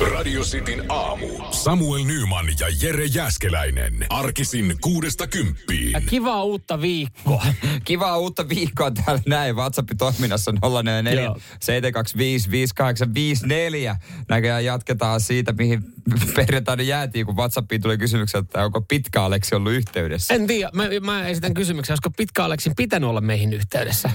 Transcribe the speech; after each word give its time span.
Radio 0.00 0.42
Cityn 0.42 0.84
aamu. 0.88 1.26
Samuel 1.50 2.04
Nyman 2.04 2.46
ja 2.60 2.66
Jere 2.82 3.04
Jäskeläinen. 3.04 4.06
Arkisin 4.08 4.76
kuudesta 4.80 5.26
kymppiin. 5.26 5.92
Ja 5.92 6.00
kivaa 6.00 6.44
uutta 6.44 6.80
viikkoa. 6.80 7.46
Kivaa 7.84 8.18
uutta 8.18 8.48
viikkoa 8.48 8.90
täällä 8.90 9.22
näin. 9.26 9.56
WhatsApp-toiminnassa 9.56 10.52
044 10.52 11.22
Joo. 11.24 11.38
725 11.60 12.50
5854. 12.50 13.96
Näköjään 14.28 14.64
jatketaan 14.64 15.20
siitä, 15.20 15.52
mihin 15.52 15.82
perjantaina 16.36 16.82
jäätiin, 16.82 17.26
kun 17.26 17.36
WhatsAppiin 17.36 17.82
tuli 17.82 17.98
kysymyksiä, 17.98 18.40
että 18.40 18.64
onko 18.64 18.80
pitkä 18.80 19.22
Aleksi 19.22 19.54
ollut 19.54 19.72
yhteydessä. 19.72 20.34
En 20.34 20.46
tiedä, 20.46 20.70
mä, 20.74 20.84
mä 21.02 21.28
esitän 21.28 21.54
kysymyksen, 21.54 21.92
olisiko 21.92 22.10
pitkä 22.16 22.44
Aleksin 22.44 22.72
pitänyt 22.76 23.10
olla 23.10 23.20
meihin 23.20 23.52
yhteydessä? 23.52 24.10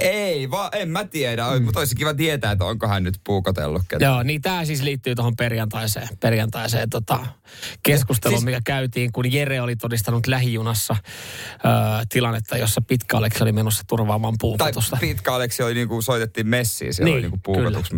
Ei, 0.00 0.50
vaan 0.50 0.70
en 0.74 0.88
mä 0.88 1.04
tiedä. 1.04 1.44
Mm. 1.58 1.62
Mutta 1.64 1.80
olisi 1.80 1.94
kiva 1.96 2.14
tietää, 2.14 2.52
että 2.52 2.64
onko 2.64 2.88
hän 2.88 3.02
nyt 3.02 3.20
puukotellut 3.24 3.82
ketään. 3.88 4.12
Joo, 4.12 4.22
niin 4.22 4.42
tämä 4.42 4.64
siis 4.64 4.82
liittyy 4.82 5.14
tuohon 5.14 5.36
perjantaiseen, 5.36 6.08
perjantaiseen 6.20 6.90
tota, 6.90 7.18
keskusteluun, 7.82 8.40
Siis- 8.40 8.44
mikä 8.46 8.60
käytiin, 8.64 9.12
kun 9.12 9.32
Jere 9.32 9.60
oli 9.60 9.76
todistanut 9.76 10.26
lähijunassa 10.26 10.96
ö, 11.54 11.58
tilannetta, 12.12 12.56
jossa 12.56 12.80
pitkä 12.80 13.16
Aleksi 13.16 13.42
oli 13.42 13.52
menossa 13.52 13.82
turvaamaan 13.86 14.34
Tai 14.34 14.38
puukotusta. 14.40 14.96
pitkä 15.00 15.34
Aleksi 15.34 15.62
oli 15.62 15.74
niinku, 15.74 16.02
soitettiin 16.02 16.46
messiin, 16.46 16.94
siellä 16.94 17.06
Niin, 17.06 17.14
oli 17.14 17.22
niinku 17.22 17.40
puukotuksi. 17.42 17.96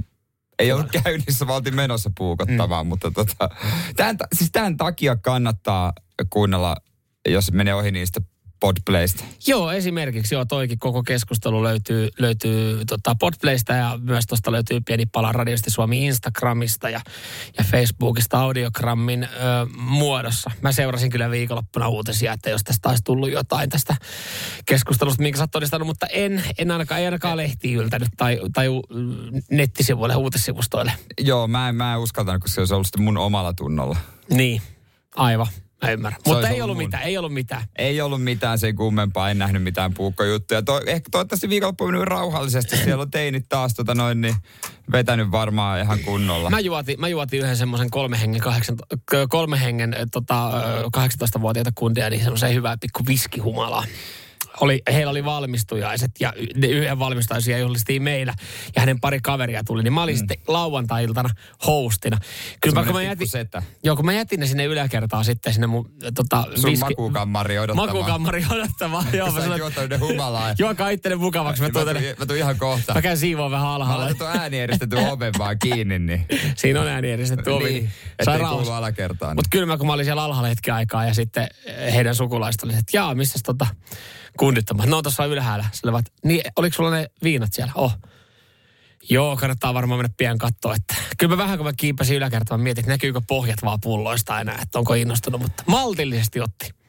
Ei 0.62 0.72
ollut 0.72 0.90
käynnissä, 1.04 1.46
vaan 1.46 1.56
oltiin 1.56 1.76
menossa 1.76 2.10
puukottamaan, 2.18 2.86
mm. 2.86 2.88
mutta 2.88 3.10
tota, 3.10 3.50
tämän, 3.96 4.16
siis 4.34 4.50
tämän 4.50 4.76
takia 4.76 5.16
kannattaa 5.16 5.92
kuunnella, 6.30 6.76
jos 7.28 7.52
menee 7.52 7.74
ohi 7.74 7.90
niistä 7.90 8.20
podplaysta. 8.62 9.24
Joo, 9.46 9.72
esimerkiksi 9.72 10.34
joo, 10.34 10.44
toikin 10.44 10.78
koko 10.78 11.02
keskustelu 11.02 11.62
löytyy, 11.62 12.08
löytyy 12.18 12.84
tota 12.84 13.16
Podplaysta 13.20 13.72
ja 13.72 13.98
myös 14.02 14.26
tuosta 14.26 14.52
löytyy 14.52 14.80
pieni 14.80 15.06
pala 15.06 15.32
Radiosti 15.32 15.70
Suomi 15.70 16.06
Instagramista 16.06 16.90
ja, 16.90 17.00
ja 17.58 17.64
Facebookista 17.64 18.40
audiogrammin 18.40 19.24
ö, 19.24 19.28
muodossa. 19.76 20.50
Mä 20.60 20.72
seurasin 20.72 21.10
kyllä 21.10 21.30
viikonloppuna 21.30 21.88
uutisia, 21.88 22.32
että 22.32 22.50
jos 22.50 22.64
tästä 22.64 22.88
olisi 22.88 23.04
tullut 23.04 23.30
jotain 23.30 23.70
tästä 23.70 23.96
keskustelusta, 24.66 25.22
minkä 25.22 25.36
sä 25.36 25.42
oot 25.42 25.50
todistanut, 25.50 25.86
mutta 25.86 26.06
en, 26.06 26.44
en 26.58 26.70
ainakaan, 26.70 27.00
ei 27.00 27.06
ainakaan 27.06 27.36
lehtiin 27.36 27.78
yltänyt 27.78 28.08
tai, 28.16 28.40
tai 28.52 28.66
nettisivuille, 29.50 30.16
uutissivustoille. 30.16 30.92
Joo, 31.20 31.48
mä 31.48 31.68
en, 31.68 31.74
mä 31.74 31.92
en 31.94 32.00
uskaltanut, 32.00 32.42
koska 32.42 32.54
se 32.54 32.60
olisi 32.60 32.74
ollut 32.74 32.88
mun 32.98 33.18
omalla 33.18 33.52
tunnolla. 33.52 33.96
Niin, 34.30 34.62
aivan, 35.16 35.46
mä 35.82 35.90
ymmärrän. 35.90 36.20
Mutta 36.26 36.38
olisi 36.38 36.54
ei 36.54 36.62
ollut 36.62 36.76
mun. 36.76 36.84
mitään, 36.84 37.02
ei 37.02 37.18
ollut 37.18 37.32
mitään. 37.32 37.62
Ei 37.76 38.00
ollut 38.00 38.24
mitään 38.24 38.58
sen 38.58 38.76
kummempaa, 38.76 39.30
en 39.30 39.38
nähnyt 39.38 39.62
mitään 39.62 39.94
puukkojuttuja. 39.94 40.62
To, 40.62 40.80
ehkä 40.86 41.08
toivottavasti 41.10 41.48
viikonloppu 41.48 41.84
on 41.84 41.90
mennyt 41.90 42.08
rauhallisesti. 42.08 42.76
Siellä 42.84 43.02
on 43.02 43.10
teinit 43.10 43.46
taas 43.48 43.74
tota 43.74 43.94
noin, 43.94 44.20
niin 44.20 44.34
vetänyt 44.92 45.30
varmaan 45.30 45.80
ihan 45.80 45.98
kunnolla. 45.98 46.50
Mä 46.50 46.60
juotin, 46.60 47.00
mä 47.00 47.08
juotin 47.08 47.40
yhden 47.40 47.56
semmoisen 47.56 47.90
kolme 47.90 48.20
hengen, 48.20 48.40
kahdeksan, 48.40 48.76
kolme 49.28 49.60
hengen 49.60 49.94
eh, 49.94 50.06
tota, 50.12 50.48
ö, 50.48 50.82
18-vuotiaita 50.96 51.70
kundia, 51.74 52.10
niin 52.10 52.22
semmoisen 52.22 52.54
hyvää 52.54 52.76
pikku 52.80 53.00
viskihumalaa. 53.06 53.84
Oli, 54.60 54.82
heillä 54.92 55.10
oli 55.10 55.24
valmistujaiset 55.24 56.10
ja 56.20 56.32
yhden 56.68 56.98
valmistujaisia 56.98 57.58
juhlistiin 57.58 58.02
meillä 58.02 58.34
ja 58.76 58.80
hänen 58.82 59.00
pari 59.00 59.20
kaveria 59.20 59.64
tuli, 59.64 59.82
niin 59.82 59.92
mä 59.92 60.02
olin 60.02 60.14
mm. 60.14 60.18
sitten 60.18 60.36
lauantai-iltana 60.48 61.28
hostina. 61.66 62.18
Kyllä 62.60 62.80
mä, 62.80 62.84
kun 62.84 62.94
mä 62.94 63.02
jätin, 63.02 63.28
setä. 63.28 63.62
joo, 63.84 63.96
kun 63.96 64.04
mä 64.04 64.12
jätin 64.12 64.40
ne 64.40 64.46
sinne 64.46 64.64
yläkertaan 64.64 65.24
sitten 65.24 65.52
sinne 65.52 65.66
mun 65.66 65.90
tota, 66.14 66.44
Sun 66.54 66.78
makuukammari 66.78 67.58
odottamaan. 67.58 67.88
makuukammari 67.88 68.44
odottamaan. 68.54 69.04
joo, 69.12 69.26
Sä 69.28 69.32
mä 69.34 69.40
sanoin, 69.40 69.58
juottanut 69.58 69.90
ne 69.90 69.96
humalaa. 69.96 70.48
ja- 70.48 70.54
juokaa 70.64 70.88
ittenne 70.90 71.16
mukavaksi. 71.16 71.62
Mä, 71.62 71.68
Mä 71.68 71.72
tuun, 71.72 71.84
tänne- 71.84 72.14
mä 72.18 72.26
tuun 72.26 72.38
ihan 72.38 72.58
kohta. 72.58 72.94
mä 72.94 73.02
käyn 73.02 73.18
siivoon 73.18 73.50
vähän 73.50 73.66
Mä 73.66 73.74
alhaalla. 73.74 74.04
laitan 74.04 74.18
tuon 74.18 74.36
äänieristetyn 74.40 75.08
oven 75.08 75.32
vaan 75.38 75.58
kiinni, 75.58 75.98
niin, 75.98 76.26
Siinä 76.56 76.80
on 76.80 76.88
ääni 76.88 77.10
eristetty 77.10 77.50
ovi. 77.50 77.64
niin 77.64 77.90
Sai 78.24 78.34
ettei 78.36 78.48
kuulu 78.50 78.70
alakertaan. 78.70 79.36
Mutta 79.36 79.48
kyllä 79.50 79.66
mä, 79.66 79.76
kun 79.76 79.86
mä 79.86 79.92
olin 79.92 80.04
siellä 80.04 80.24
alhaalla 80.24 80.48
hetken 80.48 80.74
aikaa 80.74 81.04
ja 81.06 81.14
sitten 81.14 81.46
heidän 81.94 82.14
sukulaiset 82.14 82.62
oli, 82.62 82.72
että 82.72 82.96
jaa, 82.96 83.14
missä 83.14 83.38
tota 83.46 83.66
kundit 84.38 84.70
on? 84.70 84.76
Mä, 84.76 84.86
No 84.86 85.02
tuossa 85.02 85.24
ylhäällä. 85.24 85.64
Sille 85.72 85.92
vaan, 85.92 86.04
niin 86.24 86.42
oliko 86.56 86.76
sulla 86.76 86.90
ne 86.90 87.06
viinat 87.22 87.52
siellä? 87.52 87.72
Oh. 87.74 87.98
Joo, 89.10 89.36
kannattaa 89.36 89.74
varmaan 89.74 89.98
mennä 90.00 90.14
pian 90.16 90.38
katsoa. 90.38 90.74
Että 90.74 90.94
kyllä 91.18 91.36
mä 91.36 91.42
vähän 91.42 91.58
kun 91.58 91.66
mä 91.66 91.72
kiipäsin 91.76 92.16
yläkertaan, 92.16 92.60
mietin, 92.60 92.82
että 92.82 92.92
näkyykö 92.92 93.20
pohjat 93.28 93.62
vaan 93.62 93.78
pulloista 93.80 94.40
enää, 94.40 94.58
että 94.62 94.78
onko 94.78 94.94
innostunut, 94.94 95.40
mutta 95.40 95.62
maltillisesti 95.66 96.40
otti. 96.40 96.81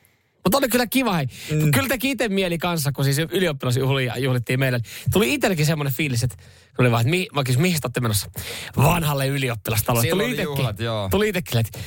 Mutta 0.44 0.58
oli 0.58 0.70
kyllä 0.70 0.88
kiva, 0.88 1.14
hei. 1.14 1.28
Mm. 1.52 1.72
Kyllä 1.72 1.88
teki 1.88 2.12
itse 2.12 2.30
mieli 2.30 2.58
kanssa, 2.58 2.92
kun 2.92 3.04
siis 3.04 3.18
ylioppilasjuhlia 3.20 4.18
juhlittiin 4.18 4.60
meillä. 4.60 4.80
Tuli 5.14 5.34
itsellekin 5.34 5.66
semmoinen 5.66 5.94
fiilis, 5.94 6.24
että 6.24 6.38
oli 6.78 6.92
vaan, 6.92 7.02
että 7.02 7.10
mi, 7.10 7.28
kysyin, 7.46 7.62
mihin 7.62 7.82
te 7.82 7.86
olette 7.86 8.00
menossa? 8.00 8.32
Vanhalle 8.78 9.28
ylioppilastalolle. 9.28 10.02
Silloin 10.02 10.18
Tuli 10.18 10.26
oli 10.26 10.34
itekin, 10.34 10.58
juhlat, 10.58 10.80
joo. 10.80 11.10
Tuli 11.10 11.30
itekin, 11.30 11.60
että 11.60 11.80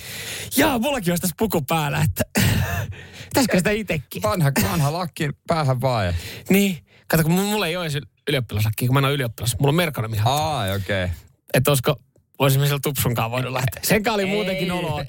jaa, 0.56 0.78
mullakin 0.78 1.12
olisi 1.12 1.20
tässä 1.20 1.36
puku 1.38 1.62
päällä, 1.62 2.02
että 2.02 2.24
pitäisikö 3.28 3.56
sitä 3.56 3.70
itekin? 3.70 4.22
Vanha, 4.22 4.52
vanha 4.70 4.92
lakki 4.92 5.30
päähän 5.46 5.80
vaan. 5.80 6.14
Niin, 6.50 6.78
kato, 7.08 7.22
kun 7.22 7.32
mulla 7.32 7.66
ei 7.66 7.76
ole 7.76 7.84
edes 7.84 8.02
ylioppilaslakki, 8.28 8.86
kun 8.86 8.94
mä 8.94 8.98
en 8.98 9.04
ole 9.04 9.14
ylioppilas. 9.14 9.56
Mulla 9.58 9.70
on 9.70 9.74
merkonomi. 9.74 10.16
Ai, 10.24 10.76
okei. 10.76 11.04
Okay. 11.04 11.16
Että 11.54 11.70
olisiko, 11.70 11.96
voisimme 12.38 12.66
sillä 12.66 12.80
tupsunkaan 12.82 13.30
voinut 13.30 13.52
lähteä. 13.52 13.82
Sen 13.84 14.02
oli 14.10 14.26
muutenkin 14.26 14.72
olo. 14.72 15.04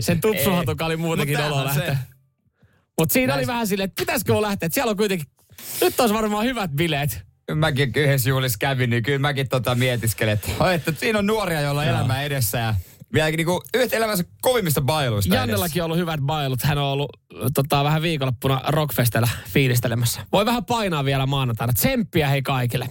Sen 0.00 0.20
tupsuhatukan 0.20 0.86
oli 0.86 0.96
muutenkin 0.96 1.40
olo 1.40 1.64
lähteä. 1.64 1.98
Mutta 2.98 3.12
siinä 3.12 3.34
oli 3.34 3.40
Näis- 3.42 3.46
vähän 3.46 3.66
silleen, 3.66 3.88
että 3.88 4.00
pitäisikö 4.02 4.32
mun 4.32 4.42
lähteä, 4.42 4.66
että 4.66 4.74
siellä 4.74 4.90
on 4.90 4.96
kuitenkin, 4.96 5.26
nyt 5.80 6.00
olisi 6.00 6.14
varmaan 6.14 6.44
hyvät 6.44 6.70
bileet. 6.70 7.22
Mäkin 7.54 7.92
yhdessä 7.96 8.28
juhlissa 8.28 8.58
kävin, 8.58 8.90
niin 8.90 9.02
kyllä 9.02 9.18
mäkin 9.18 9.48
tota 9.48 9.74
mietiskelin, 9.74 10.32
että, 10.34 10.72
että 10.74 10.92
siinä 11.00 11.18
on 11.18 11.26
nuoria, 11.26 11.60
joilla 11.60 11.80
on 11.80 11.86
elämä 11.86 12.22
edessä 12.22 12.58
ja 12.58 12.74
vieläkin 13.12 13.36
niinku 13.36 13.62
yhtä 13.74 13.96
elämänsä 13.96 14.24
kovimmista 14.40 14.80
bailuista 14.80 15.34
Jannellakin 15.34 15.82
on 15.82 15.84
ollut 15.84 15.98
hyvät 15.98 16.20
bailut. 16.20 16.62
Hän 16.62 16.78
on 16.78 16.84
ollut 16.84 17.10
tota, 17.54 17.84
vähän 17.84 18.02
viikonloppuna 18.02 18.60
rockfestellä 18.68 19.28
fiilistelemässä. 19.48 20.20
Voi 20.32 20.46
vähän 20.46 20.64
painaa 20.64 21.04
vielä 21.04 21.26
maanantaina. 21.26 21.72
Tsemppiä 21.72 22.28
hei 22.28 22.42
kaikille. 22.42 22.88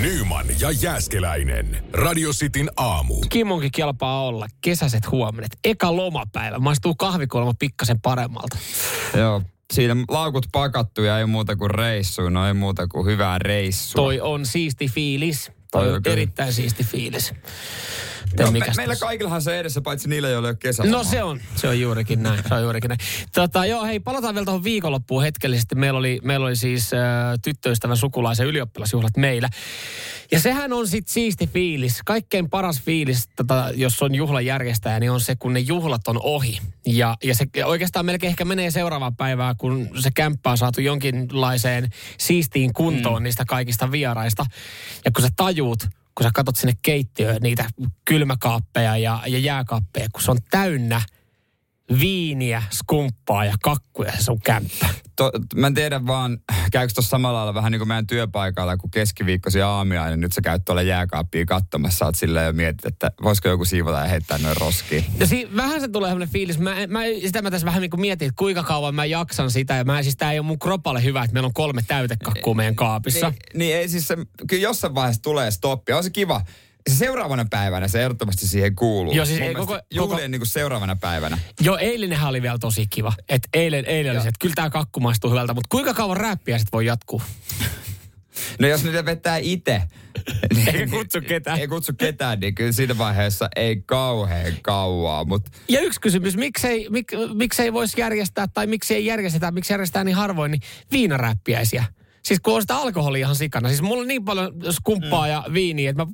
Nyman 0.00 0.46
ja 0.60 0.70
Jäskeläinen. 0.70 1.84
Radio 1.92 2.30
Cityn 2.32 2.70
aamu. 2.76 3.14
Kimmonkin 3.28 3.70
kelpaa 3.72 4.22
olla. 4.24 4.46
Kesäiset 4.60 5.10
huomenet. 5.10 5.58
Eka 5.64 5.96
lomapäivä. 5.96 6.58
Maistuu 6.58 6.94
kahvikulma 6.94 7.52
pikkasen 7.58 8.00
paremmalta. 8.00 8.58
Joo, 9.16 9.42
siinä 9.72 9.96
laukut 10.08 10.46
pakattu 10.52 11.02
ja 11.02 11.18
ei 11.18 11.26
muuta 11.26 11.56
kuin 11.56 11.70
reissu, 11.70 12.28
no 12.28 12.46
ei 12.46 12.54
muuta 12.54 12.86
kuin 12.88 13.06
hyvää 13.06 13.38
reissua. 13.38 14.02
Toi 14.02 14.20
on 14.20 14.46
siisti 14.46 14.88
fiilis. 14.88 15.46
Toi 15.46 15.80
Toi 15.82 15.88
on 15.88 15.94
on 15.96 16.02
kyllä. 16.02 16.12
erittäin 16.12 16.52
siisti 16.52 16.84
fiilis. 16.84 17.34
No, 18.38 18.44
Te 18.44 18.50
me, 18.50 18.66
meillä 18.76 18.96
kaikillahan 18.96 19.42
se 19.42 19.60
edessä, 19.60 19.80
paitsi 19.80 20.08
niillä, 20.08 20.28
joilla 20.28 20.48
ei 20.48 20.50
ole 20.50 20.56
kesälomaa. 20.56 20.98
No 20.98 21.04
se 21.04 21.22
on, 21.22 21.40
se 21.56 21.68
on 21.68 21.80
juurikin 21.80 22.22
näin, 22.22 22.40
se 22.48 22.54
on 22.54 22.62
juurikin 22.62 22.88
näin. 22.88 23.00
Tota, 23.34 23.66
joo, 23.66 23.84
hei, 23.84 24.00
palataan 24.00 24.34
vielä 24.34 24.44
tuohon 24.44 24.64
viikonloppuun 24.64 25.22
hetkellisesti. 25.22 25.74
Meillä 25.74 25.98
oli, 25.98 26.20
meillä 26.22 26.46
oli 26.46 26.56
siis 26.56 26.94
äh, 26.94 27.00
tyttöystävän 27.42 27.96
sukulaisen 27.96 28.46
ylioppilasjuhlat 28.46 29.16
meillä. 29.16 29.48
Ja 30.32 30.40
sehän 30.40 30.72
on 30.72 30.88
sitten 30.88 31.12
siisti 31.12 31.46
fiilis. 31.46 32.00
Kaikkein 32.04 32.50
paras 32.50 32.80
fiilis, 32.80 33.28
tota, 33.36 33.70
jos 33.74 34.02
on 34.02 34.14
juhlan 34.14 34.46
järjestäjä, 34.46 35.00
niin 35.00 35.10
on 35.10 35.20
se, 35.20 35.36
kun 35.36 35.52
ne 35.52 35.60
juhlat 35.60 36.08
on 36.08 36.20
ohi. 36.22 36.58
Ja, 36.86 37.16
ja 37.24 37.34
se 37.34 37.46
oikeastaan 37.64 38.06
melkein 38.06 38.28
ehkä 38.28 38.44
menee 38.44 38.70
seuraavaan 38.70 39.16
päivään, 39.16 39.56
kun 39.56 39.88
se 40.00 40.10
kämppä 40.14 40.50
on 40.50 40.58
saatu 40.58 40.80
jonkinlaiseen 40.80 41.90
siistiin 42.18 42.72
kuntoon 42.72 43.22
mm. 43.22 43.24
niistä 43.24 43.44
kaikista 43.44 43.90
vieraista. 43.92 44.46
Ja 45.04 45.10
kun 45.10 45.22
sä 45.22 45.28
tajuut, 45.36 45.88
kun 46.14 46.24
sä 46.26 46.30
katot 46.34 46.56
sinne 46.56 46.72
keittiöön 46.82 47.42
niitä 47.42 47.64
kylmäkaappeja 48.04 48.96
ja, 48.96 49.22
ja 49.26 49.38
jääkaappeja, 49.38 50.08
kun 50.12 50.22
se 50.22 50.30
on 50.30 50.38
täynnä 50.50 51.00
viiniä, 52.00 52.62
skumppaa 52.70 53.44
ja 53.44 53.54
kakkuja 53.62 54.12
se 54.12 54.22
sun 54.22 54.40
kämppä. 54.40 54.88
To, 55.16 55.32
mä 55.54 55.66
en 55.66 55.74
tiedä 55.74 56.06
vaan, 56.06 56.38
käykö 56.72 56.94
tuossa 56.94 57.10
samalla 57.10 57.38
lailla 57.38 57.54
vähän 57.54 57.72
niin 57.72 57.80
kuin 57.80 57.88
meidän 57.88 58.06
työpaikalla, 58.06 58.76
kun 58.76 58.90
keskiviikkoisia 58.90 59.68
aamia, 59.68 60.06
niin 60.06 60.20
nyt 60.20 60.32
sä 60.32 60.40
käyt 60.40 60.64
tuolla 60.64 60.82
jääkaappia 60.82 61.44
katsomassa, 61.46 62.04
oot 62.04 62.14
silleen 62.14 62.46
jo 62.46 62.52
mietit, 62.52 62.86
että 62.86 63.10
voisiko 63.22 63.48
joku 63.48 63.64
siivota 63.64 63.98
ja 63.98 64.04
heittää 64.04 64.38
noin 64.38 64.56
roskiin. 64.56 65.04
Ja 65.20 65.26
si- 65.26 65.48
vähän 65.56 65.80
se 65.80 65.88
tulee 65.88 66.10
sellainen 66.10 66.32
fiilis, 66.32 66.58
mä, 66.58 66.74
mä, 66.88 67.00
sitä 67.22 67.42
mä 67.42 67.50
tässä 67.50 67.64
vähän 67.64 67.80
niin 67.80 67.90
kuin 67.90 68.00
mietin, 68.00 68.28
että 68.28 68.38
kuinka 68.38 68.62
kauan 68.62 68.94
mä 68.94 69.04
jaksan 69.04 69.50
sitä. 69.50 69.74
Ja 69.74 69.84
mä 69.84 70.02
siis 70.02 70.16
tää 70.16 70.32
ei 70.32 70.38
ole 70.38 70.46
mun 70.46 70.58
kropalle 70.58 71.04
hyvä, 71.04 71.22
että 71.22 71.32
meillä 71.32 71.46
on 71.46 71.54
kolme 71.54 71.82
täytekakkua 71.86 72.54
meidän 72.54 72.76
kaapissa. 72.76 73.30
Niin, 73.30 73.38
niin 73.54 73.76
ei 73.76 73.88
siis 73.88 74.08
se, 74.08 74.16
kyllä 74.48 74.62
jossain 74.62 74.94
vaiheessa 74.94 75.22
tulee 75.22 75.50
stoppi. 75.50 75.92
On 75.92 76.04
se 76.04 76.10
kiva. 76.10 76.40
Se 76.90 76.96
seuraavana 76.96 77.46
päivänä 77.50 77.88
se 77.88 78.02
ehdottomasti 78.02 78.48
siihen 78.48 78.74
kuuluu. 78.74 79.12
Joo, 79.14 79.24
siis 79.24 79.38
Mun 79.38 79.48
ei 79.48 79.54
koko- 79.54 79.80
Juhlien 79.90 80.18
koko- 80.18 80.28
niin 80.28 80.40
kuin 80.40 80.48
seuraavana 80.48 80.96
päivänä. 80.96 81.38
Joo, 81.60 81.76
eilinenhän 81.78 82.28
oli 82.30 82.42
vielä 82.42 82.58
tosi 82.58 82.86
kiva. 82.90 83.12
Et 83.28 83.42
eilen, 83.54 83.84
eilen 83.84 84.12
oli 84.12 84.22
se, 84.22 84.28
että 84.28 84.38
kyllä 84.40 84.54
tää 84.54 84.70
kakku 84.70 85.00
maistuu 85.00 85.30
hyvältä, 85.30 85.54
mutta 85.54 85.68
kuinka 85.70 85.94
kauan 85.94 86.16
räppiä 86.16 86.58
sit 86.58 86.68
voi 86.72 86.86
jatkuu? 86.86 87.22
No 88.58 88.68
jos 88.68 88.84
niitä 88.84 89.04
vetää 89.04 89.36
itse. 89.36 89.82
Eikä 90.66 90.86
kutsu 90.86 91.20
ketään. 91.28 91.58
Ei 91.58 91.68
kutsu 91.68 91.92
ketään, 91.98 92.40
niin 92.40 92.54
kyllä 92.54 92.72
siinä 92.72 92.98
vaiheessa 92.98 93.48
ei 93.56 93.82
kauhean 93.86 94.52
kauaa. 94.62 95.24
Mutta 95.24 95.50
Ja 95.68 95.80
yksi 95.80 96.00
kysymys, 96.00 96.36
miksei, 96.36 96.86
mik, 96.90 97.12
miksei 97.34 97.72
voisi 97.72 98.00
järjestää 98.00 98.46
tai 98.48 98.66
miksi 98.66 98.94
ei 98.94 99.06
järjestetä, 99.06 99.50
miksi 99.50 99.72
järjestetään 99.72 100.06
niin 100.06 100.16
harvoin, 100.16 100.50
niin 100.50 100.62
viinaräppiäisiä. 100.92 101.84
Siis 102.22 102.40
kun 102.40 102.54
on 102.54 102.60
sitä 102.62 102.76
alkoholia 102.76 103.24
ihan 103.26 103.36
sikana. 103.36 103.68
Siis 103.68 103.82
mulla 103.82 104.00
on 104.02 104.08
niin 104.08 104.24
paljon 104.24 104.52
skumppaa 104.70 105.24
mm. 105.26 105.30
ja 105.30 105.44
viiniä, 105.52 105.90
että 105.90 106.04
mä 106.04 106.12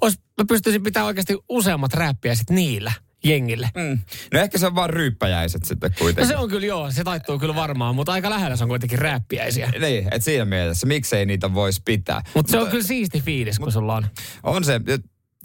Ois, 0.00 0.18
mä 0.38 0.44
pystyisin 0.48 0.82
pitämään 0.82 1.06
oikeasti 1.06 1.36
useammat 1.48 1.94
räppiäiset 1.94 2.50
niillä 2.50 2.92
jengille. 3.24 3.70
Mm. 3.74 3.98
No 4.32 4.40
ehkä 4.40 4.58
se 4.58 4.66
on 4.66 4.74
vaan 4.74 4.90
ryyppäjäiset 4.90 5.64
sitten 5.64 5.94
kuitenkin. 5.98 6.22
No 6.22 6.28
se 6.28 6.36
on 6.36 6.48
kyllä 6.48 6.66
joo, 6.66 6.90
se 6.90 7.04
taittuu 7.04 7.38
kyllä 7.38 7.54
varmaan, 7.54 7.94
mutta 7.94 8.12
aika 8.12 8.30
lähellä 8.30 8.56
se 8.56 8.64
on 8.64 8.68
kuitenkin 8.68 8.98
räppiäisiä. 8.98 9.72
Niin, 9.80 10.04
että 10.04 10.24
siinä 10.24 10.44
mielessä, 10.44 10.86
miksei 10.86 11.26
niitä 11.26 11.54
voisi 11.54 11.82
pitää. 11.84 12.22
Mutta 12.34 12.50
se 12.50 12.58
on 12.58 12.68
kyllä 12.68 12.84
siisti 12.84 13.20
fiilis, 13.20 13.58
kun 13.58 13.72
sulla 13.72 13.94
on. 13.94 14.06
On 14.42 14.64
se, 14.64 14.80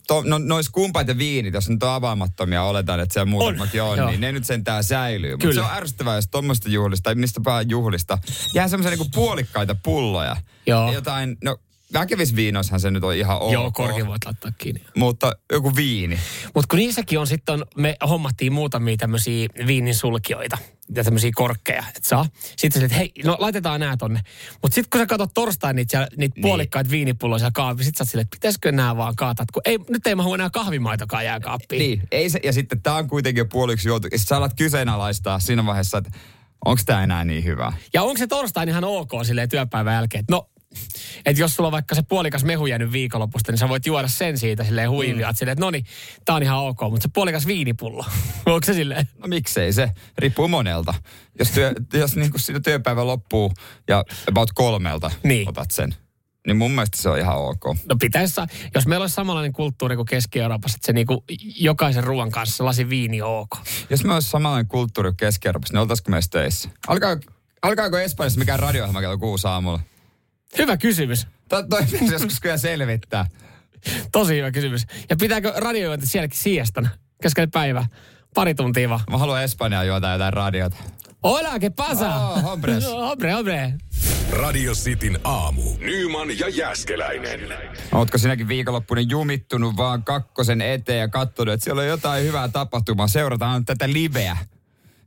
to, 0.08 0.24
no, 0.26 0.38
nois 0.38 0.70
kumpaat 0.70 1.08
ja 1.08 1.18
viinit, 1.18 1.54
jos 1.54 1.70
nyt 1.70 1.84
on 1.84 1.90
avaamattomia, 1.90 2.64
oletan, 2.64 3.00
että 3.00 3.14
siellä 3.14 3.30
muutamat 3.30 3.70
on, 3.82 4.00
on 4.00 4.10
niin 4.10 4.22
ne 4.22 4.32
nyt 4.32 4.46
sentään 4.46 4.84
säilyy. 4.84 5.32
Mutta 5.32 5.54
se 5.54 5.62
on 5.62 5.72
ärsyttävää, 5.72 6.16
jos 6.16 6.28
tuommoista 6.28 6.70
juhlista, 6.70 7.04
tai 7.04 7.16
mistä 7.16 7.42
vaan 7.44 7.70
juhlista, 7.70 8.18
jää 8.54 8.68
semmoisia 8.68 8.90
niinku 8.90 9.10
puolikkaita 9.14 9.76
pulloja. 9.84 10.36
Joo. 10.68 10.92
Jotain, 10.92 11.38
no 11.44 11.58
Väkevisviinoshan 11.94 12.80
se 12.80 12.92
nyt 12.92 13.04
on 13.04 13.16
ihan 13.16 13.42
ok. 13.42 13.54
Joo, 13.54 13.72
korki 13.72 14.07
voit 14.07 14.25
laittaa 14.25 14.51
kiinni. 14.57 14.81
Mutta 14.95 15.34
joku 15.51 15.75
viini. 15.75 16.19
Mutta 16.56 16.68
kun 16.69 16.80
niissäkin 16.80 17.19
on 17.19 17.28
sitten, 17.28 17.63
me 17.75 17.95
hommattiin 18.10 18.54
muutamia 18.54 18.98
tämmöisiä 18.98 19.48
viinin 19.68 19.95
sulkioita 19.95 20.57
ja 20.95 21.04
tämmöisiä 21.04 21.31
korkkeja, 21.36 21.84
että 21.88 22.10
saa. 22.10 22.25
Sitten 22.57 22.80
sä 22.80 22.86
että 22.86 22.98
hei, 22.98 23.12
no 23.24 23.38
laitetaan 23.40 23.80
nämä 23.80 23.98
tonne. 23.98 24.22
Mutta 24.62 24.75
sitten 24.75 24.90
kun 24.90 25.01
sä 25.01 25.06
katsot 25.06 25.34
torstain 25.34 25.75
niitä, 25.75 26.07
niitä 26.18 26.34
niin. 26.36 26.42
puolikkaita 26.42 26.90
viinipulloja 26.90 27.40
siellä 27.40 27.51
kaapissa, 27.51 27.86
sit 27.86 27.96
sä 27.96 28.04
oot 28.04 28.10
silleen, 28.10 28.24
että 28.24 28.36
pitäisikö 28.36 28.72
nämä 28.72 28.98
vaan 28.98 29.16
kaataa, 29.16 29.46
kun 29.54 29.62
ei, 29.66 29.80
nyt 29.89 30.07
ei 30.07 30.16
mahu 30.16 30.34
enää 30.34 30.50
kahvimaitokaan 30.50 31.42
kaappiin. 31.42 31.80
Niin, 31.80 32.01
ei 32.12 32.30
se, 32.30 32.39
ja 32.44 32.54
sitten 32.54 32.81
tämä 32.81 32.96
on 32.96 33.07
kuitenkin 33.07 33.42
jo 33.42 33.46
puoliksi 33.46 33.88
juotu. 33.88 34.07
Ja 34.12 34.19
sä 34.19 34.38
alat 34.38 34.54
kyseenalaistaa 34.57 35.39
siinä 35.39 35.66
vaiheessa, 35.66 35.98
että 35.98 36.12
onko 36.66 36.81
tämä 36.86 37.04
enää 37.04 37.25
niin 37.25 37.44
hyvä. 37.44 37.74
Ja 37.94 38.04
onko 38.04 38.18
se 38.18 38.28
torstain 38.28 38.69
ihan 38.69 38.84
ok 38.84 39.12
silleen 39.24 39.50
työpäivän 39.50 39.94
jälkeen, 39.94 40.25
no 40.31 40.50
että 41.25 41.42
jos 41.42 41.56
sulla 41.56 41.68
on 41.68 41.72
vaikka 41.72 41.96
se 41.96 42.02
puolikas 42.02 42.44
mehu 42.44 42.66
jäänyt 42.66 42.92
viikonlopusta, 42.92 43.52
niin 43.52 43.60
sä 43.60 43.70
voit 43.70 43.86
juoda 43.86 44.08
sen 44.08 44.38
siitä 44.38 44.64
silleen 44.64 44.90
huivia. 44.90 45.31
Mm. 45.31 45.36
Silleen, 45.36 45.54
että 45.54 45.66
no 45.66 45.72
niin, 45.72 45.86
tää 46.25 46.36
on 46.36 46.44
ihan 46.44 46.58
ok, 46.58 46.81
mutta 46.81 47.02
se 47.02 47.10
puolikas 47.14 47.48
viinipullo, 47.48 48.06
onko 48.46 48.66
se 48.66 48.74
silleen? 48.74 49.10
No 49.18 49.28
miksei 49.28 49.74
se, 49.74 49.92
riippuu 50.18 50.48
monelta. 50.48 50.94
Jos, 51.40 51.52
työ, 51.52 51.74
jos 51.94 52.16
niin 52.16 52.31
kuin 52.31 52.64
työpäivä 52.64 53.08
loppuu 53.08 53.52
ja 53.88 54.04
about 54.28 54.50
kolmelta 54.54 55.12
niin. 55.24 55.50
otat 55.50 55.72
sen, 55.72 55.96
niin 56.48 56.58
mun 56.58 56.72
mielestä 56.72 57.02
se 57.02 57.10
on 57.10 57.20
ihan 57.20 57.38
ok. 57.38 57.66
No 57.66 57.96
pitäisi, 58.00 58.42
jos 58.75 58.88
meillä 58.88 59.04
olisi 59.04 59.16
samanlainen 59.16 59.54
kulttuuri 59.54 59.96
kuin 59.96 60.06
Keski-Euroopassa, 60.06 60.75
että 60.75 60.86
se 60.86 60.94
niinku 60.94 61.24
jokaisen 61.60 62.04
ruoan 62.04 62.31
kanssa 62.31 62.66
lasi 62.66 62.90
viini 62.90 63.22
on 63.22 63.40
ok. 63.40 63.58
Jos 63.90 64.04
me 64.04 64.14
olisi 64.14 64.30
samanlainen 64.30 64.68
kulttuuri 64.68 65.10
kuin 65.10 65.18
Keski-Euroopassa, 65.18 65.74
niin 65.74 65.81
oltaisiko 65.81 66.12
meistä 66.12 66.40
töissä? 66.40 66.70
Alkaa, 66.88 67.18
alkaako 67.62 67.98
Espanjassa 67.98 68.40
mikään 68.40 68.60
radio 68.60 68.88
kello 69.02 69.18
kuusi 69.18 69.48
aamulla? 69.48 69.80
Hyvä 70.58 70.78
kysymys. 70.78 71.28
To, 71.50 71.64
toi 71.64 71.82
joskus 72.12 72.40
kyllä 72.40 72.58
selvittää. 72.58 73.26
Tosi 74.12 74.38
hyvä 74.38 74.52
kysymys. 74.52 74.86
Ja 75.10 75.16
pitääkö 75.16 75.54
radiojointi 75.56 76.08
sielläkin 76.08 76.40
siestana 76.40 76.90
keskellä 77.22 77.48
päivää? 77.54 77.86
Pari 78.34 78.56
tuntia 78.56 78.90
vaan. 78.90 79.02
Mä 79.12 79.18
haluan 79.18 79.44
Espanjaa 79.44 79.84
juota 79.84 80.12
jotain 80.12 80.34
radiota. 80.34 80.76
Hola, 81.24 81.60
que 81.60 81.70
pasa? 81.70 82.16
Oh, 82.16 82.44
hombres. 82.44 82.84
hombre, 83.10 83.32
hombre. 83.32 83.74
Radio 84.32 84.74
Cityn 84.74 85.20
aamu. 85.24 85.62
Nyman 85.80 86.40
ja 86.40 86.50
Jäskeläinen. 86.50 87.40
Ootko 87.92 88.18
sinäkin 88.18 88.48
viikonloppuinen 88.48 89.10
jumittunut 89.10 89.78
vaan 89.78 90.04
kakkosen 90.04 90.62
eteen 90.62 91.00
ja 91.00 91.08
katsonut, 91.08 91.54
että 91.54 91.64
siellä 91.64 91.82
on 91.82 91.88
jotain 91.88 92.24
hyvää 92.24 92.48
tapahtumaa? 92.48 93.08
Seurataan 93.08 93.66
tätä 93.66 93.94
liveä. 93.94 94.38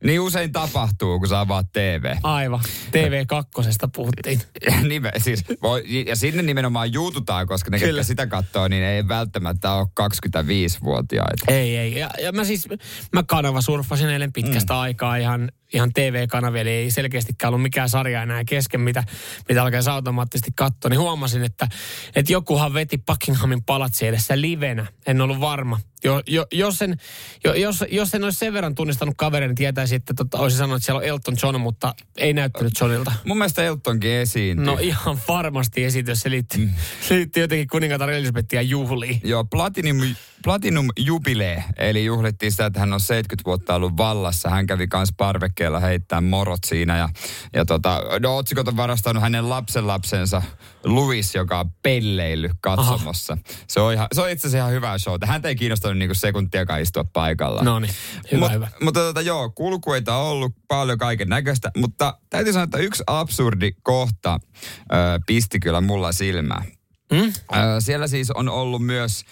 Niin 0.05 0.21
usein 0.21 0.53
tapahtuu, 0.53 1.19
kun 1.19 1.29
sä 1.29 1.41
avaat 1.41 1.67
TV. 1.73 2.17
Aivan. 2.23 2.61
TV2 2.91 3.89
puhuttiin. 3.97 4.41
Ja, 4.71 4.81
nime, 4.81 5.13
siis, 5.19 5.45
voi, 5.63 5.85
ja 6.07 6.17
sinne 6.17 6.43
nimenomaan 6.43 6.93
juututaan, 6.93 7.47
koska 7.47 7.71
ne, 7.71 7.79
Kyllä. 7.79 8.03
sitä 8.03 8.27
katsoo, 8.27 8.69
niin 8.69 8.83
ei 8.83 9.09
välttämättä 9.09 9.73
ole 9.73 9.87
25-vuotiaita. 10.01 11.45
Ei, 11.49 11.77
ei. 11.77 11.99
Ja, 11.99 12.11
ja 12.23 12.33
mä 12.33 12.45
siis, 12.45 12.69
mä 13.13 13.23
kanava 13.23 13.61
surffasin 13.61 14.09
eilen 14.09 14.33
pitkästä 14.33 14.73
mm. 14.75 14.81
aikaa 14.81 15.17
ihan 15.17 15.53
ihan 15.73 15.93
TV-kanavia, 15.93 16.61
eli 16.61 16.71
ei 16.71 16.91
selkeästikään 16.91 17.49
ollut 17.49 17.63
mikään 17.63 17.89
sarja 17.89 18.23
enää 18.23 18.45
kesken, 18.45 18.81
mitä, 18.81 19.05
mitä 19.49 19.63
alkaisi 19.63 19.91
automaattisesti 19.91 20.51
katsoa, 20.55 20.89
niin 20.89 21.01
huomasin, 21.01 21.45
että, 21.45 21.69
että 22.15 22.33
jokuhan 22.33 22.75
veti 22.75 22.99
Buckinghamin 22.99 23.65
palatsi 23.65 24.07
edessä 24.07 24.41
livenä. 24.41 24.87
En 25.07 25.21
ollut 25.21 25.41
varma. 25.41 25.81
Jo, 26.05 26.23
jo, 26.27 26.47
jos, 26.53 26.83
en, 26.83 26.97
jo, 27.45 27.55
jos, 27.55 27.85
jos 27.91 28.15
en 28.15 28.25
olisi 28.25 28.39
sen 28.39 28.53
verran 28.53 28.75
tunnistanut 28.75 29.15
kaverin, 29.19 29.49
niin 29.49 29.57
tietäisi, 29.57 29.95
että 29.95 30.15
tota, 30.15 30.39
olisi 30.39 30.57
sanonut, 30.57 30.77
että 30.77 30.85
siellä 30.87 30.99
on 30.99 31.05
Elton 31.05 31.37
John, 31.43 31.61
mutta 31.61 31.95
ei 32.17 32.33
näyttänyt 32.33 32.73
Johnilta. 32.81 33.13
Mun 33.25 33.39
mielestä 33.39 33.65
Eltonkin 33.65 34.11
esiintyi. 34.11 34.67
No 34.67 34.79
ihan 34.81 35.19
varmasti 35.29 35.85
esiintyi, 35.85 36.13
jos 36.13 36.21
se 36.21 36.31
liittyy, 36.31 36.65
mm. 36.65 36.73
liittyy 37.11 37.43
jotenkin 37.43 37.69
kuningatar 37.69 38.11
Elisabettia 38.11 38.63
juhliin. 38.63 39.21
Joo, 39.25 39.45
Platinum, 39.45 40.15
Platinum 40.45 40.89
Jubilee, 40.99 41.65
eli 41.77 42.05
juhlittiin 42.05 42.53
sitä, 42.53 42.67
että 42.67 42.81
hän 42.81 42.93
on 42.93 43.01
70 43.01 43.47
vuotta 43.47 43.75
ollut 43.75 43.97
vallassa. 43.97 44.51
Hän 44.51 44.67
kävi 44.67 44.87
kans 44.87 45.13
parvekkeella 45.17 45.81
heittää 45.81 46.21
morot 46.21 46.65
siinä 46.67 46.99
ja, 46.99 47.09
ja 47.55 47.65
tota, 47.65 48.03
no, 48.21 48.37
otsikot 48.37 48.69
on 48.69 48.77
varastanut 48.77 49.23
hänen 49.23 49.49
lapsenlapsensa 49.49 50.43
Louis, 50.85 51.35
joka 51.35 51.61
on 51.61 51.71
pelleillyt 51.83 52.53
katsomossa. 52.61 53.39
Se 53.67 53.81
on, 53.81 53.93
ihan, 53.93 54.07
se 54.13 54.21
on 54.21 54.31
itse 54.31 54.49
asiassa 54.49 54.59
ihan 54.59 54.73
hyvä 54.73 54.99
show. 54.99 55.15
Hän 55.25 55.47
ei 55.47 55.57
kiinnostanut 55.57 55.99
niinku 55.99 56.15
sekuntiakaan 56.15 56.81
istua 56.81 57.05
paikalla. 57.13 57.63
No 57.63 57.79
niin, 57.79 57.93
hyvä, 58.33 58.41
Mut, 58.41 58.53
hyvä. 58.53 58.69
Mutta 58.83 59.01
tota, 59.01 59.21
joo, 59.21 59.51
kulkuita 59.51 60.17
on 60.17 60.27
ollut 60.27 60.53
paljon 60.69 60.99
kaiken 60.99 61.29
näköistä, 61.29 61.71
mutta 61.77 62.19
täytyy 62.31 62.53
sanoa, 62.53 62.65
että 62.65 62.79
yksi 62.79 63.03
absurdi 63.07 63.71
kohta 63.83 64.41
ö, 64.93 64.97
pisti 65.27 65.61
kyllä 65.61 65.81
mulla 65.81 66.13
silmää. 66.13 66.65
Mm? 67.13 67.19
Ö, 67.19 67.33
siellä 67.81 68.07
siis 68.07 68.31
on 68.31 68.49
ollut 68.49 68.87
myös 68.87 69.25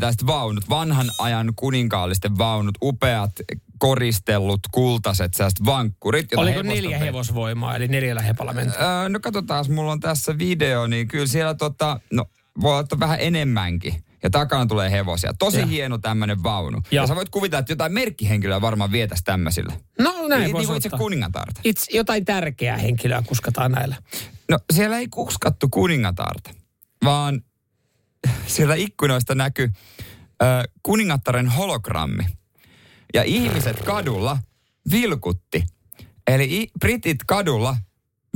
tästä 0.00 0.26
vaunut, 0.26 0.68
vanhan 0.70 1.10
ajan 1.18 1.52
kuninkaallisten 1.56 2.38
vaunut, 2.38 2.74
upeat 2.82 3.32
koristellut 3.78 4.60
kultaset 4.72 5.34
säästä 5.34 5.64
vankkurit. 5.64 6.34
Oliko 6.36 6.62
neljä 6.62 6.98
hevosvoimaa, 6.98 7.76
eli 7.76 7.88
neljällä 7.88 8.22
hepalla? 8.22 8.54
Öö, 8.56 9.08
no 9.08 9.20
katsotaan, 9.20 9.64
mulla 9.68 9.92
on 9.92 10.00
tässä 10.00 10.38
video, 10.38 10.86
niin 10.86 11.08
kyllä 11.08 11.26
siellä 11.26 11.54
tota, 11.54 12.00
no 12.12 12.24
voi 12.60 12.78
ottaa 12.78 13.00
vähän 13.00 13.18
enemmänkin. 13.20 13.94
Ja 14.22 14.30
takana 14.30 14.66
tulee 14.66 14.90
hevosia. 14.90 15.34
Tosi 15.38 15.60
ja. 15.60 15.66
hieno 15.66 15.98
tämmöinen 15.98 16.42
vaunu. 16.42 16.82
Ja. 16.90 17.02
ja 17.02 17.06
sä 17.06 17.16
voit 17.16 17.28
kuvitella, 17.28 17.60
että 17.60 17.72
jotain 17.72 17.92
merkkihenkilöä 17.92 18.60
varmaan 18.60 18.92
vietäisi 18.92 19.24
tämmöisillä. 19.24 19.72
No 19.98 20.28
näin 20.28 20.42
niin, 20.42 20.56
niin 20.56 20.76
itse 20.76 20.88
kuningatarta. 20.88 21.60
Itse 21.64 21.96
jotain 21.96 22.24
tärkeää 22.24 22.76
henkilöä 22.76 23.22
kuskataan 23.26 23.72
näillä. 23.72 23.96
No 24.50 24.58
siellä 24.72 24.98
ei 24.98 25.08
kuskattu 25.08 25.68
kuningatarta, 25.68 26.50
vaan 27.04 27.42
siellä 28.46 28.74
ikkunoista 28.74 29.34
näkyy 29.34 29.72
äh, 30.42 30.64
kuningattaren 30.82 31.48
hologrammi. 31.48 32.24
Ja 33.14 33.22
ihmiset 33.22 33.82
kadulla 33.82 34.38
vilkutti. 34.90 35.64
Eli 36.26 36.70
britit 36.80 37.18
kadulla 37.26 37.76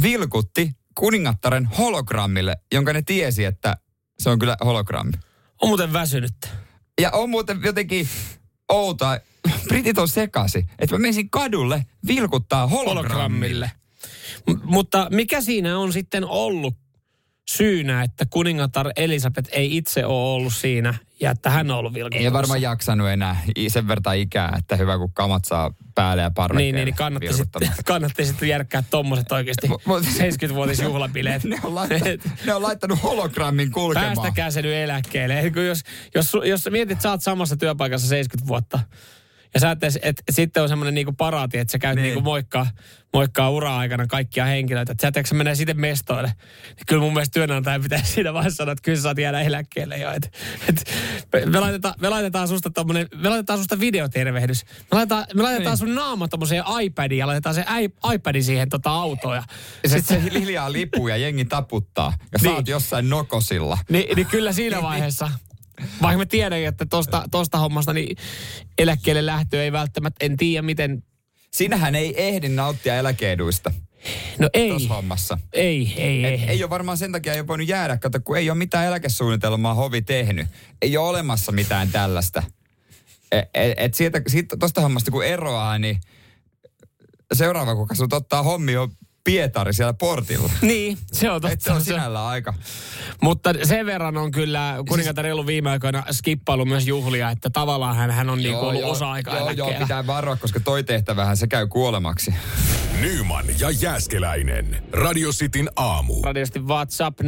vilkutti 0.03 0.71
kuningattaren 0.95 1.65
hologrammille, 1.65 2.57
jonka 2.73 2.93
ne 2.93 3.03
tiesi, 3.03 3.45
että 3.45 3.77
se 4.19 4.31
on 4.31 4.39
kyllä 4.39 4.57
hologrammi. 4.65 5.13
On 5.63 5.69
muuten 5.69 5.93
väsynyt. 5.93 6.35
Ja 7.01 7.11
on 7.11 7.31
muuten 7.31 7.61
jotenkin 7.65 8.09
outoa. 8.69 9.19
Britit 9.69 9.99
on 9.99 10.09
sekasi, 10.09 10.67
että 10.79 10.95
mä 10.95 10.99
menisin 10.99 11.31
kadulle 11.31 11.87
vilkuttaa 12.07 12.67
hologrammille. 12.67 13.11
hologrammille. 13.13 13.71
M- 14.47 14.61
mutta 14.65 15.09
mikä 15.11 15.41
siinä 15.41 15.79
on 15.79 15.93
sitten 15.93 16.25
ollut 16.25 16.75
syynä, 17.57 18.03
että 18.03 18.27
kuningatar 18.31 18.91
Elisabeth 18.97 19.49
ei 19.53 19.77
itse 19.77 20.07
ole 20.07 20.35
ollut 20.35 20.55
siinä 20.55 20.95
ja 21.21 21.31
että 21.31 21.51
hän 21.51 21.71
on 21.71 21.77
ollut 21.77 21.95
vilkuttamassa. 21.95 22.29
Ei 22.29 22.33
varmaan 22.33 22.63
jaksanut 22.63 23.09
enää 23.09 23.43
sen 23.69 23.89
verran 23.89 24.17
ikää, 24.17 24.55
että 24.59 24.77
hyvä 24.77 24.99
kun 24.99 25.13
kamat 25.13 25.45
saa 25.45 25.75
päälle 25.95 26.23
ja 26.23 26.31
parvekkeelle. 26.31 26.79
Niin, 26.79 26.85
niin, 26.85 26.95
kannatti, 26.95 27.33
sitten, 27.33 27.71
kannatti 27.85 28.25
sitten 28.25 28.49
järkkää 28.49 28.83
tommoset 28.91 29.33
oikeasti 29.33 29.69
70-vuotisjuhlabileet. 29.69 31.45
ne, 31.51 31.59
on 31.63 31.75
laittanut, 31.75 32.21
ne 32.47 32.55
on 32.55 32.63
laittanut 32.63 33.03
hologrammin 33.03 33.71
kulkemaan. 33.71 34.15
Päästäkää 34.15 34.51
se 34.51 34.63
nyt 34.63 34.73
eläkkeelle. 34.73 35.53
Jos, 35.67 35.83
jos, 36.15 36.37
jos 36.45 36.69
mietit, 36.71 36.93
että 36.93 37.03
sä 37.03 37.11
oot 37.11 37.23
samassa 37.23 37.57
työpaikassa 37.57 38.09
70 38.09 38.49
vuotta, 38.49 38.81
ja 39.55 39.61
sä 39.61 39.71
että 39.71 39.87
et, 40.03 40.23
sitten 40.31 40.63
on 40.63 40.69
semmoinen 40.69 40.95
niinku 40.95 41.13
paraati, 41.13 41.59
että 41.59 41.73
sä 41.73 41.79
käyt 41.79 41.97
niin. 41.97 42.03
niinku 42.03 42.21
moikkaa, 42.21 42.67
moikkaa 43.13 43.51
ura-aikana 43.51 44.07
kaikkia 44.07 44.45
henkilöitä. 44.45 44.93
Että 44.93 45.23
sä 45.25 45.35
menee 45.35 45.55
sitten 45.55 45.81
mestoille. 45.81 46.33
Niin 46.67 46.87
kyllä 46.87 47.03
mun 47.03 47.13
mielestä 47.13 47.33
työnantaja 47.33 47.81
pitäisi 47.81 48.13
siinä 48.13 48.35
vaiheessa 48.35 48.57
sanoa, 48.57 48.73
että 48.73 48.83
kyllä 48.83 49.01
sä 49.01 49.15
jäädä 49.21 49.41
eläkkeelle 49.41 49.97
jo. 49.97 50.11
Et, 50.11 50.37
et, 50.69 50.85
me, 51.47 51.61
laitetaan, 51.61 51.95
me, 52.01 52.09
laitetaan 52.09 52.49
susta 52.49 52.71
tommonen, 52.71 53.09
me 53.15 53.29
laitetaan 53.29 53.59
susta 53.59 53.81
videotervehdys. 53.81 54.65
Me 54.65 54.87
laitetaan, 54.91 55.25
me 55.35 55.43
laitetaan 55.43 55.73
niin. 55.73 55.79
sun 55.79 55.95
naama 55.95 56.29
tommoseen 56.29 56.65
iPadiin 56.83 57.19
ja 57.19 57.27
laitetaan 57.27 57.55
se 57.55 57.65
iPad 58.15 58.43
siihen 58.43 58.69
tota 58.69 58.91
autoon. 58.91 59.37
Ja 59.37 59.89
sitten 59.89 60.23
se 60.23 60.41
hiljaa 60.41 60.73
lipuu 60.73 61.09
ja 61.09 61.17
jengi 61.17 61.45
taputtaa. 61.45 62.13
Ja 62.33 62.39
niin. 62.43 62.51
sä 62.51 62.57
oot 62.57 62.69
jossain 62.69 63.11
nokosilla. 63.11 63.79
Niin, 63.89 64.17
niin 64.17 64.27
kyllä 64.27 64.53
siinä 64.53 64.83
vaiheessa 64.83 65.31
vaikka 66.03 66.19
mä 66.19 66.27
tiedän, 66.27 66.59
että 66.59 66.87
tosta, 66.87 67.25
tosta 67.31 67.59
hommasta 67.59 67.93
niin 67.93 68.17
eläkkeelle 68.79 69.27
lähtö 69.27 69.63
ei 69.63 69.73
välttämättä, 69.73 70.27
en 70.27 70.37
tiedä 70.37 70.63
miten... 70.63 71.03
Sinähän 71.51 71.95
ei 71.95 72.15
ehdi 72.17 72.49
nauttia 72.49 72.97
eläkeeduista. 72.97 73.73
No 74.39 74.51
ei. 74.53 74.69
tuossa 74.69 74.95
hommassa. 74.95 75.39
Ei, 75.53 75.95
ei, 75.97 76.25
ei. 76.25 76.35
Ei, 76.35 76.45
ei 76.49 76.63
ole 76.63 76.71
varmaan 76.71 76.99
sen 76.99 77.13
takia 77.13 77.33
ei 77.33 77.41
ole 77.41 77.47
voinut 77.47 77.69
jäädä, 77.69 77.97
kato, 77.97 78.21
kun 78.25 78.39
ei 78.39 78.51
ole 78.51 78.59
mitään 78.59 78.87
eläkesuunnitelmaa 78.87 79.75
hovi 79.75 80.03
tehnyt. 80.03 80.49
Ei 80.83 80.97
ole 80.97 81.09
olemassa 81.09 81.53
mitään 81.53 81.89
tällaista. 81.89 82.43
Et, 83.33 83.51
et, 83.55 83.75
et 83.77 83.95
siitä, 83.95 84.23
siitä, 84.27 84.57
tosta 84.57 84.81
hommasta 84.81 85.11
kun 85.11 85.25
eroaa, 85.25 85.79
niin 85.79 86.01
seuraava 87.33 87.75
kuka 87.75 87.95
sut 87.95 88.13
ottaa 88.13 88.43
hommi 88.43 88.77
on 88.77 88.91
Pietari 89.25 89.73
siellä 89.73 89.93
portilla. 89.93 90.51
Niin, 90.63 90.99
se 91.13 91.31
on 91.31 91.41
totta. 91.41 91.53
Et 91.53 91.61
se 91.61 91.73
on 91.73 91.85
sinällä 91.85 92.27
aika. 92.29 92.55
Mutta 93.23 93.55
sen 93.65 93.87
verran 93.87 94.17
on 94.17 94.31
kyllä 94.31 94.75
kuningatar 94.89 95.27
ollut 95.27 95.47
viime 95.47 95.71
aikoina 95.71 96.05
skippailu 96.11 96.65
myös 96.65 96.87
juhlia, 96.87 97.31
että 97.31 97.51
tavallaan 97.51 97.97
hän, 97.97 98.11
hän 98.11 98.31
on 98.31 98.39
niinku 98.39 98.67
ollut 98.67 98.85
osa-aika 98.85 99.37
joo, 99.37 99.51
joo, 99.51 99.73
pitää 99.79 100.07
varoa, 100.07 100.37
koska 100.37 100.61
toi 100.61 100.85
tehtävähän 100.85 101.37
se 101.37 101.47
käy 101.47 101.67
kuolemaksi. 101.67 102.35
Nyman 103.01 103.45
ja 103.61 103.71
Jääskeläinen. 103.71 104.83
Radio 104.93 105.31
Cityn 105.31 105.71
aamu. 105.77 106.23
Radiosti 106.23 106.61
WhatsApp 106.61 107.21
0447255854. 107.21 107.25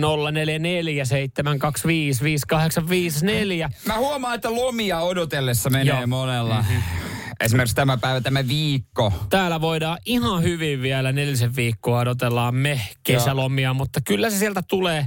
Mä 3.87 3.99
huomaan, 3.99 4.35
että 4.35 4.55
lomia 4.55 5.01
odotellessa 5.01 5.71
menee 5.71 5.95
Joo. 5.95 6.07
monella. 6.07 6.57
Mm-hmm. 6.57 7.12
Esimerkiksi 7.43 7.77
tämä 7.77 7.97
päivä, 7.97 8.21
tämä 8.21 8.49
viikko. 8.49 9.13
Täällä 9.31 9.61
voidaan 9.61 9.99
ihan 10.07 10.43
hyvin 10.43 10.83
vielä 10.83 11.13
nelisen 11.13 11.57
viikkoa 11.57 11.99
odotellaan 11.99 12.55
me 12.55 12.81
kesälomia, 13.03 13.75
mutta 13.75 14.01
kyllä 14.01 14.31
se 14.31 14.39
sieltä 14.39 14.63
tulee. 14.69 15.07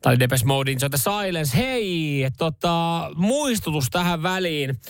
Tämä 0.00 0.10
oli 0.10 0.18
Depes 0.18 0.44
Mode 0.44 0.74
the 0.74 0.96
Silence. 0.96 1.56
Hei, 1.56 2.28
tota, 2.38 3.10
muistutus 3.14 3.90
tähän 3.90 4.22
väliin. 4.22 4.80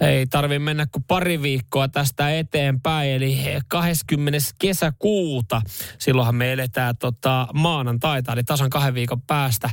Ei 0.00 0.26
tarvi 0.26 0.58
mennä 0.58 0.86
kuin 0.92 1.04
pari 1.08 1.42
viikkoa 1.42 1.88
tästä 1.88 2.38
eteenpäin, 2.38 3.10
eli 3.10 3.38
20. 3.68 4.38
kesäkuuta. 4.58 5.62
Silloinhan 5.98 6.34
me 6.34 6.52
eletään 6.52 6.96
tota, 6.96 7.48
maanantaita, 7.54 8.32
eli 8.32 8.44
tasan 8.44 8.70
kahden 8.70 8.94
viikon 8.94 9.22
päästä. 9.22 9.70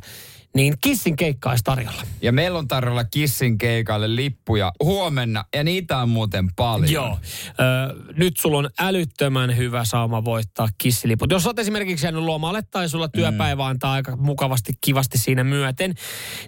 Niin 0.56 0.74
Kissin 0.82 1.16
keikka 1.16 1.50
olisi 1.50 1.64
tarjolla. 1.64 2.02
Ja 2.22 2.32
meillä 2.32 2.60
on 2.60 2.68
tarjolla 2.68 3.04
Kissin 3.04 3.58
keikalle 3.58 4.16
lippuja 4.16 4.72
huomenna, 4.84 5.46
ja 5.56 5.64
niitä 5.64 5.98
on 5.98 6.10
muuten 6.10 6.48
paljon. 6.56 6.92
Joo. 6.92 7.20
Ö, 7.48 8.14
nyt 8.18 8.38
sulla 8.38 8.58
on 8.58 8.70
älyttömän 8.80 9.58
hyvä 9.58 9.86
sauma 9.86 10.26
voittaa 10.26 10.68
kissiliput. 10.78 11.32
Jos 11.32 11.46
olet 11.46 11.60
esimerkiksi 11.60 12.06
jäänyt 12.06 12.24
lomalle 12.24 12.62
tai 12.72 12.90
sulla 12.90 13.08
työpäivä 13.08 13.66
antaa 13.66 13.92
aika 13.94 14.16
mukavasti, 14.16 14.74
kivasti 14.82 15.18
siinä 15.18 15.44
myöten, 15.44 15.94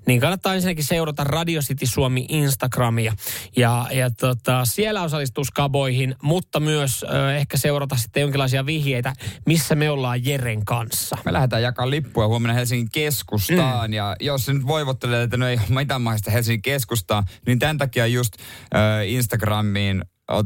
niin 0.08 0.20
kannattaa 0.20 0.56
ensinnäkin 0.56 0.84
seurata 0.84 1.24
Radio 1.24 1.62
City 1.62 1.86
Suomi 1.86 2.26
Instagramia. 2.30 3.14
Ja, 3.58 3.88
ja 3.92 4.12
tota, 4.12 4.66
siellä 4.66 5.02
osallistuu 5.02 5.46
skaboihin, 5.46 6.16
mutta 6.24 6.60
myös 6.60 7.04
ö, 7.04 7.36
ehkä 7.36 7.58
seurata 7.58 7.96
sitten 7.96 8.22
jonkinlaisia 8.22 8.66
vihjeitä, 8.66 9.14
missä 9.46 9.76
me 9.76 9.90
ollaan 9.90 10.26
Jeren 10.26 10.66
kanssa. 10.66 11.18
Me 11.26 11.34
lähdetään 11.34 11.64
jakaa 11.64 11.90
lippuja 11.90 12.28
huomenna 12.28 12.54
Helsingin 12.54 12.90
keskustaan. 12.92 13.89
Mm. 13.89 13.89
Ja 13.94 14.16
jos 14.20 14.46
se 14.46 14.54
nyt 14.54 14.68
voivottelee, 14.68 15.24
että 15.24 15.38
no 15.38 15.48
ei 15.48 15.60
mitään 15.70 16.02
maista 16.02 16.32
Helsingin 16.32 16.62
keskustaan, 16.62 17.24
niin 17.46 17.60
tämän 17.60 17.78
takia 17.78 18.08
just 18.08 18.34
äh, 18.76 19.08
Instagramiin 19.08 20.04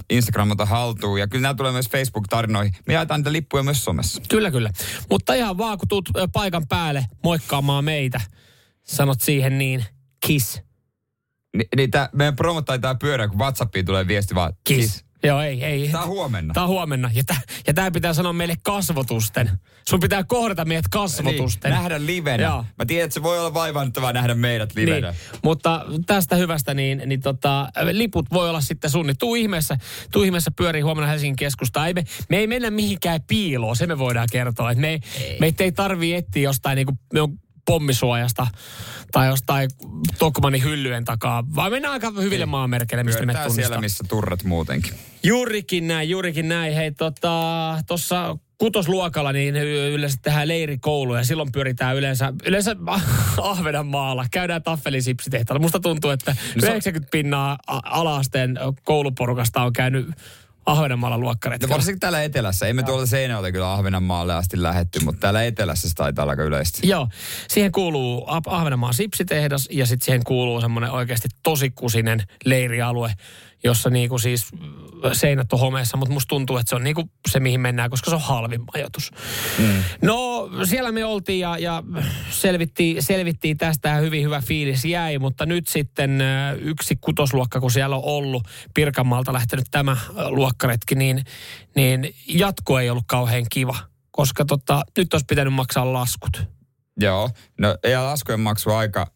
Instagram 0.09 0.51
ota 0.51 0.65
haltuun. 0.65 1.19
Ja 1.19 1.27
kyllä 1.27 1.41
nämä 1.41 1.53
tulee 1.53 1.71
myös 1.71 1.89
Facebook-tarinoihin. 1.89 2.73
Me 2.87 2.93
jaetaan 2.93 3.19
niitä 3.19 3.31
lippuja 3.31 3.63
myös 3.63 3.85
somessa. 3.85 4.21
Kyllä, 4.29 4.51
kyllä. 4.51 4.69
Mutta 5.09 5.33
ihan 5.33 5.57
vaan, 5.57 5.77
kun 5.77 5.87
tuut 5.87 6.09
paikan 6.33 6.67
päälle 6.67 7.05
moikkaamaan 7.23 7.85
meitä, 7.85 8.21
sanot 8.83 9.21
siihen 9.21 9.57
niin, 9.57 9.85
kiss. 10.27 10.61
Ni, 11.57 11.63
niin 11.75 11.91
tää, 11.91 12.09
meidän 12.13 12.35
promot 12.35 12.65
taitaa 12.65 12.95
pyörää, 12.95 13.27
kun 13.27 13.39
WhatsAppiin 13.39 13.85
tulee 13.85 14.07
viesti 14.07 14.35
vaan 14.35 14.53
Kiss. 14.63 14.79
kiss. 14.79 15.05
Joo, 15.23 15.41
ei, 15.41 15.63
ei. 15.63 15.89
Tää 15.89 16.01
on 16.01 16.07
huomenna. 16.07 16.53
Tää 16.53 16.63
on 16.63 16.69
huomenna. 16.69 17.11
Ja 17.13 17.23
tää, 17.23 17.41
ja 17.67 17.73
tää 17.73 17.91
pitää 17.91 18.13
sanoa 18.13 18.33
meille 18.33 18.55
kasvotusten. 18.63 19.51
Sun 19.89 19.99
pitää 19.99 20.23
kohdata 20.23 20.65
meidät 20.65 20.87
kasvotusten. 20.91 21.71
Niin, 21.71 21.77
nähdä 21.77 22.05
livenä. 22.05 22.43
Joo. 22.43 22.65
Mä 22.77 22.85
tiedän, 22.85 23.05
että 23.05 23.13
se 23.13 23.23
voi 23.23 23.39
olla 23.39 23.53
vaivannuttavaa 23.53 24.13
nähdä 24.13 24.35
meidät 24.35 24.75
livenä. 24.75 25.11
Niin, 25.11 25.19
mutta 25.43 25.85
tästä 26.05 26.35
hyvästä, 26.35 26.73
niin, 26.73 27.01
niin 27.05 27.21
tota, 27.21 27.69
liput 27.91 28.25
voi 28.33 28.49
olla 28.49 28.61
sitten 28.61 28.89
sun. 28.89 29.07
Niin 29.07 29.17
tuu 29.17 29.35
ihmeessä, 29.35 29.77
tuu 30.11 30.23
ihmeessä 30.23 30.51
pyörii 30.57 30.81
huomenna 30.81 31.07
Helsingin 31.07 31.35
keskusta. 31.35 31.87
Ei 31.87 31.93
me, 31.93 32.03
me 32.29 32.37
ei 32.37 32.47
mennä 32.47 32.71
mihinkään 32.71 33.21
piiloon, 33.27 33.75
se 33.75 33.87
me 33.87 33.97
voidaan 33.97 34.27
kertoa. 34.31 34.71
Et 34.71 34.77
me, 34.77 34.89
ei, 34.89 35.37
meitä 35.39 35.63
ei 35.63 35.71
tarvii 35.71 36.13
etsiä 36.13 36.43
jostain 36.43 36.75
niinku, 36.75 36.93
pommisuojasta 37.65 38.47
tai 39.11 39.27
jostain 39.27 39.69
Tokmanin 40.19 40.63
hyllyjen 40.63 41.05
takaa, 41.05 41.43
vaan 41.55 41.71
mennään 41.71 41.91
aika 41.93 42.11
hyville 42.21 42.45
maamerkeille, 42.45 43.03
mistä 43.03 43.25
me 43.25 43.33
tunnistaa. 43.33 43.55
siellä, 43.55 43.81
missä 43.81 44.03
turret 44.07 44.43
muutenkin. 44.43 44.93
Juurikin 45.23 45.87
näin, 45.87 46.09
juurikin 46.09 46.49
näin. 46.49 46.73
Hei, 46.73 46.91
tota, 46.91 47.77
tuossa 47.87 48.37
kutosluokalla 48.57 49.31
niin 49.31 49.55
yleensä 49.55 50.17
tehdään 50.21 50.47
leirikoulu 50.47 51.15
ja 51.15 51.23
silloin 51.23 51.51
pyöritään 51.51 51.95
yleensä, 51.95 52.33
yleensä 52.45 52.75
Ahvenanmaalla. 53.41 54.25
Käydään 54.31 54.63
taffelisipsitehtaalla. 54.63 55.61
Musta 55.61 55.79
tuntuu, 55.79 56.11
että 56.11 56.35
No 56.55 56.61
se- 56.61 56.67
90 56.67 57.11
pinnaa 57.11 57.57
a- 57.67 57.81
alaasteen 57.85 58.55
kouluporukasta 58.83 59.61
on 59.63 59.73
käynyt 59.73 60.07
Ahvenanmaalla 60.65 61.17
No 61.17 61.21
luokkaretkellä. 61.23 61.73
varsinkin 61.73 61.99
täällä 61.99 62.23
etelässä. 62.23 62.65
Ei 62.67 62.73
me 62.73 62.83
tuolta 62.83 63.05
Seinäjältä 63.05 63.51
kyllä 63.51 63.73
Ahvenanmaalle 63.73 64.33
asti 64.33 64.63
lähetty, 64.63 64.99
mutta 65.03 65.19
täällä 65.19 65.43
etelässä 65.43 65.89
se 65.89 65.95
taitaa 65.95 66.23
olla 66.23 66.33
yleistä. 66.33 66.79
Joo, 66.83 67.07
siihen 67.47 67.71
kuuluu 67.71 68.25
Ah- 68.27 68.41
Ahvenanmaan 68.53 68.93
sipsitehdas 68.93 69.67
ja 69.71 69.85
sitten 69.85 70.05
siihen 70.05 70.23
kuuluu 70.23 70.61
semmoinen 70.61 70.91
oikeasti 70.91 71.27
tosi 71.43 71.69
kusinen 71.69 72.23
leirialue, 72.45 73.13
jossa 73.63 73.89
niinku 73.89 74.17
siis 74.17 74.47
seinät 75.13 75.53
on 75.53 75.59
homeessa, 75.59 75.97
mutta 75.97 76.13
musta 76.13 76.29
tuntuu, 76.29 76.57
että 76.57 76.69
se 76.69 76.75
on 76.75 76.83
niinku 76.83 77.09
se, 77.29 77.39
mihin 77.39 77.61
mennään, 77.61 77.89
koska 77.89 78.09
se 78.09 78.15
on 78.15 78.21
halvin 78.21 78.61
majoitus. 78.73 79.11
Mm. 79.59 79.83
No, 80.01 80.49
siellä 80.63 80.91
me 80.91 81.05
oltiin 81.05 81.39
ja, 81.39 81.57
ja 81.57 81.83
selvittiin, 82.29 83.03
selvittiin 83.03 83.57
tästä 83.57 83.89
ja 83.89 83.95
hyvin 83.95 84.23
hyvä 84.23 84.41
fiilis 84.41 84.85
jäi, 84.85 85.19
mutta 85.19 85.45
nyt 85.45 85.67
sitten 85.67 86.21
ö, 86.21 86.57
yksi 86.59 86.95
kutosluokka, 87.01 87.59
kun 87.59 87.71
siellä 87.71 87.95
on 87.95 88.03
ollut 88.03 88.47
Pirkanmaalta 88.73 89.33
lähtenyt 89.33 89.65
tämä 89.71 89.91
ö, 89.91 90.29
luokkaretki, 90.29 90.95
niin, 90.95 91.23
niin 91.75 92.15
jatko 92.27 92.79
ei 92.79 92.89
ollut 92.89 93.03
kauhean 93.07 93.45
kiva, 93.51 93.75
koska 94.11 94.45
tota, 94.45 94.83
nyt 94.97 95.13
olisi 95.13 95.25
pitänyt 95.29 95.53
maksaa 95.53 95.93
laskut. 95.93 96.43
Joo. 96.99 97.29
No 97.59 97.77
ja 97.89 98.05
laskujen 98.05 98.39
maksu 98.39 98.69
aika, 98.69 99.07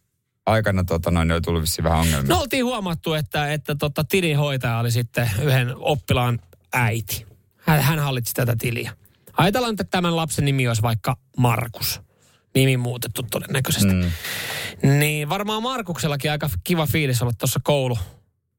aikana 0.48 0.84
tota 0.84 1.12
noin, 1.12 1.32
oli 1.32 1.42
tullut 1.42 1.62
vissiin 1.62 1.84
vähän 1.84 2.00
ongelmia. 2.00 2.36
No 2.36 2.42
oltiin 2.42 2.66
huomattu, 2.66 3.14
että, 3.14 3.54
että 3.54 3.76
tota, 3.76 4.04
tilinhoitaja 4.04 4.80
oli 4.80 4.92
sitten 4.92 5.32
yhden 5.42 5.74
oppilaan 5.76 6.40
äiti. 6.74 7.26
Hän, 7.58 7.82
hän 7.82 8.00
hallitsi 8.00 8.34
tätä 8.34 8.56
tiliä. 8.60 8.94
Ajatellaan, 9.38 9.74
että 9.74 9.84
tämän 9.84 10.16
lapsen 10.16 10.46
nimi 10.46 10.68
olisi 10.68 10.82
vaikka 10.82 11.18
Markus. 11.38 12.02
Nimi 12.56 12.78
muutettu 12.78 13.24
todennäköisesti. 13.24 13.94
Mm. 13.94 14.12
Niin 15.00 15.30
varmaan 15.30 15.64
Markuksellakin 15.64 16.32
aika 16.32 16.50
kiva 16.64 16.88
fiilis 16.88 17.22
olla 17.22 17.34
tuossa 17.38 17.60
koulu 17.64 17.98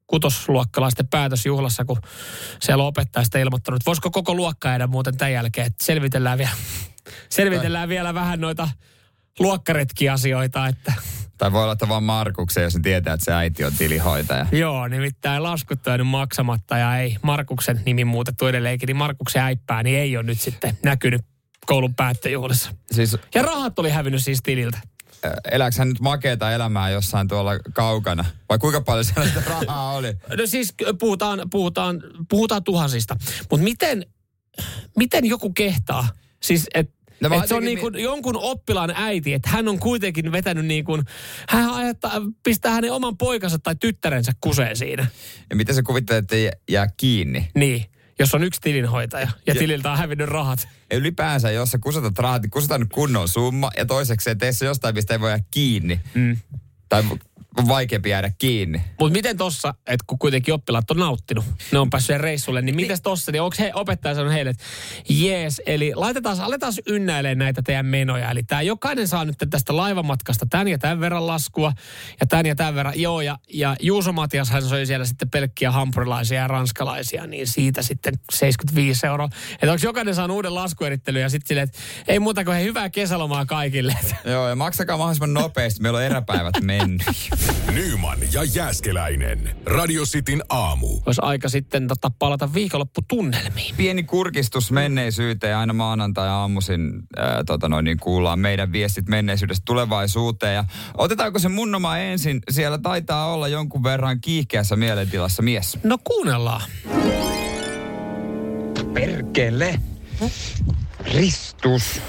kutosluokkalaisten 0.07 1.07
päätösjuhlassa, 1.07 1.85
kun 1.85 2.01
siellä 2.59 2.83
opettaja 2.83 3.23
sitten 3.23 3.41
ilmoittanut, 3.41 3.75
että 3.75 3.85
voisiko 3.85 4.11
koko 4.11 4.33
luokka 4.33 4.69
jäädä 4.69 4.87
muuten 4.87 5.17
tämän 5.17 5.33
jälkeen, 5.33 5.67
että 5.67 5.83
selvitellään 5.83 6.37
vielä, 6.37 6.51
selvitellään 7.29 7.89
vielä 7.89 8.13
vähän 8.13 8.41
noita 8.41 8.69
luokkaretkiasioita, 9.39 10.67
että 10.67 10.93
Tai 11.39 11.51
voi 11.51 11.63
olla, 11.63 11.73
että 11.73 11.89
vaan 11.89 12.03
Markuksen, 12.03 12.63
jos 12.63 12.75
ne 12.75 12.81
tietää, 12.83 13.13
että 13.13 13.25
se 13.25 13.33
äiti 13.33 13.63
on 13.65 13.71
tilihoitaja. 13.77 14.45
Joo, 14.51 14.87
nimittäin 14.87 15.43
laskut 15.43 15.87
on 15.87 16.05
maksamatta 16.05 16.77
ja 16.77 16.97
ei 16.97 17.17
Markuksen 17.21 17.81
nimi 17.85 18.05
muutettu 18.05 18.47
edelleenkin, 18.47 18.87
niin 18.87 18.97
Markuksen 18.97 19.41
äippää 19.41 19.83
niin 19.83 19.99
ei 19.99 20.17
ole 20.17 20.23
nyt 20.23 20.39
sitten 20.41 20.77
näkynyt 20.83 21.21
koulun 21.65 21.95
päättöjuhlissa. 21.95 22.71
Siis 22.91 23.17
Ja 23.35 23.41
rahat 23.41 23.79
oli 23.79 23.89
hävinnyt 23.89 24.23
siis 24.23 24.39
tililtä. 24.43 24.77
elääkö 25.51 25.75
hän 25.79 25.87
nyt 25.87 25.99
makeeta 25.99 26.51
elämää 26.51 26.89
jossain 26.89 27.27
tuolla 27.27 27.51
kaukana? 27.73 28.25
Vai 28.49 28.57
kuinka 28.59 28.81
paljon 28.81 29.05
siellä 29.05 29.25
sitä 29.27 29.41
rahaa 29.47 29.93
oli? 29.93 30.13
No 30.37 30.45
siis 30.45 30.73
puhutaan, 30.99 31.49
puhutaan, 31.51 32.03
puhutaan 32.29 32.63
tuhansista. 32.63 33.15
Mutta 33.51 33.63
miten, 33.63 34.05
miten 34.97 35.25
joku 35.25 35.53
kehtaa? 35.53 36.07
Siis 36.43 36.67
että 36.73 36.93
No 37.21 37.35
et 37.35 37.47
se 37.47 37.55
on 37.55 37.63
niin 37.63 37.79
kuin 37.79 37.95
jonkun 37.99 38.37
oppilaan 38.37 38.93
äiti, 38.95 39.33
että 39.33 39.49
hän 39.49 39.67
on 39.67 39.79
kuitenkin 39.79 40.31
vetänyt 40.31 40.65
niin 40.65 40.85
kuin, 40.85 41.03
hän 41.49 41.69
ajattaa, 41.69 42.21
pistää 42.43 42.71
hänen 42.71 42.91
oman 42.91 43.17
poikansa 43.17 43.59
tai 43.59 43.75
tyttärensä 43.75 44.31
kuseen 44.41 44.75
siinä. 44.75 45.07
Ja 45.49 45.55
miten 45.55 45.75
se 45.75 45.83
kuvittelee, 45.83 46.19
että 46.19 46.35
jää 46.71 46.87
kiinni? 46.97 47.49
Niin, 47.55 47.85
jos 48.19 48.35
on 48.35 48.43
yksi 48.43 48.61
tilinhoitaja 48.61 49.27
ja, 49.47 49.53
Ja- 49.53 49.55
tililtä 49.55 49.91
on 49.91 49.97
hävinnyt 49.97 50.29
rahat. 50.29 50.67
Ja 50.91 50.97
ylipäänsä, 50.97 51.51
jos 51.51 51.71
sä 51.71 51.77
kusatat 51.77 52.19
rahat, 52.19 52.41
niin 52.41 52.51
kusataan 52.51 52.81
nyt 52.81 52.93
kunnon 52.93 53.27
summa. 53.27 53.71
Ja 53.77 53.85
toiseksi, 53.85 54.29
että 54.29 54.45
tee 54.45 54.51
se 54.51 54.65
jostain, 54.65 54.95
mistä 54.95 55.13
ei 55.13 55.19
voi 55.19 55.29
jää 55.29 55.39
kiinni. 55.51 55.99
Mm. 56.13 56.37
Tai 56.89 57.03
on 57.59 57.67
vaikeampi 57.67 58.09
jäädä 58.09 58.31
kiinni. 58.37 58.81
Mutta 58.99 59.17
miten 59.17 59.37
tossa, 59.37 59.73
että 59.87 60.03
kun 60.07 60.19
kuitenkin 60.19 60.53
oppilaat 60.53 60.91
on 60.91 60.97
nauttinut, 60.97 61.45
ne 61.71 61.79
on 61.79 61.89
päässyt 61.89 62.17
reissulle, 62.17 62.61
niin 62.61 62.75
miten 62.75 63.01
tossa, 63.03 63.31
niin 63.31 63.41
onko 63.41 63.55
he, 63.59 63.71
opettaja 63.73 64.15
sanonut 64.15 64.33
heille, 64.33 64.49
että 64.49 64.63
jees, 65.09 65.61
eli 65.65 65.91
laitetaan, 65.95 66.39
aletaan 66.39 66.73
ynnäilemään 66.87 67.37
näitä 67.37 67.61
teidän 67.61 67.85
menoja. 67.85 68.31
Eli 68.31 68.43
tämä 68.43 68.61
jokainen 68.61 69.07
saa 69.07 69.25
nyt 69.25 69.35
tästä 69.49 69.77
laivamatkasta 69.77 70.45
tämän 70.49 70.67
ja 70.67 70.77
tämän 70.77 70.99
verran 70.99 71.27
laskua 71.27 71.73
ja 72.19 72.25
tämän 72.25 72.45
ja 72.45 72.55
tämän 72.55 72.75
verran. 72.75 73.01
Joo, 73.01 73.21
ja, 73.21 73.37
ja 73.53 73.75
Juuso 73.79 74.11
Matias 74.11 74.49
hän 74.49 74.63
söi 74.63 74.85
siellä 74.85 75.05
sitten 75.05 75.29
pelkkiä 75.29 75.71
hampurilaisia 75.71 76.41
ja 76.41 76.47
ranskalaisia, 76.47 77.27
niin 77.27 77.47
siitä 77.47 77.81
sitten 77.81 78.13
75 78.31 79.07
euroa. 79.07 79.29
Että 79.53 79.71
onko 79.71 79.83
jokainen 79.83 80.15
saanut 80.15 80.35
uuden 80.35 80.55
laskuerittelyn 80.55 81.21
ja 81.21 81.29
sitten 81.29 81.47
silleen, 81.47 81.63
että 81.63 81.79
ei 82.07 82.19
muuta 82.19 82.45
kuin 82.45 82.57
he 82.57 82.63
hyvää 82.63 82.89
kesälomaa 82.89 83.45
kaikille. 83.45 83.97
Joo, 84.25 84.49
ja 84.49 84.55
maksakaa 84.55 84.97
mahdollisimman 84.97 85.33
nopeasti, 85.33 85.81
meillä 85.81 85.97
on 85.97 86.03
eräpäivät 86.03 86.53
mennyt. 86.61 87.03
Nyman 87.73 88.17
ja 88.33 88.43
Jääskeläinen. 88.43 89.55
Radio 89.65 90.03
Cityn 90.03 90.43
aamu. 90.49 90.87
Olisi 91.05 91.21
aika 91.23 91.49
sitten 91.49 91.87
tota, 91.87 92.11
palata 92.19 92.53
viikonlopputunnelmiin. 92.53 93.75
Pieni 93.75 94.03
kurkistus 94.03 94.71
menneisyyteen. 94.71 95.57
Aina 95.57 95.73
maanantai-aamuisin 95.73 96.91
ää, 97.17 97.43
tota 97.43 97.69
noin, 97.69 97.85
niin 97.85 97.99
kuullaan 97.99 98.39
meidän 98.39 98.71
viestit 98.71 99.07
menneisyydestä 99.07 99.63
tulevaisuuteen. 99.65 100.55
Ja 100.55 100.65
otetaanko 100.97 101.39
se 101.39 101.49
munnoma 101.49 101.97
ensin? 101.97 102.41
Siellä 102.49 102.77
taitaa 102.77 103.33
olla 103.33 103.47
jonkun 103.47 103.83
verran 103.83 104.21
kiihkeässä 104.21 104.75
mielentilassa 104.75 105.41
mies. 105.41 105.79
No 105.83 105.97
kuunnellaan. 106.03 106.61
Perkele. 108.93 109.79
Ristus. 111.13 112.01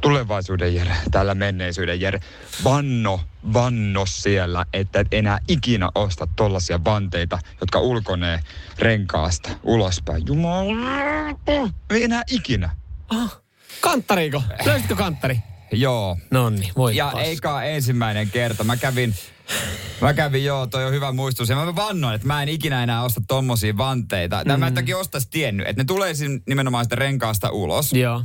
Tulevaisuuden 0.00 0.74
Jere, 0.74 0.96
täällä 1.10 1.34
menneisyyden 1.34 2.00
Jere. 2.00 2.20
Vanno, 2.64 3.20
vanno 3.52 4.06
siellä, 4.06 4.66
että 4.72 5.00
et 5.00 5.06
enää 5.12 5.38
ikinä 5.48 5.88
osta 5.94 6.28
tollasia 6.36 6.84
vanteita, 6.84 7.38
jotka 7.60 7.80
ulkonee 7.80 8.40
renkaasta 8.78 9.48
ulospäin. 9.62 10.22
Jumala, 10.26 10.72
ei 11.90 12.04
enää 12.04 12.22
ikinä. 12.30 12.70
Ah, 13.08 13.40
kanttariiko? 13.80 14.42
Löysitkö 14.66 14.96
kanttari? 14.96 15.38
Joo. 15.72 16.16
Nonni, 16.30 16.70
voi 16.76 16.96
Ja 16.96 17.04
paska. 17.04 17.20
eikä 17.20 17.62
ensimmäinen 17.62 18.30
kerta. 18.30 18.64
Mä 18.64 18.76
kävin, 18.76 19.14
mä 20.00 20.14
kävin 20.14 20.44
joo, 20.44 20.66
toi 20.66 20.84
on 20.84 20.92
hyvä 20.92 21.12
muistus. 21.12 21.48
Ja 21.48 21.56
mä 21.56 21.76
vannoin, 21.76 22.14
että 22.14 22.26
mä 22.26 22.42
en 22.42 22.48
ikinä 22.48 22.82
enää 22.82 23.02
osta 23.02 23.20
tommosia 23.28 23.76
vanteita. 23.76 24.42
Mm. 24.44 24.60
Mä 24.60 24.66
en 24.66 24.74
takia 24.74 24.98
ostais 24.98 25.26
tiennyt, 25.26 25.66
että 25.68 25.82
ne 25.82 25.84
tulee 25.86 26.12
nimenomaan 26.46 26.84
sitä 26.84 26.96
renkaasta 26.96 27.50
ulos. 27.50 27.92
Joo. 27.92 28.22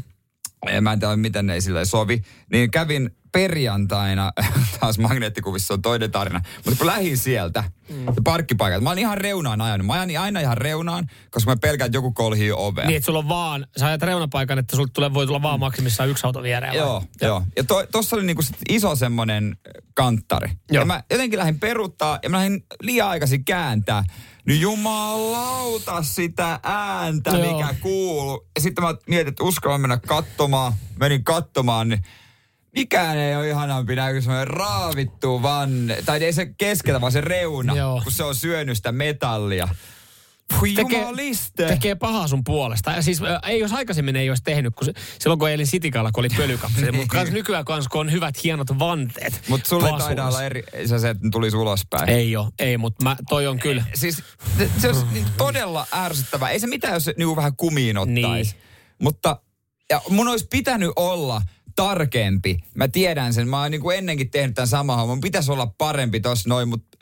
Ja 0.71 0.81
mä 0.81 0.93
en 0.93 0.99
tiedä, 0.99 1.15
miten 1.15 1.45
ne 1.45 1.53
ei 1.53 1.61
silleen 1.61 1.85
sovi. 1.85 2.21
Niin 2.51 2.71
kävin 2.71 3.09
perjantaina, 3.33 4.31
taas 4.79 4.99
magneettikuvissa 4.99 5.73
on 5.73 5.81
toinen 5.81 6.11
tarina, 6.11 6.41
mutta 6.65 6.77
kun 6.77 6.87
lähin 6.87 7.17
sieltä, 7.17 7.63
mm. 7.89 8.05
parkkipaikat, 8.23 8.83
mä 8.83 8.89
olin 8.89 8.99
ihan 8.99 9.17
reunaan 9.17 9.61
ajanut. 9.61 9.87
Mä 9.87 9.93
ajan 9.93 10.21
aina 10.21 10.39
ihan 10.39 10.57
reunaan, 10.57 11.07
koska 11.31 11.51
mä 11.51 11.57
pelkään, 11.61 11.85
että 11.85 11.97
joku 11.97 12.11
kolhii 12.11 12.51
ovea. 12.51 12.85
Niin, 12.85 12.97
että 12.97 13.05
sulla 13.05 13.19
on 13.19 13.29
vaan, 13.29 13.67
sä 13.77 13.87
ajat 13.87 14.01
reunapaikan, 14.01 14.59
että 14.59 14.75
sulla 14.75 14.89
tulee, 14.93 15.13
voi 15.13 15.25
tulla 15.25 15.41
vaan 15.41 15.59
maksimissaan 15.59 16.09
yksi 16.09 16.27
auto 16.27 16.43
viereen. 16.43 16.73
Joo, 16.73 17.03
joo. 17.21 17.43
Ja 17.55 17.63
to, 17.63 17.85
tossa 17.91 18.15
oli 18.15 18.25
niinku 18.25 18.41
sit 18.41 18.57
iso 18.69 18.95
semmonen 18.95 19.57
kanttari. 19.93 20.49
Joo. 20.71 20.81
Ja 20.81 20.85
mä 20.85 21.03
jotenkin 21.11 21.39
lähdin 21.39 21.59
peruuttaa 21.59 22.19
ja 22.23 22.29
mä 22.29 22.37
lähdin 22.37 22.65
liian 22.81 23.09
aikaisin 23.09 23.45
kääntää. 23.45 24.03
Niin 24.45 24.61
jumalauta 24.61 26.03
sitä 26.03 26.59
ääntä, 26.63 27.29
Joo. 27.29 27.57
Mikä 27.57 27.75
kuuluu. 27.81 28.47
Ja 28.55 28.61
sitten 28.61 28.83
mä 28.83 28.95
mietin, 29.07 29.27
että 29.27 29.43
uskallan 29.43 29.81
mennä 29.81 29.97
katsomaan. 30.07 30.73
Menin 30.99 31.23
katsomaan, 31.23 31.89
niin 31.89 32.03
mikään 32.75 33.17
ei 33.17 33.35
ole 33.35 33.49
ihanampi 33.49 33.95
näin 33.95 34.13
kuin 34.15 34.23
semmoinen 34.23 34.47
raavittu 34.47 35.41
vanne. 35.41 36.01
Tai 36.05 36.23
ei 36.23 36.33
se 36.33 36.45
keskellä, 36.45 37.01
vaan 37.01 37.11
se 37.11 37.21
reuna, 37.21 37.75
Joo. 37.75 38.01
kun 38.03 38.11
se 38.11 38.23
on 38.23 38.35
syönyt 38.35 38.77
sitä 38.77 38.91
metallia. 38.91 39.67
Tekee- 40.75 40.99
jumaliste. 40.99 41.67
Tekee 41.67 41.95
pahaa 41.95 42.27
sun 42.27 42.43
puolesta. 42.43 42.91
Ja 42.91 43.01
siis 43.01 43.21
äh, 43.21 43.39
ei 43.51 43.59
jos 43.59 43.73
aikaisemmin 43.73 44.15
ei 44.15 44.29
olisi 44.29 44.43
tehnyt, 44.43 44.75
kun 44.75 44.85
se, 44.85 44.93
silloin 45.19 45.39
kun 45.39 45.49
elin 45.49 45.67
Sitikalla, 45.67 46.11
kun 46.11 46.21
oli 46.21 46.29
pölykapseli. 46.37 46.91
Mutta 46.91 47.15
kans 47.17 47.31
nykyään 47.31 47.65
kans, 47.65 47.87
kun 47.87 48.01
on 48.01 48.11
hyvät 48.11 48.43
hienot 48.43 48.79
vanteet. 48.79 49.41
Mutta 49.49 49.69
sulle 49.69 49.89
pasuus. 49.89 50.03
taida 50.03 50.27
olla 50.27 50.43
eri, 50.43 50.63
se, 50.85 50.99
se 50.99 51.15
tulisi 51.31 51.57
ulospäin. 51.57 52.09
Ei 52.09 52.35
oo, 52.35 52.51
ei, 52.59 52.77
mutta 52.77 53.03
mä, 53.03 53.15
toi 53.29 53.47
on 53.47 53.59
kyllä. 53.59 53.83
Siis 53.93 54.23
se, 54.57 54.69
se 54.77 54.87
olisi 54.87 55.05
niin 55.13 55.25
todella 55.37 55.87
ärsyttävää. 55.93 56.49
Ei 56.49 56.59
se 56.59 56.67
mitään, 56.67 56.93
jos 56.93 57.05
se 57.05 57.13
niin 57.17 57.35
vähän 57.35 57.55
kumiin 57.55 57.97
ottaisi. 57.97 58.51
Niin. 58.51 58.63
Mutta 59.01 59.39
ja 59.89 60.01
mun 60.09 60.27
olisi 60.27 60.47
pitänyt 60.49 60.91
olla 60.95 61.41
tarkempi. 61.75 62.57
Mä 62.75 62.87
tiedän 62.87 63.33
sen. 63.33 63.47
Mä 63.47 63.61
oon 63.61 63.71
niin 63.71 63.81
kuin 63.81 63.97
ennenkin 63.97 64.31
tehnyt 64.31 64.55
tämän 64.55 64.67
saman 64.67 64.97
homman. 64.97 65.21
Pitäisi 65.21 65.51
olla 65.51 65.67
parempi 65.77 66.19
tossa 66.19 66.49
noin, 66.49 66.67
mutta 66.69 66.92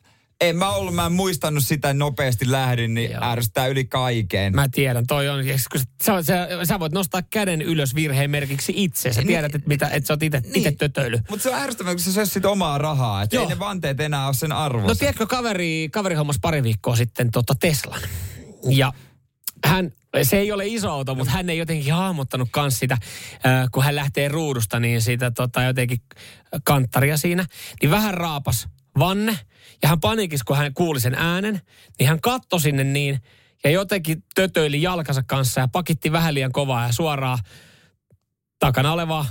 en 0.41 0.57
mä 0.57 0.69
ollut, 0.69 0.95
mä 0.95 1.05
en 1.05 1.11
muistanut 1.11 1.63
sitä 1.63 1.93
nopeasti 1.93 2.51
lähdin, 2.51 2.93
niin 2.93 3.11
Joo. 3.11 3.23
ärsyttää 3.23 3.67
yli 3.67 3.85
kaiken. 3.85 4.55
Mä 4.55 4.69
tiedän, 4.71 5.07
toi 5.07 5.29
on, 5.29 5.47
ja 5.47 5.55
kun 5.71 5.81
sä, 6.03 6.23
sä, 6.23 6.47
sä, 6.63 6.79
voit 6.79 6.93
nostaa 6.93 7.21
käden 7.21 7.61
ylös 7.61 7.95
virheen 7.95 8.31
merkiksi 8.31 8.73
itse. 8.75 9.13
Sä 9.13 9.21
Niin. 9.21 9.27
tiedät, 9.27 9.55
että, 9.55 9.67
mitä, 9.67 9.87
että 9.87 10.07
sä 10.07 10.13
oot 10.13 10.23
itse 10.23 10.41
niin. 10.53 10.77
tötöily. 10.77 11.19
Mutta 11.29 11.43
se 11.43 11.49
on 11.49 11.61
ärsyttävää, 11.61 11.93
kun 11.93 11.99
se 11.99 12.11
söisi 12.11 12.31
sit 12.31 12.45
omaa 12.45 12.77
rahaa. 12.77 13.21
Että 13.21 13.39
ei 13.39 13.45
ne 13.45 13.59
vanteet 13.59 13.99
enää 13.99 14.25
ole 14.25 14.33
sen 14.33 14.51
arvossa. 14.51 14.87
No 14.87 14.95
tiedätkö, 14.95 15.27
kaveri, 15.27 15.89
kaveri 15.91 16.15
hommas 16.15 16.39
pari 16.41 16.63
viikkoa 16.63 16.95
sitten 16.95 17.31
tota 17.31 17.55
Teslan. 17.59 18.01
Ja 18.69 18.93
hän, 19.65 19.91
se 20.23 20.37
ei 20.37 20.51
ole 20.51 20.67
iso 20.67 20.91
auto, 20.91 21.15
mutta 21.15 21.31
hän 21.33 21.49
ei 21.49 21.57
jotenkin 21.57 21.93
hahmottanut 21.93 22.49
kans 22.51 22.79
sitä, 22.79 22.93
äh, 22.93 23.67
kun 23.71 23.83
hän 23.83 23.95
lähtee 23.95 24.27
ruudusta, 24.27 24.79
niin 24.79 25.01
siitä 25.01 25.31
tota, 25.31 25.63
jotenkin 25.63 26.01
kanttaria 26.63 27.17
siinä. 27.17 27.45
Niin 27.81 27.91
vähän 27.91 28.13
raapas 28.13 28.67
vanne. 28.99 29.39
Ja 29.83 29.89
hän 29.89 29.99
panikis, 29.99 30.43
kun 30.43 30.57
hän 30.57 30.73
kuuli 30.73 30.99
sen 30.99 31.15
äänen, 31.15 31.61
niin 31.99 32.09
hän 32.09 32.21
katsoi 32.21 32.61
sinne 32.61 32.83
niin, 32.83 33.19
ja 33.63 33.69
jotenkin 33.69 34.23
tötöili 34.35 34.81
jalkansa 34.81 35.23
kanssa 35.23 35.61
ja 35.61 35.67
pakitti 35.67 36.11
vähän 36.11 36.33
liian 36.33 36.51
kovaa 36.51 36.87
ja 36.87 36.93
suoraan 36.93 37.37
takana 38.59 38.93
olevaa 38.93 39.25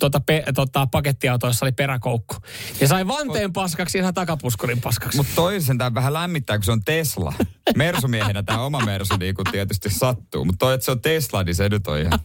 tota, 0.00 0.20
pe, 0.20 0.44
tota, 0.54 0.86
pakettiautoissa 0.86 1.66
oli 1.66 1.72
peräkoukku. 1.72 2.36
Ja 2.80 2.88
sai 2.88 3.06
vanteen 3.06 3.52
paskaksi 3.52 3.98
ja 3.98 4.04
sai 4.04 4.12
takapuskurin 4.12 4.80
paskaksi. 4.80 5.16
Mutta 5.16 5.32
toisen 5.34 5.78
tämä 5.78 5.94
vähän 5.94 6.12
lämmittää, 6.12 6.58
kun 6.58 6.64
se 6.64 6.72
on 6.72 6.84
Tesla. 6.84 7.32
Mersumiehenä 7.76 8.42
tämä 8.42 8.62
oma 8.62 8.80
Mersu 8.80 9.16
niin 9.16 9.34
kuin 9.34 9.46
tietysti 9.52 9.90
sattuu. 9.90 10.44
Mutta 10.44 10.58
toi, 10.58 10.74
että 10.74 10.84
se 10.84 10.90
on 10.90 11.00
Tesla, 11.00 11.42
niin 11.44 11.54
se 11.54 11.68
nyt 11.68 11.86
on 11.86 11.98
ihan... 11.98 12.18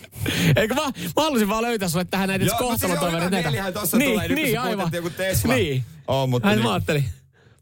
Eikö 0.56 0.74
mä, 0.74 0.82
mä 0.82 0.92
halusin 1.16 1.48
vaan 1.48 1.62
löytää 1.62 1.88
sulle 1.88 2.04
tähän 2.04 2.28
näitä 2.28 2.44
Joo, 2.44 2.56
mutta 2.60 2.78
siis 2.78 2.92
on 2.92 2.98
kohtalotovereita. 2.98 3.36
hyvä 3.36 3.50
mielihän 3.50 3.72
tossa 3.72 3.96
niin, 3.96 4.10
tulee, 4.10 4.28
niin, 4.28 4.60
aivan. 4.60 4.90
joku 4.92 5.10
Tesla. 5.10 5.54
Niin. 5.54 5.84
On, 6.06 6.30
mutta 6.30 6.48
Hän 6.48 6.56
niin. 6.56 6.66
mä 6.66 6.72
ajattelin. 6.72 7.04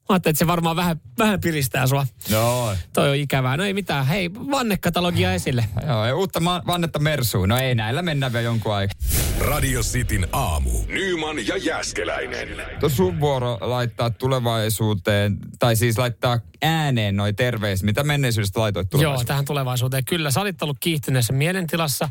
Mä 0.09 0.15
ajattelin, 0.15 0.33
että 0.33 0.39
se 0.39 0.47
varmaan 0.47 0.77
vähän, 0.77 1.01
vähän 1.19 1.41
piristää 1.41 1.87
sua. 1.87 2.07
Joo. 2.29 2.75
Toi 2.93 3.09
on 3.11 3.17
ikävää. 3.17 3.57
No 3.57 3.65
ei 3.65 3.75
mitään. 3.75 4.07
Hei, 4.07 4.35
vannekatalogia 4.35 5.35
esille. 5.35 5.65
Joo, 5.87 6.07
ja 6.07 6.17
uutta 6.17 6.41
ma- 6.41 6.63
vannetta 6.67 6.99
Mersuun. 6.99 7.49
No 7.49 7.57
ei, 7.59 7.75
näillä 7.75 8.03
mennään 8.03 8.33
vielä 8.33 8.45
jonkun 8.45 8.75
aikaa. 8.75 8.95
Radio 9.41 9.81
Cityn 9.83 10.27
aamu. 10.33 10.71
Nyman 10.89 11.47
ja 11.47 11.57
Jääskeläinen. 11.57 12.49
Tuo 12.81 12.89
sun 12.89 13.21
vuoro 13.21 13.59
laittaa 13.61 14.11
tulevaisuuteen, 14.11 15.37
tai 15.59 15.77
siis 15.77 15.99
laittaa 15.99 16.39
ääneen 16.63 17.17
noi 17.17 17.33
terveiset, 17.33 17.85
mitä 17.87 18.05
menneisyydestä 18.05 18.61
laitoit 18.61 18.85
Joo, 18.85 18.91
tulevaisuuteen. 18.99 19.27
tähän 19.27 19.45
tulevaisuuteen. 19.45 20.05
Kyllä, 20.05 20.31
sä 20.31 20.41
olit 20.41 20.63
ollut 20.63 20.77
kiihtyneessä 20.81 21.33
mielentilassa. 21.33 22.09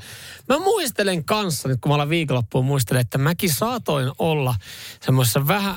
Mä 0.49 0.59
muistelen 0.59 1.25
kanssa, 1.25 1.67
nyt 1.69 1.81
kun 1.81 1.89
mä 1.89 1.95
olen 1.95 2.09
viikonloppuun 2.09 2.65
muistelen, 2.65 3.01
että 3.01 3.17
mäkin 3.17 3.53
saatoin 3.53 4.11
olla 4.19 4.55
semmoisessa 5.01 5.47
vähän, 5.47 5.75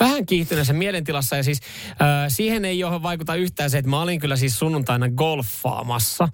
vähän 0.00 0.26
kiihtyneessä 0.26 0.72
mielentilassa. 0.72 1.36
Ja 1.36 1.42
siis 1.42 1.60
äh, 1.88 1.96
siihen 2.28 2.64
ei 2.64 2.78
johon 2.78 3.02
vaikuta 3.02 3.34
yhtään 3.34 3.70
se, 3.70 3.78
että 3.78 3.90
mä 3.90 4.00
olin 4.00 4.20
kyllä 4.20 4.36
siis 4.36 4.58
sunnuntaina 4.58 5.08
golfaamassa. 5.08 6.28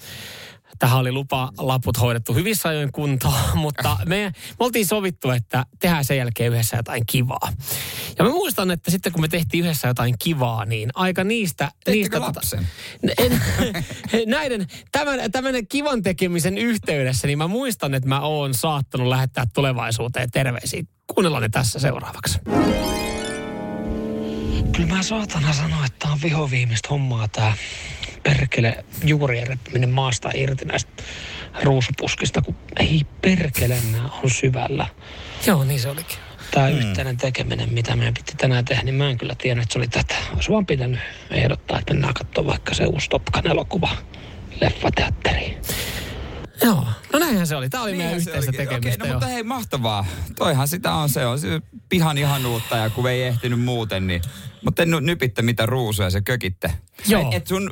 Tähän 0.79 0.99
oli 0.99 1.13
lupalaput 1.13 2.01
hoidettu 2.01 2.35
hyvissä 2.35 2.69
ajoin 2.69 2.93
kuntoon, 2.93 3.35
mutta 3.55 3.97
me, 4.07 4.33
me 4.35 4.57
oltiin 4.59 4.87
sovittu, 4.87 5.31
että 5.31 5.67
tehdään 5.79 6.05
sen 6.05 6.17
jälkeen 6.17 6.53
yhdessä 6.53 6.77
jotain 6.77 7.07
kivaa. 7.07 7.53
Ja 8.19 8.25
mä 8.25 8.31
muistan, 8.31 8.71
että 8.71 8.91
sitten 8.91 9.13
kun 9.13 9.21
me 9.21 9.29
tehtiin 9.29 9.65
yhdessä 9.65 9.89
jotain 9.89 10.15
kivaa, 10.19 10.65
niin 10.65 10.91
aika 10.95 11.25
niistä... 11.25 11.71
Teittekö 11.85 12.19
niistä 12.19 12.21
lapsen? 12.21 12.69
en, 13.25 13.41
näiden, 14.27 14.67
tämän, 14.93 15.33
tämän 15.33 15.67
kivan 15.69 16.03
tekemisen 16.03 16.59
yhteydessä, 16.59 17.27
niin 17.27 17.39
mä 17.39 17.49
muistan, 17.49 17.95
että 17.95 18.09
mä 18.09 18.21
oon 18.21 18.55
saattanut 18.55 19.09
lähettää 19.09 19.45
tulevaisuuteen 19.55 20.31
terveisiä. 20.31 20.83
Kuunnellaan 21.15 21.43
ne 21.43 21.49
tässä 21.49 21.79
seuraavaksi. 21.79 22.39
Kyllä 24.77 24.95
mä 24.95 25.03
saatana 25.03 25.53
sanoa, 25.53 25.87
että 25.87 25.99
tää 25.99 26.13
on 26.13 26.19
vihoviimistä 26.23 26.89
hommaa 26.91 27.29
tää 27.29 27.57
perkele 28.23 28.85
juuri 29.05 29.45
reppiminen 29.45 29.91
maasta 29.91 30.31
irti 30.35 30.65
näistä 30.65 30.91
ruusupuskista, 31.63 32.43
kun 32.43 32.55
ei 32.81 33.07
perkele 33.21 33.79
nää 33.93 34.09
on 34.23 34.31
syvällä. 34.31 34.87
Joo, 35.47 35.65
niin 35.65 35.81
se 35.81 35.89
olikin. 35.89 36.19
Tämä 36.51 36.71
mm. 36.71 36.79
yhteinen 36.79 37.17
tekeminen, 37.17 37.73
mitä 37.73 37.97
meidän 37.97 38.15
piti 38.15 38.33
tänään 38.37 38.65
tehdä, 38.65 38.83
niin 38.83 38.95
mä 38.95 39.11
en 39.11 39.19
kyllä 39.19 39.35
tiennyt, 39.35 39.63
että 39.63 39.73
se 39.73 39.79
oli 39.79 39.89
tätä. 39.89 40.15
Olisi 40.35 40.51
vaan 40.51 40.67
pitänyt 40.67 41.01
ehdottaa, 41.31 41.79
että 41.79 41.95
mennään 41.95 42.15
katsomaan 42.15 42.51
vaikka 42.51 42.75
se 42.75 42.85
uusi 42.85 43.09
Top 43.09 43.25
Gun 43.25 43.47
elokuva 43.47 43.89
leffateatteriin. 44.61 45.57
Joo. 46.65 46.87
No 47.13 47.19
näinhän 47.19 47.47
se 47.47 47.57
oli. 47.57 47.69
Tämä 47.69 47.83
oli 47.83 47.93
Niinhän 47.93 48.11
meidän 48.11 48.19
yhteistä 48.29 48.51
olikin. 48.51 48.69
tekemistä. 48.69 49.05
Okei, 49.05 49.09
no, 49.09 49.15
mutta 49.15 49.27
hei, 49.27 49.43
mahtavaa. 49.43 50.07
Toihan 50.37 50.69
sitä 50.69 50.93
on 50.95 51.09
se. 51.09 51.27
On 51.27 51.39
se 51.39 51.61
pihan 51.89 52.19
ihanuutta 52.19 52.77
ja 52.77 52.91
kun 52.91 53.11
ei 53.11 53.23
ehtinyt 53.23 53.61
muuten, 53.61 54.07
niin... 54.07 54.23
Mutta 54.65 54.83
te 54.83 54.87
nu- 54.91 55.01
nypitte 55.01 55.43
mitä 55.43 55.67
ruusuja 55.67 56.11
se 56.11 56.21
kökitte. 56.21 56.73
Joo. 57.09 57.31
Et, 57.35 57.47
sun 57.47 57.71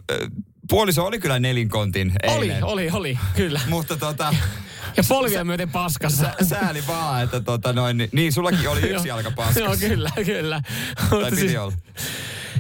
puoliso 0.69 1.07
oli 1.07 1.19
kyllä 1.19 1.39
nelinkontin 1.39 2.13
Oli, 2.27 2.47
eilen. 2.51 2.65
oli, 2.65 2.91
oli, 2.93 3.19
kyllä. 3.37 3.61
Mutta 3.69 3.97
tota, 3.97 4.35
Ja 4.97 5.03
polvia 5.09 5.45
myöten 5.45 5.71
paskassa. 5.71 6.23
sä, 6.23 6.45
sääli 6.45 6.87
vaan, 6.87 7.23
että 7.23 7.41
tota 7.41 7.73
noin, 7.73 7.97
niin, 7.97 8.11
niin 8.13 8.33
sullakin 8.33 8.69
oli 8.69 8.81
yksi 8.81 9.09
jalka 9.09 9.31
paskassa. 9.31 9.61
Joo, 9.61 9.77
kyllä, 9.81 10.11
kyllä. 10.25 10.63
Tai 11.11 11.31
piti 11.31 11.37
siis- 11.37 11.57
olla. 11.57 11.73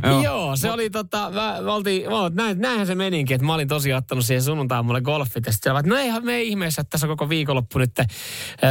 Joo, 0.02 0.22
Joo 0.22 0.56
se 0.56 0.70
oli 0.70 0.90
tota, 0.90 1.30
mä, 1.30 1.58
mä 1.62 1.74
oltiin, 1.74 2.02
mä, 2.11 2.30
näin, 2.35 2.58
näinhän 2.58 2.87
se 2.87 2.94
meninkin, 2.94 3.35
että 3.35 3.46
mä 3.46 3.54
olin 3.54 3.68
tosiaan 3.68 3.98
ottanut 3.98 4.26
siihen 4.26 4.42
sunnuntaan 4.42 4.87
mulle 4.87 5.00
golfit. 5.00 5.46
Ja 5.46 5.52
sitten 5.52 5.76
että 5.76 5.88
no 5.88 5.96
eihän 5.96 6.24
me 6.24 6.35
ei 6.35 6.48
ihmeessä, 6.48 6.80
että 6.80 6.90
tässä 6.90 7.06
on 7.06 7.08
koko 7.08 7.28
viikonloppu 7.28 7.78
nyt 7.78 7.98
äh, 8.00 8.06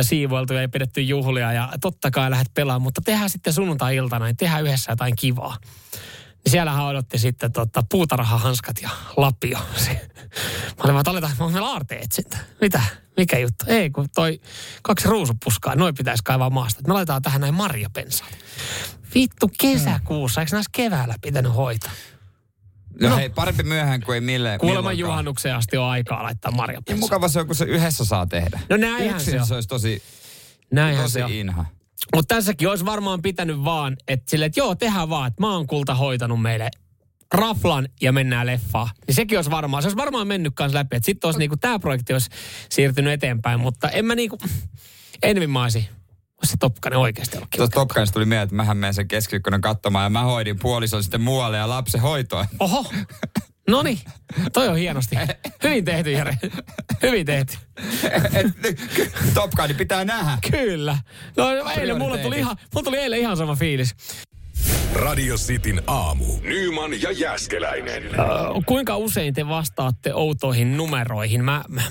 siivoiltu 0.01 0.53
ja 0.53 0.61
ei 0.61 0.67
pidetty 0.67 1.01
juhlia. 1.01 1.53
Ja 1.53 1.69
totta 1.81 2.11
kai 2.11 2.29
lähdet 2.29 2.53
pelaamaan, 2.53 2.81
mutta 2.81 3.01
tehdään 3.05 3.29
sitten 3.29 3.53
sunnuntai-iltana, 3.53 4.25
niin 4.25 4.37
tehdään 4.37 4.63
yhdessä 4.63 4.91
jotain 4.91 5.15
kivaa. 5.15 5.57
Niin 6.45 6.51
siellähän 6.51 6.85
odotti 6.85 7.17
sitten 7.17 7.51
tota, 7.51 7.83
puutarhahanskat 7.91 8.81
ja 8.81 8.89
lapio. 9.17 9.57
Mä 10.77 10.83
olin 10.83 10.93
vaan, 10.93 10.99
että 10.99 11.11
aletaan, 11.11 11.33
onko 11.39 11.49
meillä 11.53 11.69
aarteetsintä? 11.69 12.37
Mitä? 12.61 12.81
Mikä 13.17 13.37
juttu? 13.39 13.65
Ei, 13.67 13.89
kun 13.89 14.07
toi 14.15 14.41
kaksi 14.81 15.07
ruusupuskaa, 15.07 15.75
noin 15.75 15.95
pitäisi 15.95 16.23
kaivaa 16.23 16.49
maasta. 16.49 16.81
Me 16.87 16.93
laitetaan 16.93 17.21
tähän 17.21 17.41
näin 17.41 17.53
marjapensaat. 17.53 18.31
Vittu 19.15 19.51
kesäkuussa, 19.61 20.41
eikö 20.41 20.55
näissä 20.55 20.69
keväällä 20.75 21.15
pitänyt 21.21 21.55
hoitaa? 21.55 21.91
No, 23.01 23.09
No. 23.09 23.15
hei, 23.15 23.29
parempi 23.29 23.63
myöhään 23.63 24.01
kuin 24.01 24.15
ei 24.15 24.21
mille, 24.21 24.57
Kuulemma 24.59 24.93
juhannukseen 24.93 25.55
asti 25.55 25.77
on 25.77 25.85
aikaa 25.85 26.23
laittaa 26.23 26.51
marjapensaat. 26.51 26.99
mukava 26.99 27.27
se 27.27 27.39
on, 27.39 27.47
kun 27.47 27.55
se 27.55 27.65
yhdessä 27.65 28.05
saa 28.05 28.25
tehdä. 28.27 28.59
No 28.69 28.77
näinhän 28.77 29.15
Yksin 29.15 29.33
se 29.33 29.39
on. 29.41 29.47
se 29.47 29.53
olisi 29.55 29.69
tosi, 29.69 30.03
Näinhän 30.71 31.03
tosi 31.05 31.13
se 31.13 31.23
on. 31.25 31.31
inha. 31.31 31.65
Mutta 32.15 32.35
tässäkin 32.35 32.69
olisi 32.69 32.85
varmaan 32.85 33.21
pitänyt 33.21 33.63
vaan, 33.63 33.97
että 34.07 34.31
sille, 34.31 34.45
että 34.45 34.59
joo, 34.59 34.75
tehdään 34.75 35.09
vaan, 35.09 35.27
että 35.27 35.41
mä 35.41 35.53
oon 35.53 35.67
kulta 35.67 35.95
hoitanut 35.95 36.41
meille 36.41 36.69
raflan 37.33 37.87
ja 38.01 38.11
mennään 38.11 38.47
leffaan. 38.47 38.89
Niin 39.07 39.15
sekin 39.15 39.37
olisi 39.37 39.51
varmaan, 39.51 39.83
se 39.83 39.87
olisi 39.87 39.97
varmaan 39.97 40.27
mennyt 40.27 40.53
kanssa 40.55 40.77
läpi. 40.77 40.95
Että 40.95 41.05
sitten 41.05 41.27
olisi 41.27 41.39
niinku, 41.39 41.57
tämä 41.57 41.79
projekti 41.79 42.13
olisi 42.13 42.29
siirtynyt 42.69 43.13
eteenpäin, 43.13 43.59
mutta 43.59 43.89
en 43.89 44.05
mä 44.05 44.15
niinku, 44.15 44.37
Envin 45.23 45.49
maisi, 45.49 45.89
olisi 46.37 46.51
se 46.51 46.57
Topkanen 46.59 46.99
oikeasti 46.99 47.37
ollut. 47.37 47.49
Tuosta 47.57 48.13
tuli 48.13 48.25
mieleen, 48.25 48.43
että 48.43 48.55
mähän 48.55 48.77
menen 48.77 48.93
sen 48.93 49.07
keskiviikkona 49.07 49.59
katsomaan 49.59 50.03
ja 50.03 50.09
mä 50.09 50.23
hoidin 50.23 50.59
puolison 50.59 51.03
sitten 51.03 51.21
muualle 51.21 51.57
ja 51.57 51.69
lapsen 51.69 52.01
hoitoa. 52.01 52.45
Oho, 52.59 52.85
no 53.69 53.83
niin, 53.83 53.99
toi 54.53 54.67
on 54.67 54.77
hienosti. 54.77 55.15
Hyvin 55.63 55.85
tehty, 55.85 56.11
Jere. 56.11 56.37
Hyvin 57.01 57.25
tehty. 57.25 57.57
Top 59.33 59.51
Gun 59.51 59.75
pitää 59.77 60.05
nähdä. 60.05 60.37
Kyllä. 60.51 60.97
No 61.37 61.49
eilen 61.77 61.97
mulla 61.97 62.17
tuli, 62.17 62.37
ihan, 62.37 62.57
mulla 62.73 62.85
tuli 62.85 62.97
eilen 62.97 63.19
ihan 63.19 63.37
sama 63.37 63.55
fiilis. 63.55 63.95
Radio 64.93 65.35
Cityn 65.37 65.81
aamu. 65.87 66.25
Nyman 66.41 67.01
ja 67.01 67.11
Jäskeläinen. 67.11 68.03
Ö, 68.03 68.17
kuinka 68.65 68.97
usein 68.97 69.33
te 69.33 69.47
vastaatte 69.47 70.13
outoihin 70.13 70.77
numeroihin? 70.77 71.45
Mä, 71.45 71.63
mä, 71.69 71.81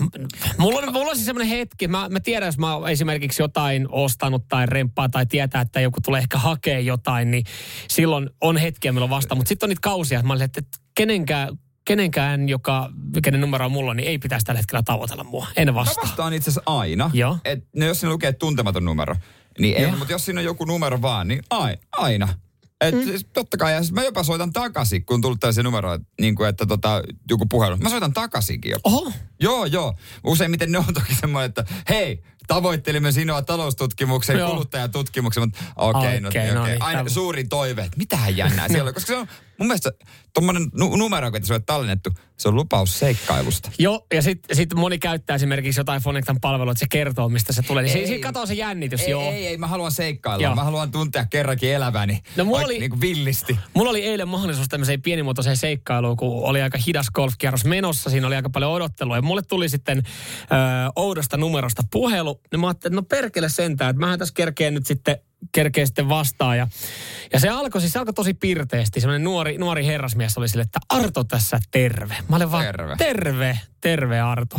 mulla, 0.58 0.78
on, 0.78 0.92
mulla 0.92 1.10
on 1.10 1.16
siis 1.16 1.26
semmoinen 1.26 1.56
hetki, 1.58 1.88
mä, 1.88 2.08
mä 2.08 2.20
tiedän, 2.20 2.46
jos 2.46 2.58
mä 2.58 2.74
oon 2.76 2.88
esimerkiksi 2.90 3.42
jotain 3.42 3.86
ostanut 3.90 4.48
tai 4.48 4.66
remppaa 4.66 5.08
tai 5.08 5.26
tietää, 5.26 5.60
että 5.60 5.80
joku 5.80 6.00
tulee 6.00 6.18
ehkä 6.18 6.38
hakea 6.38 6.78
jotain, 6.80 7.30
niin 7.30 7.44
silloin 7.88 8.30
on 8.40 8.56
hetkiä, 8.56 8.92
milloin 8.92 9.10
vastaan. 9.10 9.38
Mutta 9.38 9.48
sitten 9.48 9.66
on 9.66 9.68
niitä 9.68 9.80
kausia, 9.80 10.18
että 10.18 10.26
mä 10.26 10.32
olisin, 10.32 10.44
että 10.44 10.62
kenenkään, 10.94 11.58
kenenkään, 11.84 12.48
joka, 12.48 12.90
kenen 13.22 13.40
numero 13.40 13.64
on 13.66 13.72
mulla, 13.72 13.94
niin 13.94 14.08
ei 14.08 14.18
pitäisi 14.18 14.46
tällä 14.46 14.58
hetkellä 14.58 14.82
tavoitella 14.82 15.24
mua. 15.24 15.46
En 15.56 15.68
Mä 15.68 15.74
vastaa. 15.74 16.04
vastaan 16.04 16.32
itse 16.32 16.50
asiassa 16.50 16.62
aina. 16.66 17.10
Joo. 17.14 17.38
Et, 17.44 17.64
no 17.76 17.86
jos 17.86 18.00
siinä 18.00 18.12
lukee 18.12 18.32
tuntematon 18.32 18.84
numero, 18.84 19.16
niin 19.58 19.76
ei, 19.76 19.92
mutta 19.92 20.12
jos 20.12 20.24
siinä 20.24 20.40
on 20.40 20.44
joku 20.44 20.64
numero 20.64 21.02
vaan, 21.02 21.28
niin 21.28 21.42
ai, 21.50 21.76
aina. 21.92 22.28
Et, 22.80 22.94
mm. 22.94 23.02
siis 23.02 23.26
totta 23.32 23.56
kai, 23.56 23.72
ja 23.72 23.80
siis 23.80 23.92
mä 23.92 24.02
jopa 24.02 24.22
soitan 24.22 24.52
takaisin, 24.52 25.04
kun 25.04 25.20
tullut 25.20 25.40
tällaisia 25.40 25.62
numeroita, 25.62 26.04
niin 26.20 26.34
kuin, 26.34 26.48
että 26.48 26.66
tota, 26.66 27.02
joku 27.30 27.46
puhelu. 27.46 27.76
Mä 27.76 27.88
soitan 27.88 28.12
takaisinkin 28.12 28.70
jopa. 28.70 28.90
Oho, 28.90 29.12
Joo, 29.40 29.64
joo. 29.64 29.94
Useimmiten 30.24 30.72
ne 30.72 30.78
on 30.78 30.94
toki 30.94 31.14
semmoinen, 31.14 31.48
että 31.48 31.64
hei, 31.88 32.22
tavoittelimme 32.46 33.12
sinua 33.12 33.42
taloustutkimuksen 33.42 34.38
Joo. 34.38 34.50
kuluttajatutkimuksen, 34.50 35.42
mutta 35.42 35.58
okei, 35.76 36.00
okay, 36.00 36.20
no, 36.20 36.28
okay, 36.28 36.54
no 36.54 36.60
okay. 36.60 36.72
niin, 36.72 36.82
aina 36.82 36.98
tämä- 36.98 37.08
suurin 37.08 37.48
toive, 37.48 37.82
että 37.82 37.98
mitähän 37.98 38.36
jännää 38.36 38.68
siellä 38.68 38.88
on, 38.88 38.94
koska 38.94 39.06
se 39.06 39.16
on 39.16 39.28
mun 39.60 39.66
mielestä 39.66 39.90
tuommoinen 40.34 40.68
nu- 40.74 40.96
numero, 40.96 41.30
kun 41.30 41.44
se 41.44 41.54
on 41.54 41.64
tallennettu, 41.64 42.10
se 42.36 42.48
on 42.48 42.54
lupaus 42.54 42.98
seikkailusta. 42.98 43.70
Joo, 43.78 44.06
ja 44.14 44.22
sitten 44.22 44.56
sit 44.56 44.74
moni 44.74 44.98
käyttää 44.98 45.34
esimerkiksi 45.36 45.80
jotain 45.80 46.02
Fonectan 46.02 46.40
palvelua, 46.40 46.72
että 46.72 46.78
se 46.80 46.86
kertoo, 46.90 47.28
mistä 47.28 47.52
se 47.52 47.62
tulee. 47.62 47.82
Niin 47.84 47.96
Ei. 47.96 48.06
se, 48.06 48.18
katoo 48.18 48.46
se 48.46 48.54
jännitys, 48.54 49.00
Ei, 49.00 49.10
joo. 49.10 49.22
ei, 49.32 49.46
ei, 49.46 49.56
mä 49.56 49.66
haluan 49.66 49.92
seikkailla. 49.92 50.42
Joo. 50.44 50.54
Mä 50.54 50.64
haluan 50.64 50.90
tuntea 50.92 51.26
kerrankin 51.30 51.70
eläväni. 51.74 52.22
No 52.36 52.44
mulla 52.44 52.60
oli- 52.60 52.78
Niin 52.78 52.90
kuin 52.90 53.00
villisti. 53.00 53.58
Mulla 53.74 53.90
oli 53.90 54.02
eilen 54.02 54.28
mahdollisuus 54.28 54.68
tämmöiseen 54.68 55.02
pienimuotoiseen 55.02 55.56
seikkailuun, 55.56 56.16
kun 56.16 56.44
oli 56.44 56.62
aika 56.62 56.78
hidas 56.86 57.10
golfkierros 57.14 57.64
menossa. 57.64 58.10
Siinä 58.10 58.26
oli 58.26 58.36
aika 58.36 58.50
paljon 58.50 58.72
odottelua. 58.72 59.16
Ja 59.16 59.22
mulle 59.22 59.42
tuli 59.42 59.68
sitten 59.68 59.98
ö, 59.98 60.02
oudosta 60.96 61.36
numerosta 61.36 61.82
puhelu. 61.92 62.40
Ja 62.52 62.58
mä 62.58 62.66
ajattelin, 62.66 62.92
että 62.98 63.02
no 63.14 63.20
perkele 63.20 63.48
sentään, 63.48 63.90
että 63.90 64.00
mähän 64.00 64.18
tässä 64.18 64.34
kerkeen 64.34 64.74
nyt 64.74 64.86
sitten 64.86 65.16
kerkee 65.52 65.86
sitten 65.86 66.08
vastaan. 66.08 66.58
Ja, 66.58 66.68
ja 67.32 67.40
se 67.40 67.48
alkoi, 67.48 67.80
siis 67.80 67.92
se 67.92 67.98
alkoi 67.98 68.14
tosi 68.14 68.34
pirteesti. 68.34 69.00
Semmoinen 69.00 69.24
nuori, 69.24 69.58
nuori 69.58 69.86
herrasmies 69.86 70.38
oli 70.38 70.48
sille, 70.48 70.62
että 70.62 70.78
Arto 70.88 71.24
tässä 71.24 71.60
terve. 71.70 72.16
Mä 72.28 72.36
olin 72.36 72.50
vaan, 72.50 72.64
Terve. 72.64 72.96
terve, 72.96 73.60
terve 73.80 74.20
Arto. 74.20 74.56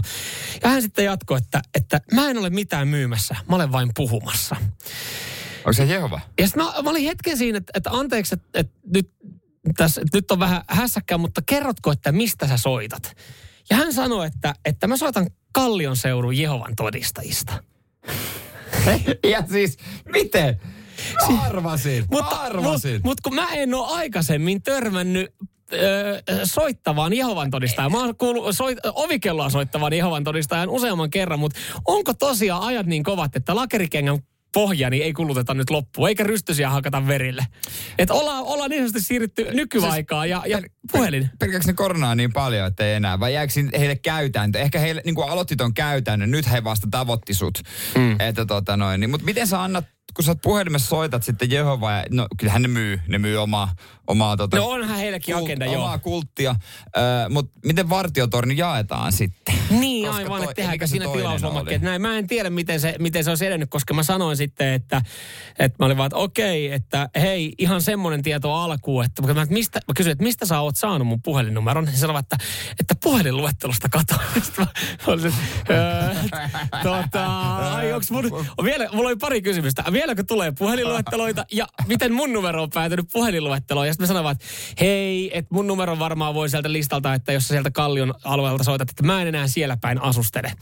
Ja 0.64 0.70
hän 0.70 0.82
sitten 0.82 1.06
jatkoi, 1.06 1.38
että, 1.38 1.62
että 1.76 2.02
mä 2.14 2.30
en 2.30 2.38
ole 2.38 2.50
mitään 2.50 2.88
myymässä, 2.88 3.36
mä 3.50 3.56
olen 3.56 3.72
vain 3.72 3.90
puhumassa. 3.96 4.56
Onko 5.58 5.74
se 5.74 5.86
Jehova? 5.86 6.20
Ja 6.40 6.48
sit 6.48 6.56
mä, 6.56 6.64
mä 6.64 6.90
olin 6.90 7.06
hetken 7.06 7.38
siinä, 7.38 7.58
että, 7.58 7.72
että 7.76 7.90
anteeksi, 7.90 8.36
että, 8.36 8.60
että 8.60 8.80
nyt, 8.94 9.12
tässä, 9.78 10.02
että 10.02 10.18
nyt 10.18 10.32
on 10.32 10.40
vähän 10.40 10.62
hässäkkää, 10.68 11.18
mutta 11.18 11.42
kerrotko, 11.46 11.92
että 11.92 12.12
mistä 12.12 12.48
sä 12.48 12.58
soitat? 12.58 13.18
Ja 13.70 13.76
hän 13.76 13.94
sanoi, 13.94 14.28
että, 14.28 14.54
että 14.66 14.88
mä 14.88 14.98
soitan 14.98 15.28
Kallion 15.52 15.96
seudun 15.96 16.38
Jehovan 16.38 16.76
todistajista. 16.76 17.64
ja 19.32 19.44
siis, 19.52 19.78
miten? 20.12 20.62
Mä 21.30 21.42
arvasin. 21.42 22.06
Mutta, 22.12 22.36
mä 22.36 22.42
arvasin. 22.42 22.94
mut, 22.94 23.04
mut 23.04 23.22
kun 23.22 23.36
mä 23.36 23.48
en 23.54 23.74
ole 23.74 23.88
aikaisemmin 23.88 24.62
törmännyt 24.62 25.34
öö, 25.74 26.22
soittavaan 26.44 27.14
Jehovan 27.14 27.52
todistajaan. 27.52 27.92
Mä 27.92 28.00
oon 28.00 28.18
kuullut 28.18 28.56
soit, 28.56 28.78
ovikelloa 28.96 29.50
soittavaan 29.50 29.94
Jehovan 29.94 30.24
todistajan 30.24 30.70
useamman 30.70 31.10
kerran, 31.10 31.40
mutta 31.40 31.60
onko 31.86 32.14
tosiaan 32.14 32.62
ajat 32.62 32.86
niin 32.86 33.04
kovat, 33.04 33.36
että 33.36 33.56
lakerikengän 33.56 34.20
pohja 34.54 34.90
niin 34.90 35.04
ei 35.04 35.14
kuluteta 35.14 35.54
nyt 35.54 35.70
loppuun, 35.70 36.10
eikä 36.10 36.24
rystysiä 36.24 36.70
hakata 36.70 37.08
verille. 37.08 37.48
Että 37.98 38.14
ollaan, 38.14 38.44
ollaan 38.44 38.70
niin 38.70 38.82
sanotusti 38.82 39.08
siirrytty 39.08 39.48
nykyaikaan 39.54 40.30
ja, 40.30 40.44
ja 40.46 40.62
puhelin. 40.92 41.30
Pelkääkö 41.40 41.68
ne 41.68 41.74
koronaa 41.74 42.16
niin 42.16 42.34
paljon, 42.34 42.68
että 42.68 42.86
ei 42.86 42.94
enää? 42.94 43.20
Vai 43.20 43.34
jääkö 43.34 43.54
heille 43.78 43.96
käytäntö? 43.96 44.60
Ehkä 44.60 44.80
heille 44.80 45.02
niin 45.06 45.16
kuin 45.16 45.30
aloitti 45.30 45.56
ton 45.56 45.74
käytännön, 45.74 46.32
nyt 46.32 46.52
he 46.52 46.64
vasta 46.64 46.88
tavoitti 46.92 47.34
sut. 47.34 47.60
Mm. 47.96 48.16
Että 48.20 48.46
tota 48.46 48.78
noin. 48.78 49.00
Niin, 49.00 49.10
mutta 49.10 49.26
miten 49.26 49.48
sä 49.48 49.64
annat, 49.64 49.86
kun 50.14 50.26
sä 50.26 50.36
puhelimessa 50.44 50.88
soitat 50.88 51.24
sitten 51.24 51.52
Jehovaa, 51.52 51.98
ja, 51.98 52.04
no 52.12 52.28
kyllähän 52.38 52.62
ne 52.62 52.68
myy, 52.68 53.02
ne 53.08 53.18
myy 53.18 53.38
omaa, 53.38 53.76
omaa 54.08 54.38
tota, 54.38 54.58
No 54.58 54.68
onhan 54.68 54.98
heillekin 54.98 55.36
agenda, 55.36 55.66
joo. 55.66 55.76
omaa 55.76 55.98
kulttia. 55.98 56.56
Ö, 56.98 57.00
mutta 57.30 57.60
miten 57.66 57.90
vartiotorni 57.90 58.58
jaetaan 58.58 59.12
sitten? 59.12 59.56
Niin 59.70 60.08
Koska 60.08 60.24
aivan, 60.24 60.44
että 60.44 60.54
tehdäänkö 60.54 60.88
siinä 60.88 61.06
tilauslomakkeet 61.14 61.82
näin. 61.82 62.02
Mä 62.02 62.18
en 62.18 62.28
tiedä, 62.28 62.50
miten 62.50 62.80
se, 62.80 62.96
miten 63.00 63.24
se 63.24 63.32
olisi 63.32 63.46
edennyt, 63.46 63.70
koska 63.70 63.94
mä 63.94 64.04
sanoin 64.04 64.38
sitten, 64.38 64.74
että, 64.74 65.02
että 65.60 65.76
mä 65.80 65.86
olin 65.86 65.98
vaan, 65.98 66.08
että 66.08 66.18
okei, 66.18 66.72
että 66.72 67.10
hei, 67.16 67.54
ihan 67.58 67.82
semmoinen 67.82 68.24
tieto 68.24 68.54
alkuun, 68.54 69.06
että 69.06 69.22
mä, 69.22 69.42
että 69.42 69.54
mistä, 69.54 69.80
mä 69.88 69.94
kysyin, 69.96 70.12
että 70.12 70.24
mistä 70.24 70.46
sä 70.46 70.60
oot 70.60 70.76
saanut 70.76 71.08
mun 71.08 71.22
puhelinnumeron, 71.22 71.84
niin 71.84 71.96
se 71.96 72.00
sanoi, 72.00 72.20
että, 72.20 72.38
että 72.80 72.96
puhelinluettelosta 73.04 73.90
katoin. 73.90 74.22
Sitten 74.44 74.66
mä, 74.66 74.68
olin, 75.08 75.34
öö, 75.70 76.16
tota, 76.84 77.26
ai, 77.76 77.94
onks 77.94 78.12
mun, 78.12 78.24
vielä, 78.64 78.90
mulla 78.94 79.10
oli 79.10 79.16
pari 79.16 79.42
kysymystä. 79.42 79.84
Vieläkö 80.02 80.24
tulee 80.24 80.52
puhelinluetteloita 80.52 81.46
ja 81.52 81.68
miten 81.88 82.14
mun 82.14 82.34
numero 82.34 82.64
on 82.64 82.70
päätynyt 82.70 83.06
puhelinluetteloon? 83.14 83.88
Ja 83.88 83.94
sitten 83.94 84.04
mä 84.04 84.08
sanoin 84.08 84.24
vaan, 84.24 84.36
että 84.36 84.46
hei, 84.80 85.38
että 85.38 85.56
mun 85.56 85.68
numero 85.68 86.00
varmaan 86.00 86.34
voi 86.34 86.50
sieltä 86.50 86.72
listalta, 86.72 87.14
että 87.14 87.32
jos 87.32 87.48
sä 87.48 87.54
sieltä 87.54 87.72
Kallion 87.72 88.14
alueelta 88.24 88.64
soitat, 88.64 88.90
että 88.90 89.04
mä 89.04 89.22
en 89.22 89.28
enää 89.28 89.48
siellä 89.48 89.78
päin 89.78 90.02
asustele. 90.02 90.54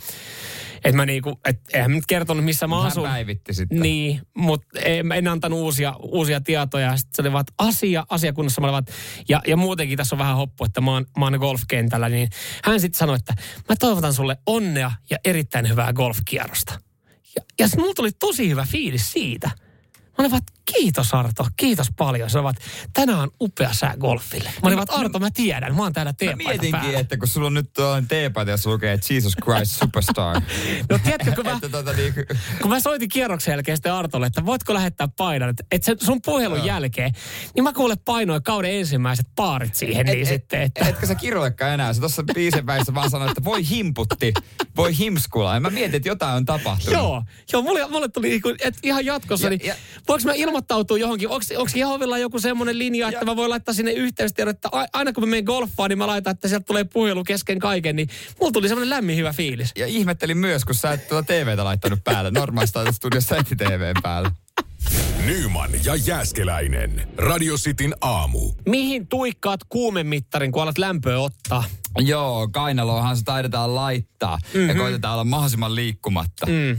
Että 0.75 0.95
mä 0.95 1.05
niinku, 1.05 1.39
et 1.45 1.59
eihän 1.73 1.91
nyt 1.91 2.05
kertonut 2.07 2.45
missä 2.45 2.67
mä 2.67 2.77
Hän 2.77 2.85
asun. 2.85 3.03
päivitti 3.03 3.53
sitten. 3.53 3.79
Niin, 3.79 4.21
mutta 4.37 4.79
en, 4.79 5.11
en 5.11 5.27
antanut 5.27 5.59
uusia, 5.59 5.93
uusia 5.99 6.41
tietoja. 6.41 6.97
Sitten 6.97 7.15
se 7.15 7.21
oli 7.21 7.31
vaan, 7.31 7.41
että 7.41 7.53
asia, 7.57 8.05
asiakunnassa. 8.09 8.61
Mä 8.61 8.67
olin 8.67 8.73
vaan, 8.73 8.85
ja, 9.29 9.41
ja 9.47 9.57
muutenkin 9.57 9.97
tässä 9.97 10.15
on 10.15 10.19
vähän 10.19 10.35
hoppu, 10.35 10.65
että 10.65 10.81
mä 10.81 10.91
oon, 10.91 11.05
mä 11.17 11.25
oon 11.25 11.39
golfkentällä. 11.39 12.09
Niin 12.09 12.29
hän 12.63 12.79
sitten 12.79 12.99
sanoi, 12.99 13.15
että 13.15 13.33
mä 13.69 13.75
toivotan 13.79 14.13
sulle 14.13 14.37
onnea 14.45 14.91
ja 15.09 15.17
erittäin 15.25 15.69
hyvää 15.69 15.93
golfkierrosta. 15.93 16.88
Ja, 17.59 17.65
ja 17.65 17.67
mulla 17.77 17.93
tuli 17.93 18.11
tosi 18.11 18.49
hyvä 18.49 18.65
fiilis 18.71 19.11
siitä. 19.11 19.51
Mä 20.19 20.23
Mä 20.23 20.23
olin 20.23 20.31
vaan, 20.31 20.41
kiitos 20.77 21.13
Arto, 21.13 21.47
kiitos 21.57 21.87
paljon. 21.97 22.29
Ovat, 22.39 22.55
tänään 22.93 23.19
on 23.19 23.31
upea 23.41 23.73
sää 23.73 23.95
golfille. 23.99 24.49
Mä 24.63 24.67
olin 24.67 24.77
vaan, 24.77 24.99
Arto, 24.99 25.19
mä 25.19 25.29
tiedän, 25.33 25.75
mä 25.75 25.83
oon 25.83 25.93
täällä 25.93 26.09
Mä 26.09 26.13
teepaita 26.13 26.49
mietinkin, 26.49 26.71
päällä. 26.71 26.99
että 26.99 27.17
kun 27.17 27.27
sulla 27.27 27.47
on 27.47 27.53
nyt 27.53 27.73
tuollainen 27.73 28.07
teepaita, 28.07 28.51
jossa 28.51 28.69
lukee 28.69 28.99
Jesus 29.09 29.33
Christ 29.43 29.71
Superstar. 29.79 30.41
No 30.89 30.99
tiedätkö, 31.03 31.31
kun 31.35 31.45
mä, 31.45 31.59
tota 31.71 31.93
niinku, 31.93 32.19
kun 32.61 32.69
mä 32.69 32.79
soitin 32.79 33.09
kierroksen 33.09 33.51
jälkeen 33.51 33.77
sitten 33.77 33.93
Artolle, 33.93 34.25
että 34.27 34.45
voitko 34.45 34.73
lähettää 34.73 35.07
paidan, 35.17 35.49
että, 35.49 35.63
että 35.71 36.05
sun 36.05 36.21
puhelun 36.25 36.65
jälkeen, 36.65 37.11
niin 37.55 37.63
mä 37.63 37.73
kuule 37.73 37.95
painoin 38.05 38.43
kauden 38.43 38.71
ensimmäiset 38.71 39.27
paarit 39.35 39.75
siihen, 39.75 40.05
niin 40.05 40.25
sitten, 40.25 40.61
että... 40.61 40.87
Etkö 40.87 41.05
sä 41.05 41.15
kirjoillekaan 41.15 41.73
enää? 41.73 41.93
Sä 41.93 41.99
tuossa 41.99 42.23
biisin 42.33 42.65
välissä 42.65 42.93
vaan 42.93 43.09
sanoit, 43.09 43.31
että 43.31 43.43
voi 43.43 43.69
himputti, 43.69 44.33
voi 44.77 44.97
himskula. 44.97 45.53
Ja 45.53 45.59
mä 45.59 45.69
mietin, 45.69 45.95
että 45.95 46.09
jotain 46.09 46.35
on 46.35 46.45
tapahtunut. 46.45 46.93
Joo, 46.93 47.23
joo 47.53 47.61
mulle, 47.61 47.87
mulle 47.87 48.09
tuli 48.09 48.29
niinku, 48.29 48.49
että 48.49 48.79
ihan 48.83 49.05
jatkossa, 49.05 49.45
Ja- 49.45 49.49
niin 49.49 49.61
ja- 49.67 49.75
voinko 50.09 50.25
mä 50.25 50.33
ilmoittautua 50.35 50.97
johonkin, 50.97 51.29
onko 51.29 51.71
Jehovilla 51.75 52.17
joku 52.17 52.39
semmoinen 52.39 52.79
linja, 52.79 53.09
että 53.09 53.25
mä 53.25 53.35
voin 53.35 53.49
laittaa 53.49 53.73
sinne 53.73 53.91
yhteystiedon, 53.91 54.55
että 54.55 54.69
aina 54.93 55.13
kun 55.13 55.23
mä 55.23 55.29
menen 55.29 55.43
golfaan, 55.43 55.89
niin 55.89 55.97
mä 55.97 56.07
laitan, 56.07 56.31
että 56.31 56.47
sieltä 56.47 56.65
tulee 56.65 56.83
puhelu 56.83 57.23
kesken 57.23 57.59
kaiken, 57.59 57.95
niin 57.95 58.09
mulla 58.39 58.51
tuli 58.51 58.67
semmoinen 58.67 58.89
lämmin 58.89 59.15
hyvä 59.15 59.33
fiilis. 59.33 59.71
Ja 59.75 59.87
ihmettelin 59.87 60.37
myös, 60.37 60.65
kun 60.65 60.75
sä 60.75 60.91
et 60.91 61.07
tuota 61.07 61.33
TVtä 61.33 61.63
laittanut 61.63 62.03
päälle. 62.03 62.31
Normaalisti 62.31 62.73
taitat 62.73 62.95
studiossa 62.95 63.35
heti 63.35 63.55
TVn 63.55 64.01
päälle. 64.03 64.31
Nyman 65.25 65.69
ja 65.83 65.95
Jääskeläinen. 65.95 67.07
Radio 67.17 67.55
Cityn 67.57 67.95
aamu. 68.01 68.51
Mihin 68.65 69.07
tuikkaat 69.07 69.59
kuumemittarin, 69.69 70.51
kun 70.51 70.63
alat 70.63 70.77
lämpöä 70.77 71.19
ottaa? 71.19 71.63
Joo, 71.97 72.47
kainaloahan 72.47 73.17
se 73.17 73.23
taidetaan 73.23 73.75
laittaa. 73.75 74.37
Mm-hmm. 74.37 74.69
Ja 74.69 74.75
koitetaan 74.75 75.13
olla 75.13 75.23
mahdollisimman 75.23 75.75
liikkumatta. 75.75 76.45
Mm. 76.45 76.77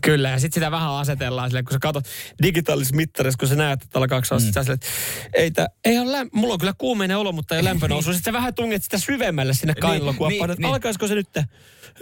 Kyllä, 0.00 0.28
ja 0.28 0.38
sitten 0.38 0.54
sitä 0.60 0.70
vähän 0.70 0.92
asetellaan 0.92 1.50
sille, 1.50 1.62
kun 1.62 1.72
sä 1.72 1.78
katsot 1.78 2.04
digitaalisessa 2.42 2.96
mittarissa, 2.96 3.38
kun 3.38 3.48
sä 3.48 3.54
näet, 3.54 3.82
että 3.82 3.98
alkaa 3.98 4.18
kaksi 4.18 4.34
mm. 4.34 4.40
sille, 4.62 4.74
että 4.74 4.86
ei, 5.34 5.50
tää, 5.50 5.66
ei 5.84 5.98
ole 5.98 6.22
lämp- 6.22 6.30
mulla 6.32 6.54
on 6.54 6.58
kyllä 6.60 6.74
kuumeinen 6.78 7.16
olo, 7.16 7.32
mutta 7.32 7.56
ei 7.56 7.64
lämpö 7.64 7.88
nousu. 7.88 8.12
Sitten 8.12 8.32
sä 8.32 8.38
vähän 8.38 8.54
tunget 8.54 8.82
sitä 8.82 8.98
syvemmälle 8.98 9.54
sinne 9.54 9.74
niin, 9.82 10.42
että 10.42 10.56
niin. 10.58 10.64
alkaisiko 10.64 11.06
se 11.06 11.14
nyt? 11.14 11.28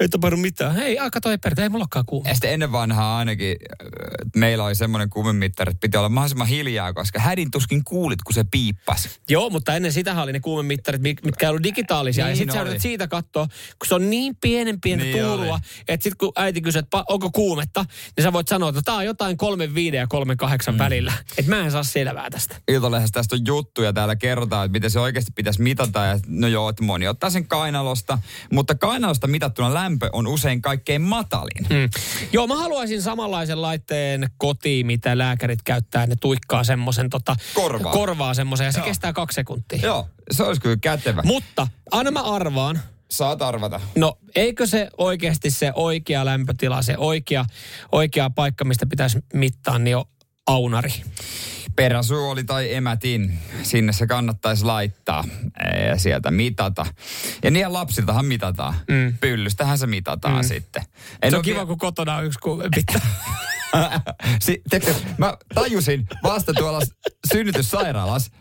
Ei 0.00 0.08
tapahdu 0.08 0.36
mitään. 0.36 0.74
Hei, 0.74 0.98
aika 0.98 1.20
toi 1.20 1.38
pertä, 1.38 1.62
ei 1.62 1.68
mulla 1.68 1.82
olekaan 1.82 2.04
kuume. 2.06 2.28
Ja 2.28 2.34
sitten 2.34 2.52
ennen 2.52 2.72
vanhaa 2.72 3.18
ainakin 3.18 3.56
äh, 3.72 3.88
meillä 4.36 4.64
oli 4.64 4.74
semmoinen 4.74 5.10
kumemittari, 5.10 5.70
että 5.70 5.80
piti 5.80 5.96
olla 5.96 6.08
mahdollisimman 6.08 6.46
hiljaa, 6.46 6.92
koska 6.92 7.20
hädin 7.20 7.50
tuskin 7.50 7.84
kuulit, 7.84 8.22
kun 8.22 8.34
se 8.34 8.44
piippas. 8.50 9.08
Joo, 9.28 9.50
mutta 9.50 9.76
ennen 9.76 9.92
sitähän 9.92 10.22
oli 10.24 10.32
ne 10.32 10.40
kuumemittarit, 10.40 11.02
mi- 11.02 11.14
mitkä 11.24 11.46
ei 11.46 11.48
ollut 11.50 11.62
digitaalisia. 11.62 12.24
Niin 12.24 12.30
ja 12.30 12.36
sitten 12.36 12.54
sä 12.54 12.62
oli. 12.62 12.80
siitä 12.80 13.08
katsoa, 13.08 13.46
kun 13.46 13.88
se 13.88 13.94
on 13.94 14.10
niin 14.10 14.36
pienen 14.40 14.80
pientä 14.80 15.04
Niin 15.04 15.18
tuulua, 15.18 15.54
oli. 15.54 15.60
että 15.88 16.04
sitten 16.04 16.16
kun 16.18 16.32
äiti 16.36 16.60
kysyy, 16.60 16.78
että 16.78 16.98
pa- 16.98 17.04
onko 17.30 17.40
kuumetta, 17.40 17.84
niin 18.16 18.22
sä 18.22 18.32
voit 18.32 18.48
sanoa, 18.48 18.68
että 18.68 18.82
tämä 18.82 18.96
on 18.96 19.04
jotain 19.04 19.36
3,5 19.42 19.94
ja 19.94 20.04
3,8 20.04 20.72
mm. 20.72 20.78
välillä. 20.78 21.12
Että 21.38 21.50
mä 21.50 21.60
en 21.60 21.70
saa 21.70 21.82
selvää 21.82 22.30
tästä. 22.30 22.56
Iltalehdessä 22.68 23.12
tästä 23.12 23.36
on 23.36 23.46
juttuja, 23.46 23.92
täällä 23.92 24.16
kerrotaan, 24.16 24.66
että 24.66 24.72
miten 24.72 24.90
se 24.90 25.00
oikeasti 25.00 25.32
pitäisi 25.34 25.62
mitata. 25.62 26.04
Ja 26.04 26.18
no 26.26 26.48
joo, 26.48 26.68
että 26.68 26.84
moni 26.84 27.08
ottaa 27.08 27.30
sen 27.30 27.48
kainalosta, 27.48 28.18
mutta 28.52 28.74
kainalosta 28.74 29.26
mitattuna 29.26 29.74
lämpö 29.74 30.10
on 30.12 30.26
usein 30.26 30.62
kaikkein 30.62 31.02
matalin. 31.02 31.66
Mm. 31.70 31.88
Joo, 32.32 32.46
mä 32.46 32.56
haluaisin 32.56 33.02
samanlaisen 33.02 33.62
laitteen 33.62 34.30
kotiin, 34.38 34.86
mitä 34.86 35.18
lääkärit 35.18 35.62
käyttää. 35.62 36.06
Ne 36.06 36.16
tuikkaa 36.20 36.64
semmoisen 36.64 37.10
tota, 37.10 37.36
Korvaa. 37.54 37.92
korvaa 37.92 38.34
semmoisen 38.34 38.64
ja 38.64 38.72
se 38.72 38.78
Joo. 38.78 38.86
kestää 38.86 39.12
kaksi 39.12 39.34
sekuntia. 39.34 39.80
Joo, 39.82 40.08
se 40.30 40.42
olisi 40.42 40.60
kyllä 40.60 40.76
kätevä. 40.76 41.22
Mutta 41.24 41.66
aina 41.90 42.10
mä 42.10 42.22
arvaan, 42.22 42.80
Saat 43.10 43.42
arvata. 43.42 43.80
No, 43.96 44.18
eikö 44.34 44.66
se 44.66 44.90
oikeasti 44.98 45.50
se 45.50 45.72
oikea 45.74 46.24
lämpötila, 46.24 46.82
se 46.82 46.96
oikea, 46.98 47.44
oikea 47.92 48.30
paikka, 48.30 48.64
mistä 48.64 48.86
pitäisi 48.86 49.18
mittaa, 49.34 49.78
niin 49.78 49.96
on 49.96 50.04
aunari. 50.46 50.92
Peräsuoli 51.76 52.44
tai 52.44 52.74
emätin, 52.74 53.38
sinne 53.62 53.92
se 53.92 54.06
kannattaisi 54.06 54.64
laittaa 54.64 55.24
ja 55.88 55.98
sieltä 55.98 56.30
mitata. 56.30 56.86
Ja 57.42 57.50
niiden 57.50 57.72
lapsiltahan 57.72 58.26
mitataan. 58.26 58.74
Mm. 58.90 59.18
Pyllystähän 59.20 59.78
se 59.78 59.86
mitataan 59.86 60.44
mm. 60.44 60.48
sitten. 60.48 60.82
En 61.22 61.30
se 61.30 61.36
on 61.36 61.42
kiva, 61.42 61.54
vielä- 61.54 61.66
kun 61.66 61.78
kotona 61.78 62.16
on 62.16 62.24
yksi 62.26 62.38
pitää. 62.74 63.00
si, 64.44 64.62
tiedätkö, 64.70 64.94
mä 65.18 65.36
tajusin 65.54 66.08
vasta 66.22 66.52
tuolla 66.52 66.80
synnytyssairaalassa, 67.32 68.32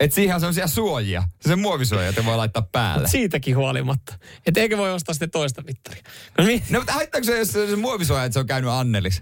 että 0.00 0.14
siihen 0.14 0.34
on 0.34 0.40
sellaisia 0.40 0.66
suojia. 0.66 1.22
Se 1.40 1.56
muovisuoja, 1.56 2.06
jota 2.06 2.24
voi 2.24 2.36
laittaa 2.36 2.68
päälle. 2.72 3.08
Siitäkin 3.08 3.56
huolimatta. 3.56 4.18
Että 4.46 4.60
eikö 4.60 4.78
voi 4.78 4.92
ostaa 4.92 5.12
sitten 5.14 5.30
toista 5.30 5.62
mittaria. 5.62 6.02
No, 6.38 6.44
mi- 6.44 6.62
No 6.70 6.78
mutta 6.78 6.92
haittaako 6.92 7.24
se, 7.24 7.38
jos 7.38 7.52
se, 7.52 7.76
muovisuoja, 7.76 8.24
että 8.24 8.32
se 8.32 8.38
on 8.40 8.46
käynyt 8.46 8.70
Annelis? 8.70 9.20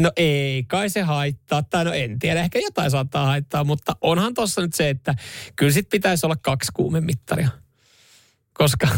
no 0.00 0.12
ei 0.16 0.64
kai 0.64 0.90
se 0.90 1.02
haittaa. 1.02 1.62
Tai 1.62 1.84
no 1.84 1.92
en 1.92 2.18
tiedä, 2.18 2.40
ehkä 2.40 2.58
jotain 2.58 2.90
saattaa 2.90 3.26
haittaa, 3.26 3.64
mutta 3.64 3.96
onhan 4.00 4.34
tossa 4.34 4.60
nyt 4.60 4.74
se, 4.74 4.88
että 4.90 5.14
kyllä 5.56 5.72
sit 5.72 5.88
pitäisi 5.88 6.26
olla 6.26 6.36
kaksi 6.36 6.72
kuumemittaria. 6.74 7.48
Koska, 8.58 8.88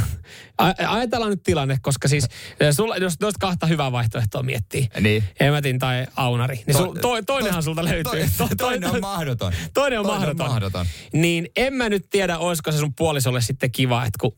ajatellaan 0.89 1.31
nyt 1.31 1.43
tilanne, 1.43 1.79
koska 1.83 2.09
siis 2.09 2.29
sulla, 2.71 2.97
jos 2.97 3.21
noista 3.21 3.39
kahta 3.41 3.67
hyvää 3.67 3.93
vaihtoehtoa 3.93 4.43
miettii, 4.43 4.89
Niin. 5.01 5.25
Emätin 5.41 5.79
tai 5.79 6.07
Aunari. 6.17 6.63
Niin 6.67 6.77
sul, 6.77 6.95
to, 6.95 7.23
toinenhan 7.23 7.63
sulta 7.63 7.85
löytyy. 7.85 8.29
To, 8.39 8.49
toinen 8.59 8.91
on 8.91 9.01
mahdoton. 9.01 9.53
Toinen 9.75 10.01
on 10.01 10.07
mahdoton. 10.07 10.47
mahdoton. 10.49 10.87
Niin 11.13 11.49
en 11.57 11.75
mä 11.75 11.89
nyt 11.89 12.07
tiedä, 12.11 12.39
olisiko 12.39 12.73
se 12.73 12.79
sun 12.79 12.95
puolisolle 12.95 13.41
sitten 13.41 13.71
kiva, 13.71 14.05
että 14.05 14.19
kun, 14.21 14.33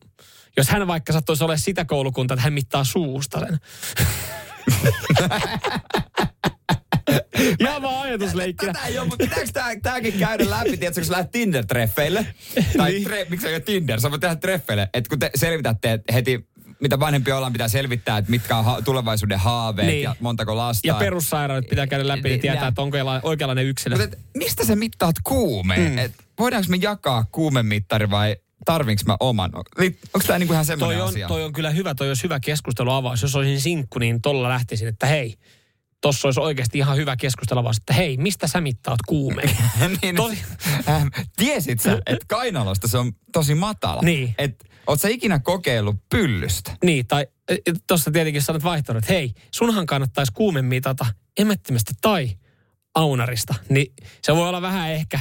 jos 0.56 0.68
hän 0.68 0.86
vaikka 0.86 1.12
sattuisi 1.12 1.44
olemaan 1.44 1.58
sitä 1.58 1.84
koulukuntaa, 1.84 2.34
että 2.34 2.42
hän 2.44 2.52
mittaa 2.52 2.84
suusta 2.84 3.40
sen. 3.40 3.58
Ajatusleikkinä. 8.10 8.72
Tätä 8.72 8.86
ei 8.86 8.98
ole, 8.98 9.08
mutta 9.08 9.24
pitääkö 9.24 9.50
tää, 9.52 9.76
tääkin 9.82 10.12
käydä 10.18 10.50
läpi, 10.50 10.76
tiedätkö, 10.76 11.00
kun 11.00 11.04
sä 11.06 11.12
lähdet 11.12 11.30
Tinder-treffeille? 11.32 12.26
Tai 12.76 12.90
Niin. 12.90 13.04
tre, 13.04 13.26
miksi 13.30 13.46
ei 13.48 13.54
ole 13.54 13.60
Tinder? 13.60 14.00
Sä 14.00 14.10
voit 14.10 14.20
tehdä 14.20 14.36
treffeille. 14.36 14.88
Että 14.94 15.08
kun 15.08 15.18
te 15.18 15.30
selvitätte 15.34 15.92
että 15.92 16.12
heti, 16.12 16.46
mitä 16.80 17.00
vanhempia 17.00 17.36
ollaan, 17.36 17.52
pitää 17.52 17.68
selvittää, 17.68 18.18
että 18.18 18.30
mitkä 18.30 18.56
on 18.56 18.64
ha- 18.64 18.82
tulevaisuuden 18.82 19.38
haaveet 19.38 19.88
Niin. 19.88 20.02
ja 20.02 20.16
montako 20.20 20.56
lasta. 20.56 20.86
Ja 20.88 20.94
perussairaudet 20.94 21.68
pitää 21.70 21.86
käydä 21.86 22.08
läpi, 22.08 22.28
niin 22.28 22.40
tietää, 22.40 22.68
että 22.68 22.82
onko 22.82 22.96
oikeanlainen 23.22 23.66
yksilö. 23.66 23.96
Mutta 23.96 24.16
et, 24.16 24.22
mistä 24.36 24.64
sä 24.64 24.76
mittaat 24.76 25.16
kuumeen? 25.24 25.92
Mm. 25.92 25.98
Et, 25.98 26.12
voidaanko 26.38 26.66
me 26.70 26.76
jakaa 26.80 27.24
kuumemittari 27.32 28.10
vai 28.10 28.36
tarvinko 28.64 29.02
mä 29.06 29.16
oman? 29.20 29.50
Onko 29.54 30.20
tämä 30.26 30.38
niinku 30.38 30.52
ihan 30.52 30.64
semmoinen 30.64 30.98
Toi 30.98 31.02
on, 31.02 31.08
asia? 31.08 31.28
toi 31.28 31.44
on 31.44 31.52
kyllä 31.52 31.70
hyvä, 31.70 31.94
toi 31.94 32.08
olisi 32.08 32.22
hyvä 32.22 32.40
keskusteluavaus. 32.40 33.22
Jos 33.22 33.36
olisin 33.36 33.60
sinkku, 33.60 33.98
niin 33.98 34.22
tolla 34.22 34.48
lähtisin, 34.48 34.88
että 34.88 35.06
hei, 35.06 35.34
tossa 36.00 36.28
olisi 36.28 36.40
oikeasti 36.40 36.78
ihan 36.78 36.96
hyvä 36.96 37.16
keskusteluavaus, 37.16 37.76
että 37.76 37.92
hei, 37.92 38.16
mistä 38.16 38.46
sä 38.46 38.60
mittaat 38.60 38.98
kuumeen? 39.08 39.50
niin, 40.02 40.16
Tosi- 40.16 40.44
äh, 40.88 41.06
tiesit 41.36 41.80
sä, 41.80 41.98
että 42.06 42.26
kainalosta 42.28 42.88
se 42.88 42.98
on 42.98 43.12
tosi 43.32 43.54
matala? 43.54 44.02
Niin. 44.02 44.34
Et, 44.38 44.64
oot 44.86 45.00
sä 45.00 45.08
ikinä 45.08 45.38
kokeillut 45.38 45.96
pyllystä? 46.10 46.76
Niin, 46.84 47.06
tai 47.06 47.26
tuossa 47.86 48.10
tietenkin 48.10 48.42
sanot 48.42 48.64
vaihtoehdot, 48.64 49.04
että 49.04 49.12
hei, 49.12 49.32
sunhan 49.54 49.86
kannattaisi 49.86 50.32
kuumen 50.32 50.64
mitata 50.64 51.06
emättimästi 51.38 51.92
tai 52.00 52.30
aunarista. 52.94 53.54
Niin 53.68 53.92
se 54.22 54.34
voi 54.34 54.48
olla 54.48 54.62
vähän 54.62 54.90
ehkä, 54.90 55.20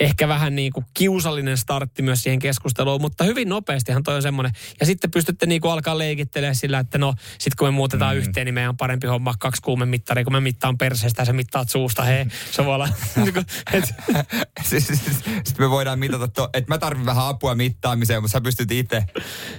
ehkä 0.00 0.28
vähän 0.28 0.54
niin 0.54 0.72
kuin 0.72 0.86
kiusallinen 0.94 1.58
startti 1.58 2.02
myös 2.02 2.22
siihen 2.22 2.38
keskusteluun, 2.38 3.00
mutta 3.00 3.24
hyvin 3.24 3.48
nopeastihan 3.48 4.02
toi 4.02 4.16
on 4.16 4.22
semmoinen. 4.22 4.52
Ja 4.80 4.86
sitten 4.86 5.10
pystytte 5.10 5.46
niin 5.46 5.60
kuin 5.60 5.72
alkaa 5.72 5.98
leikittelemään 5.98 6.54
sillä, 6.54 6.78
että 6.78 6.98
no, 6.98 7.14
sitten 7.38 7.56
kun 7.58 7.68
me 7.68 7.70
muutetaan 7.70 8.16
mm. 8.16 8.18
yhteen, 8.18 8.44
niin 8.44 8.54
meidän 8.54 8.68
on 8.68 8.76
parempi 8.76 9.06
homma 9.06 9.34
kaksi 9.38 9.62
kuumen 9.62 9.88
mittaria, 9.88 10.24
kun 10.24 10.32
mä 10.32 10.40
mittaan 10.40 10.78
perseestä 10.78 11.22
ja 11.22 11.26
sä 11.26 11.32
mittaat 11.32 11.70
suusta. 11.70 12.02
Hei, 12.02 12.24
se 12.50 12.64
voi 12.64 12.74
olla, 12.74 12.88
niin 13.16 13.34
kuin, 13.34 13.46
et, 13.72 13.94
siis, 14.68 14.86
siis, 14.86 15.00
sitten 15.24 15.54
me 15.58 15.70
voidaan 15.70 15.98
mitata, 15.98 16.28
to, 16.28 16.48
että 16.54 16.74
mä 16.74 16.78
tarvin 16.78 17.06
vähän 17.06 17.26
apua 17.26 17.54
mittaamiseen, 17.54 18.22
mutta 18.22 18.32
sä 18.32 18.40
pystyt 18.40 18.70
itse. 18.70 19.04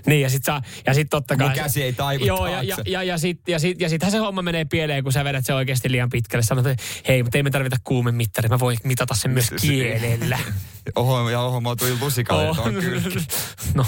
Niin, 0.06 0.22
ja 0.22 0.30
sitten 0.30 0.62
ja 0.86 0.94
sit 0.94 1.10
totta 1.10 1.38
Mun 1.38 1.48
kai... 1.48 1.56
käsi 1.56 1.84
ei 1.84 1.94
taivu 1.94 2.26
Joo, 2.26 2.48
ja, 2.48 2.64
ja, 2.64 2.78
ja, 2.86 3.04
ja 3.04 3.18
sitten 3.18 3.52
ja 3.52 3.60
sit, 3.60 3.82
ja 3.82 3.90
sittenhän 3.90 4.12
se 4.12 4.18
homma 4.18 4.42
menee 4.42 4.66
pieleen, 4.66 5.04
kun 5.04 5.14
sä 5.14 5.24
vedät 5.24 5.46
se 5.46 5.54
oikeasti 5.54 5.92
liian 5.92 6.10
pitkälle. 6.10 6.44
Sanot, 6.44 6.68
että 6.68 6.84
hei, 7.24 7.24
mutta 7.24 7.38
ei 7.38 7.44
me 7.44 7.50
tarvita 7.50 7.78
kuumemittari, 7.84 8.50
mä 8.50 8.60
voin 8.60 8.78
mitata 8.84 9.16
sen 9.16 9.32
myös 9.32 9.54
kielellä. 9.62 10.40
Oho, 10.96 11.30
ja 11.30 11.40
oho, 11.40 11.62
mä 11.62 11.76
tuli 11.76 12.00
lusikalle, 12.02 12.50
oh. 12.50 12.58
no. 13.76 13.86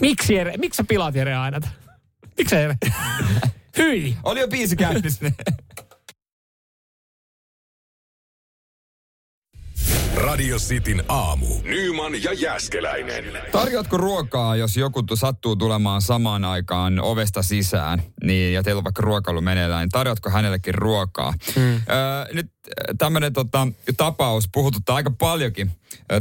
Miksi, 0.00 0.34
Jere, 0.34 0.56
miksi 0.56 0.76
sä 0.76 0.84
pilaat 0.88 1.14
Jere 1.14 1.34
aina? 1.34 1.60
Miksi 2.38 2.54
Jere? 2.54 2.76
Hyi! 3.78 4.16
Oli 4.22 4.40
jo 4.40 4.48
biisi 4.48 4.76
käynnissä. 4.76 5.32
Radio 10.16 10.58
Cityn 10.58 11.04
aamu. 11.08 11.46
Nyman 11.64 12.22
ja 12.22 12.32
Jäskeläinen. 12.32 13.24
Tarjoatko 13.52 13.96
ruokaa, 13.96 14.56
jos 14.56 14.76
joku 14.76 15.02
tu- 15.02 15.16
sattuu 15.16 15.56
tulemaan 15.56 16.02
samaan 16.02 16.44
aikaan 16.44 17.00
ovesta 17.00 17.42
sisään, 17.42 18.02
niin, 18.24 18.54
ja 18.54 18.62
teillä 18.62 18.78
on 18.80 18.84
vaikka 18.84 19.02
ruokailu 19.02 19.40
meneillään, 19.40 19.80
niin 19.80 19.90
tarjoatko 19.90 20.30
hänellekin 20.30 20.74
ruokaa? 20.74 21.34
Mm. 21.56 21.62
Öö, 21.62 21.80
nyt 22.32 22.46
tämmöinen 22.98 23.32
tota, 23.32 23.68
tapaus 23.96 24.48
puhututtaa 24.52 24.96
aika 24.96 25.10
paljonkin. 25.10 25.70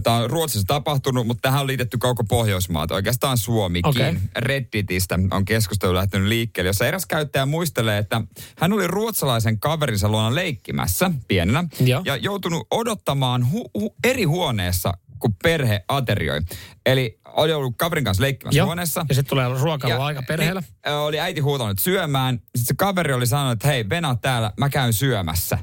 Tämä 0.04 0.15
on 0.15 0.30
Ruotsissa 0.30 0.67
tapahtunut, 0.67 1.27
mutta 1.27 1.41
tähän 1.41 1.62
on 1.62 1.67
liitetty 1.67 1.97
koko 1.97 2.23
Pohjoismaat, 2.23 2.91
oikeastaan 2.91 3.38
Suomikin. 3.38 3.89
Okei. 3.89 4.13
Redditistä 4.36 5.19
on 5.32 5.45
keskustelu 5.45 5.93
lähtenyt 5.93 6.27
liikkeelle, 6.27 6.69
jossa 6.69 6.86
eräs 6.88 7.06
käyttäjä 7.06 7.45
muistelee, 7.45 7.97
että 7.97 8.21
hän 8.58 8.73
oli 8.73 8.88
ruotsalaisen 8.88 9.60
kaverinsa 9.60 10.10
luona 10.10 10.36
leikkimässä 10.36 11.12
pienenä 11.27 11.63
Joo. 11.80 12.01
ja 12.06 12.15
joutunut 12.15 12.67
odottamaan 12.71 13.47
hu- 13.54 13.81
hu- 13.82 13.96
eri 14.04 14.24
huoneessa, 14.24 14.94
kun 15.20 15.36
perhe 15.44 15.84
aterioi. 15.88 16.41
Eli 16.86 17.20
oli 17.26 17.54
ollut 17.54 17.74
kaverin 17.78 18.04
kanssa 18.04 18.24
leikkimässä 18.24 18.58
Joo. 18.58 18.65
huoneessa. 18.65 19.06
Ja 19.10 19.15
sitten 19.15 19.30
tulee 19.30 19.48
ruokailu 19.62 20.02
aika 20.02 20.24
perheellä. 20.28 20.62
Niin, 20.62 20.96
oli 20.96 21.20
äiti 21.20 21.41
huutanut 21.41 21.80
syömään. 21.80 22.36
Sitten 22.36 22.65
se 22.65 22.74
kaveri 22.78 23.13
oli 23.13 23.28
sanonut, 23.28 23.52
että 23.54 23.67
hei, 23.67 23.89
venä 23.89 24.15
täällä, 24.22 24.52
mä 24.58 24.70
käyn 24.70 24.94
syömässä. 24.94 25.58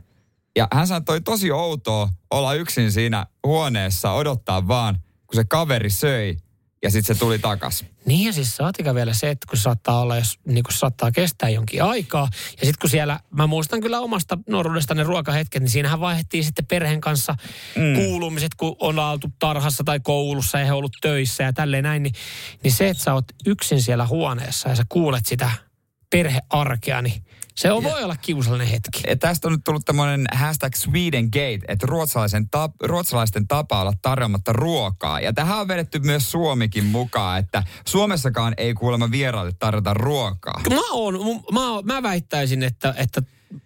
Ja 0.57 0.69
hän 0.73 0.87
sanoi, 0.87 0.99
että 0.99 1.07
toi 1.13 1.21
tosi 1.21 1.53
outoa 1.53 2.09
olla 2.31 2.55
yksin 2.55 2.93
siinä 2.93 3.27
huoneessa 3.47 4.13
odottaa 4.13 4.69
vaan, 4.69 4.95
kun 5.27 5.35
se 5.35 5.45
kaveri 5.45 5.91
söi 5.91 6.37
ja 6.83 6.91
sitten 6.91 7.17
se 7.17 7.21
tuli 7.21 7.39
takas. 7.39 7.85
Niin 8.07 8.27
ja 8.27 8.33
siis 8.33 8.57
saatika 8.57 8.95
vielä 8.95 9.15
se, 9.15 9.31
että 9.31 9.47
kun 9.51 9.59
saattaa 9.59 10.01
olla, 10.01 10.17
jos 10.17 10.39
niin 10.45 10.65
kun 10.65 10.73
saattaa 10.73 11.13
kestää 11.13 11.49
jonkin 11.49 11.83
aikaa. 11.83 12.29
Ja 12.33 12.67
sitten 12.67 12.81
kun 12.81 12.91
siellä, 12.91 13.21
mä 13.31 13.47
muistan 13.47 13.81
kyllä 13.81 14.01
omasta 14.01 14.39
nuoruudesta 14.49 14.95
ne 14.95 15.03
ruokahetket, 15.03 15.63
niin 15.63 15.71
siinähän 15.71 16.01
vaihdettiin 16.01 16.45
sitten 16.45 16.67
perheen 16.67 17.01
kanssa 17.01 17.37
mm. 17.77 17.95
kuulumiset, 17.95 18.55
kun 18.55 18.77
on 18.81 18.99
oltu 18.99 19.29
tarhassa 19.39 19.85
tai 19.85 20.01
koulussa 20.01 20.59
ja 20.59 20.65
he 20.65 20.73
ollut 20.73 20.97
töissä 21.01 21.43
ja 21.43 21.53
tälleen 21.53 21.85
näin. 21.85 22.03
Niin, 22.03 22.15
niin 22.65 22.73
se, 22.73 22.89
että 22.89 23.03
sä 23.03 23.15
oot 23.15 23.25
yksin 23.47 23.83
siellä 23.83 24.07
huoneessa 24.07 24.69
ja 24.69 24.77
sä 24.77 24.85
kuulet 24.89 25.27
sitä 25.27 25.51
perhearkea, 26.11 27.03
niin 27.03 27.23
se 27.59 27.73
on, 27.73 27.83
voi 27.83 28.05
olla 28.05 28.17
kiusallinen 28.17 28.67
hetki. 28.67 29.03
Ja 29.09 29.17
tästä 29.17 29.49
on 29.49 29.53
nyt 29.53 29.65
tullut 29.65 29.85
tämmöinen 29.85 30.27
hashtag 30.33 30.75
Sweden 30.75 31.25
Gate, 31.25 31.61
että 31.69 31.87
ruotsalaisen 31.87 32.49
tap, 32.49 32.73
ruotsalaisten 32.83 33.49
tapa 33.49 33.81
olla 33.81 33.93
tarjoamatta 34.03 34.53
ruokaa. 34.53 35.21
Ja 35.21 35.33
tähän 35.33 35.59
on 35.59 35.69
vedetty 35.69 35.99
myös 35.99 36.31
Suomikin 36.31 36.85
mukaan, 36.85 37.39
että 37.39 37.63
Suomessakaan 37.89 38.55
ei 38.57 38.75
kuulemma 38.75 39.11
vieraille 39.11 39.53
tarjota 39.59 39.95
ruokaa. 39.95 40.61
Mä, 40.71 40.81
oon, 40.93 41.15
mu- 41.15 41.53
mä, 41.53 41.95
mä 41.95 42.03
väittäisin, 42.03 42.63
että, 42.63 42.95
että, 42.97 43.23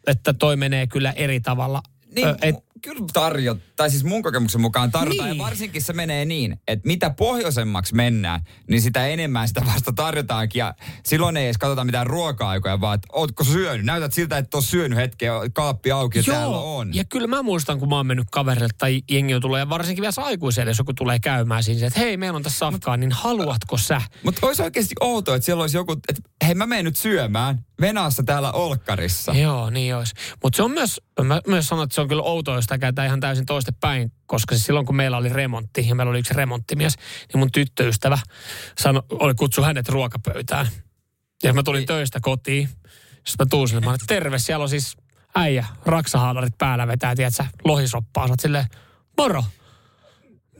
että 0.07 0.33
toi 0.33 0.57
menee 0.57 0.87
kyllä 0.87 1.12
eri 1.12 1.40
tavalla. 1.40 1.83
Niin, 2.14 2.28
Ö, 2.28 2.37
et, 2.42 2.55
kyllä 2.83 3.07
tarjot, 3.12 3.59
tai 3.77 3.90
siis 3.90 4.05
mun 4.05 4.23
kokemuksen 4.23 4.61
mukaan 4.61 4.90
tarjotaan. 4.90 5.31
Niin. 5.31 5.38
Ja 5.38 5.45
varsinkin 5.45 5.83
se 5.83 5.92
menee 5.92 6.25
niin, 6.25 6.57
että 6.68 6.87
mitä 6.87 7.11
pohjoisemmaksi 7.11 7.95
mennään, 7.95 8.40
niin 8.68 8.83
sitä 8.83 9.07
enemmän 9.07 9.49
sitä 9.49 9.62
vasta 9.66 9.92
tarjotaankin. 9.92 10.61
Ja 10.61 10.75
silloin 11.07 11.37
ei 11.37 11.45
edes 11.45 11.59
katsota 11.59 11.85
mitään 11.85 12.07
ruoka-aikoja, 12.07 12.81
vaan 12.81 12.95
että 12.95 13.09
ootko 13.12 13.45
syönyt. 13.45 13.87
Näytät 13.87 14.12
siltä, 14.12 14.38
että 14.38 14.57
oot 14.57 14.64
syönyt 14.64 14.99
hetkeä, 14.99 15.33
kaappi 15.53 15.92
auki 15.92 16.18
ja 16.18 16.25
täällä 16.25 16.57
on. 16.57 16.95
ja 16.95 17.05
kyllä 17.05 17.27
mä 17.27 17.42
muistan, 17.42 17.79
kun 17.79 17.88
mä 17.88 17.97
oon 17.97 18.07
mennyt 18.07 18.27
kaverille 18.31 18.68
tai 18.79 19.03
jengi 19.11 19.40
tulee, 19.40 19.59
ja 19.59 19.68
varsinkin 19.68 20.03
vielä 20.03 20.27
aikuiselle, 20.27 20.71
jos 20.71 20.79
joku 20.79 20.95
tulee 20.95 21.18
käymään 21.18 21.62
siinä, 21.62 21.87
että 21.87 22.01
hei, 22.01 22.16
meillä 22.16 22.37
on 22.37 22.42
tässä 22.42 22.59
safkaa, 22.59 22.97
niin 22.97 23.12
haluatko 23.12 23.79
sä? 23.79 24.01
Mutta 24.23 24.47
olisi 24.47 24.62
oikeasti 24.62 24.95
outoa, 25.01 25.37
että 25.37 25.47
siellä 25.47 25.61
olisi 25.61 25.77
joku, 25.77 25.92
että 25.92 26.23
hei 26.46 26.55
mä 26.55 26.66
menen 26.66 26.85
nyt 26.85 26.96
syömään 26.96 27.64
Venäassa 27.81 28.22
täällä 28.22 28.52
Olkkarissa. 28.52 29.33
Joo, 29.33 29.70
niin 29.70 29.96
olisi. 29.96 30.14
Mutta 30.42 30.57
se 30.57 30.62
on 30.62 30.70
myös, 30.70 31.00
mä 31.22 31.40
myös 31.46 31.66
sanon, 31.66 31.85
että 31.85 31.94
se 31.94 32.00
on 32.00 32.09
kyllä 32.09 32.22
outoa, 32.22 32.55
jos 32.55 32.64
sitä 32.64 32.78
käytetään 32.78 33.07
ihan 33.07 33.20
täysin 33.20 33.46
toiste 33.46 33.72
päin, 33.81 34.12
koska 34.26 34.55
siis 34.55 34.66
silloin 34.66 34.87
kun 34.87 34.96
meillä 34.96 35.16
oli 35.16 35.28
remontti 35.28 35.88
ja 35.88 35.94
meillä 35.94 36.11
oli 36.11 36.18
yksi 36.18 36.35
remonttimies, 36.35 36.94
niin 37.33 37.38
mun 37.38 37.52
tyttöystävä 37.52 38.18
sano, 38.78 39.02
oli 39.11 39.35
kutsu 39.35 39.62
hänet 39.62 39.88
ruokapöytään. 39.88 40.66
Ja 41.42 41.52
mä 41.52 41.62
tulin 41.62 41.78
Niin. 41.78 41.87
töistä 41.87 42.18
kotiin. 42.22 42.68
Sitten 43.26 43.46
mä 43.46 43.48
tuun 43.50 43.68
sinne, 43.68 43.81
mä 43.81 43.90
olin, 43.90 43.94
että 44.02 44.14
terve, 44.14 44.38
siellä 44.38 44.62
on 44.62 44.68
siis 44.68 44.96
äijä, 45.35 45.66
raksahaalarit 45.87 46.59
päällä 46.59 46.87
vetää, 46.87 47.14
tiedätkö, 47.16 47.44
lohisoppaa. 47.64 48.26
Sä 48.26 48.33
oot 48.33 48.40
silleen, 48.40 48.66
moro. 49.18 49.44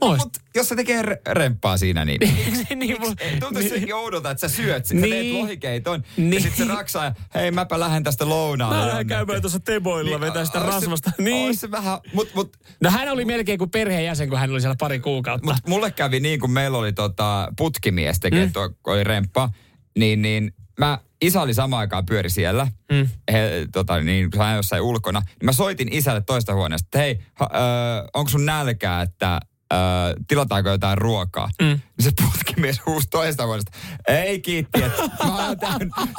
Moi. 0.07 0.17
Mutta 0.17 0.39
jos 0.55 0.69
se 0.69 0.75
tekee 0.75 1.01
re- 1.01 1.21
remppaa 1.31 1.77
siinä, 1.77 2.05
niin... 2.05 2.19
niin, 2.75 2.95
mun- 3.01 3.15
Tuntuisi 3.39 3.69
sekin 3.69 3.95
oudolta, 3.95 4.31
että 4.31 4.47
sä 4.49 4.55
syöt, 4.55 4.83
teet 4.87 5.01
Niin. 5.01 5.33
lohikeiton, 5.39 6.03
Niin. 6.17 6.33
ja 6.33 6.39
sitten 6.39 6.67
se 6.67 6.73
raksaa, 6.73 7.13
hei 7.35 7.51
mäpä 7.51 7.79
lähden 7.79 8.03
tästä 8.03 8.29
lounaalle. 8.29 8.77
Mä 8.77 8.87
lähden 8.87 9.07
käymään 9.07 9.41
tuossa 9.41 9.59
teboilla, 9.59 10.19
vetää 10.19 10.45
sitä 10.45 10.59
ois 10.59 10.67
se- 10.69 10.75
rasvasta. 10.75 11.11
Niin. 11.23 11.57
se 11.57 11.71
vähän, 11.71 11.99
mut, 12.13 12.29
mut, 12.35 12.57
No 12.81 12.89
hän 12.89 13.09
oli 13.09 13.25
melkein 13.25 13.59
kuin 13.59 13.69
perheenjäsen, 13.71 14.29
kun 14.29 14.39
hän 14.39 14.51
oli 14.51 14.61
siellä 14.61 14.75
pari 14.79 14.99
kuukautta. 14.99 15.47
mut 15.53 15.57
mulle 15.67 15.91
kävi 15.91 16.19
niin, 16.19 16.39
kun 16.39 16.51
meillä 16.51 16.77
oli 16.77 16.93
tota, 16.93 17.47
putkimies 17.57 18.19
tekee, 18.19 18.45
mm. 18.45 18.53
tuo, 18.53 18.69
oli 18.87 19.03
remppa, 19.03 19.49
niin, 19.97 20.21
niin 20.21 20.53
mä, 20.79 20.99
isä 21.21 21.41
oli 21.41 21.53
samaan 21.53 21.79
aikaan 21.79 22.05
pyöri 22.05 22.29
siellä, 22.29 22.67
Mm. 22.91 23.07
he, 23.31 23.67
tota, 23.73 23.99
niin 23.99 24.29
hän 24.37 24.55
jossain 24.55 24.81
ulkona, 24.81 25.19
niin 25.19 25.45
mä 25.45 25.51
soitin 25.51 25.93
isälle 25.93 26.21
toista 26.21 26.53
huoneesta, 26.53 26.85
että 26.87 26.99
hei, 26.99 27.19
ha, 27.33 27.49
ö, 27.53 28.09
onko 28.13 28.29
sun 28.29 28.45
nälkää, 28.45 29.01
että 29.01 29.39
ö, 29.73 30.15
tilataanko 30.27 30.69
jotain 30.69 30.97
ruokaa? 30.97 31.49
Mm. 31.61 31.67
Niin 31.67 31.81
se 31.99 32.11
putkimies 32.21 32.81
huusi 32.85 33.07
toista 33.09 33.45
huoneesta, 33.45 33.71
ei 34.07 34.41
kiitti, 34.41 34.83
että 34.83 35.03
mä 35.25 35.47
oon. 35.47 35.57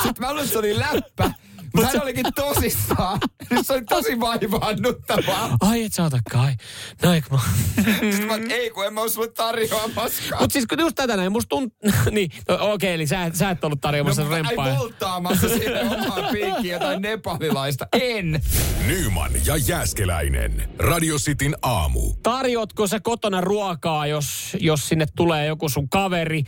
Sitten 0.02 0.14
mä 0.20 0.28
luulen, 0.28 0.44
että 0.44 0.52
se 0.52 0.58
oli 0.58 0.78
läppä, 0.78 1.30
mutta 1.76 1.90
hän 1.92 2.02
olikin 2.02 2.26
tosissaan. 2.34 3.18
se 3.62 3.72
oli 3.72 3.84
tosi 3.84 4.20
vaivaannuttavaa. 4.20 5.56
Ai 5.60 5.84
et 5.84 5.92
sä 5.92 6.04
ota 6.04 6.18
kai. 6.30 6.52
No 7.02 7.12
eikö 7.12 7.28
mä... 7.30 7.38
Sitten 8.10 8.26
mä, 8.26 8.54
ei 8.54 8.70
kun 8.70 8.86
en 8.86 8.94
mä 8.94 9.00
oo 9.00 9.08
sulle 9.08 9.28
tarjoamaskaan. 9.28 10.42
Mut 10.42 10.52
siis 10.52 10.66
kun 10.66 10.80
just 10.80 10.96
tätä 10.96 11.16
näin, 11.16 11.32
musta 11.32 11.48
tunt... 11.48 11.74
niin, 12.10 12.30
no, 12.48 12.54
okei, 12.54 12.72
okay, 12.72 12.90
eli 12.90 13.06
sä, 13.06 13.30
sä 13.32 13.50
et 13.50 13.64
ollut 13.64 13.80
tarjoamassa 13.80 14.24
No, 14.24 14.30
remppaa. 14.30 14.64
Ai 14.64 14.78
volttaamassa 14.78 15.48
sinne 15.48 15.80
omaan 15.80 16.32
piikkiin 16.32 16.72
jotain 16.72 17.02
nepalilaista. 17.02 17.86
En. 17.92 18.42
Nyman 18.86 19.32
ja 19.46 19.56
Jäskeläinen. 19.56 20.68
Radio 20.78 21.16
Cityn 21.16 21.56
aamu. 21.62 22.14
Tarjotko 22.22 22.86
sä 22.86 23.00
kotona 23.00 23.40
ruokaa, 23.40 24.06
jos, 24.06 24.56
jos 24.60 24.88
sinne 24.88 25.06
tulee 25.16 25.46
joku 25.46 25.68
sun 25.68 25.88
kaveri, 25.88 26.42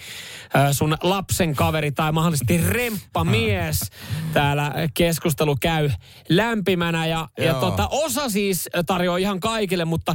äh, 0.57 0.69
sun 0.73 0.97
lapsen 1.03 1.55
kaveri 1.55 1.93
tai 1.93 2.13
mahdollisesti 2.13 2.61
remppamies? 2.69 3.91
Täällä 4.33 4.73
keskustelu 5.17 5.57
käy 5.61 5.91
lämpimänä 6.29 7.07
ja, 7.07 7.29
ja 7.39 7.55
tota, 7.55 7.89
osa 7.91 8.29
siis 8.29 8.69
tarjoaa 8.87 9.17
ihan 9.17 9.41
kaikille, 9.41 9.85
mutta 9.85 10.15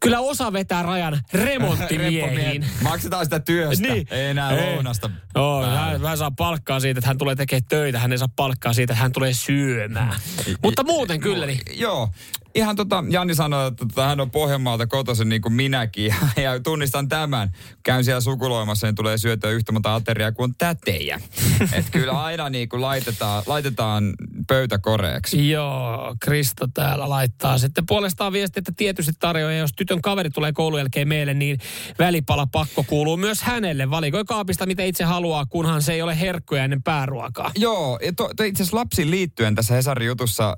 kyllä 0.00 0.20
osa 0.20 0.52
vetää 0.52 0.82
rajan 0.82 1.20
remonttimiehiin. 1.32 2.64
Maksetaan 2.82 3.26
sitä 3.26 3.40
työstä. 3.40 3.88
Niin. 3.88 4.06
Ei 4.10 4.26
enää 4.26 4.50
Ei. 4.50 4.74
lounasta. 4.74 5.10
Joo, 5.34 5.66
hän, 5.66 6.00
hän 6.00 6.18
saa 6.18 6.30
palkkaa 6.30 6.80
siitä, 6.80 6.98
että 6.98 7.08
hän 7.08 7.18
tulee 7.18 7.34
tekemään 7.34 7.64
töitä. 7.68 7.98
Hän 7.98 8.12
ei 8.12 8.18
saa 8.18 8.28
palkkaa 8.36 8.72
siitä, 8.72 8.92
että 8.92 9.02
hän 9.02 9.12
tulee 9.12 9.32
syömään. 9.32 10.14
Mutta 10.62 10.84
muuten 10.84 11.20
kyllä, 11.20 11.46
niin 11.46 11.60
Joo. 11.70 12.10
Ihan 12.54 12.76
tota, 12.76 13.04
Janni 13.10 13.34
sanoi, 13.34 13.68
että 13.68 13.86
tota, 13.86 14.06
hän 14.06 14.20
on 14.20 14.30
Pohjanmaalta 14.30 14.86
kotoisin 14.86 15.28
niin 15.28 15.42
kuin 15.42 15.52
minäkin. 15.52 16.14
Ja, 16.36 16.60
tunnistan 16.60 17.08
tämän. 17.08 17.52
Käyn 17.82 18.04
siellä 18.04 18.20
sukuloimassa, 18.20 18.86
niin 18.86 18.94
tulee 18.94 19.18
syötyä 19.18 19.50
yhtä 19.50 19.72
monta 19.72 19.94
ateriaa 19.94 20.32
kuin 20.32 20.54
tätejä. 20.58 21.20
että 21.72 21.90
kyllä 21.90 22.22
aina 22.22 22.50
niin 22.50 22.68
kuin 22.68 22.82
laitetaan, 22.82 23.42
laitetaan 23.46 24.14
pöytä 24.46 24.78
koreeksi. 24.78 25.50
Joo, 25.50 26.16
Krista 26.20 26.68
täällä 26.74 27.08
laittaa 27.08 27.58
sitten 27.58 27.86
puolestaan 27.86 28.32
viesti, 28.32 28.58
että 28.58 28.72
tietysti 28.76 29.12
tarjoaa, 29.18 29.52
jos 29.68 29.76
tytön 29.76 30.02
kaveri 30.02 30.30
tulee 30.30 30.52
koulun 30.52 30.80
jälkeen 30.80 31.08
meille, 31.08 31.34
niin 31.34 31.58
välipala 31.98 32.46
pakko 32.46 32.84
kuuluu 32.86 33.16
myös 33.16 33.42
hänelle. 33.42 33.90
Valikoi 33.90 34.24
kaapista, 34.24 34.66
mitä 34.66 34.82
itse 34.82 35.04
haluaa, 35.04 35.46
kunhan 35.46 35.82
se 35.82 35.92
ei 35.92 36.02
ole 36.02 36.20
herkkuja 36.20 36.64
ennen 36.64 36.82
pääruokaa. 36.82 37.50
Joo, 37.56 37.98
ja 38.04 38.12
to, 38.12 38.30
to 38.36 38.44
itse 38.44 38.62
asiassa 38.62 38.76
lapsiin 38.76 39.10
liittyen 39.10 39.54
tässä 39.54 39.74
Hesarin 39.74 40.06
jutussa 40.06 40.56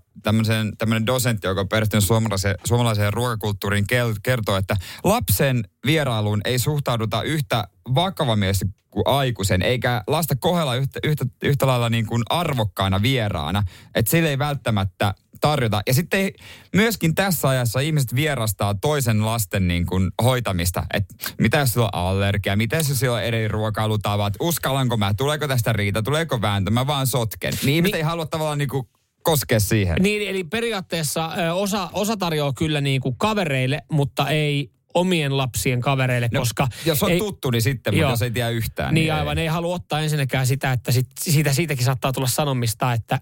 tämmöinen 0.79 1.07
dosentti, 1.07 1.47
joka 1.47 1.61
on 1.61 1.69
perehtynyt 1.69 2.05
suomalaiseen, 2.05 2.55
suomalaiseen 2.65 3.13
ruokakulttuuriin, 3.13 3.87
kertoo, 4.23 4.57
että 4.57 4.77
lapsen 5.05 5.65
vierailuun 5.87 6.41
ei 6.45 6.59
suhtauduta 6.59 7.23
yhtä 7.23 7.65
vakavamielisesti 7.95 8.67
kuin 8.91 9.03
aikuisen, 9.07 9.63
eikä 9.63 10.03
lasta 10.07 10.37
kohdella 10.37 10.75
yhtä, 10.75 11.01
yhtä, 11.05 11.27
yhtä 11.43 11.67
lailla 11.67 11.91
niin 11.91 12.07
kuin 12.07 12.23
arvokkaana 12.31 13.03
vieraana. 13.03 13.63
Että 13.95 14.11
sille 14.11 14.29
ei 14.29 14.39
välttämättä 14.39 15.15
tarjota. 15.41 15.83
Ja 15.87 15.95
sitten 15.95 16.31
myöskin 16.77 17.15
tässä 17.15 17.49
ajassa 17.49 17.81
ihmiset 17.81 18.15
vierastaa 18.15 18.75
toisen 18.75 19.27
lasten 19.27 19.69
niin 19.69 19.87
kuin 19.87 20.11
hoitamista. 20.23 20.87
Että 20.95 21.15
mitä 21.41 21.59
jos 21.59 21.73
sillä 21.73 21.85
on 21.85 21.91
allergia, 21.95 22.57
mitä 22.57 22.77
jos 22.77 22.87
sillä 22.87 23.15
on 23.15 23.23
eri 23.23 23.49
ruokailutavat, 23.49 24.35
uskallanko 24.41 24.97
mä, 24.97 25.15
tuleeko 25.15 25.49
tästä 25.49 25.73
riita, 25.73 26.03
tuleeko 26.03 26.41
vääntö, 26.41 26.71
mä 26.71 26.87
vaan 26.87 27.07
sotken. 27.07 27.53
Niin 27.63 27.75
ihmiset 27.75 27.93
Niin- 27.93 27.97
ei 27.97 28.03
halua 28.03 28.27
tavallaan 28.27 28.59
niin 28.59 28.69
kuin 28.69 28.89
koskea 29.23 29.61
siihen. 29.61 29.97
Niin, 30.01 30.29
eli 30.29 30.45
periaatteessa 30.45 31.33
ö, 31.39 31.55
osa, 31.55 31.89
osa 31.93 32.17
tarjoaa 32.17 32.53
kyllä 32.53 32.81
niin 32.81 33.01
kuin 33.01 33.17
kavereille, 33.19 33.83
mutta 33.91 34.29
ei 34.29 34.71
omien 34.95 35.37
lapsien 35.37 35.81
kavereille, 35.81 36.29
No, 36.33 36.41
koska... 36.41 36.69
Jos 36.85 37.03
on 37.03 37.11
ei, 37.11 37.19
tuttu, 37.19 37.51
niin 37.51 37.63
sitten, 37.63 37.97
Joo. 37.97 38.09
mutta 38.09 38.13
jos 38.13 38.23
ei 38.23 38.31
tiedä 38.31 38.49
yhtään. 38.49 38.95
Niin 38.95 39.15
aivan, 39.15 39.39
ei 39.39 39.47
halua 39.47 39.75
ottaa 39.75 40.01
ensinnäkään 40.01 40.47
sitä, 40.47 40.73
että 40.73 40.93
sit, 40.93 41.07
siitä, 41.21 41.53
siitäkin 41.53 41.85
saattaa 41.85 42.13
tulla 42.13 42.29
sanomista, 42.29 42.93
että 42.93 43.21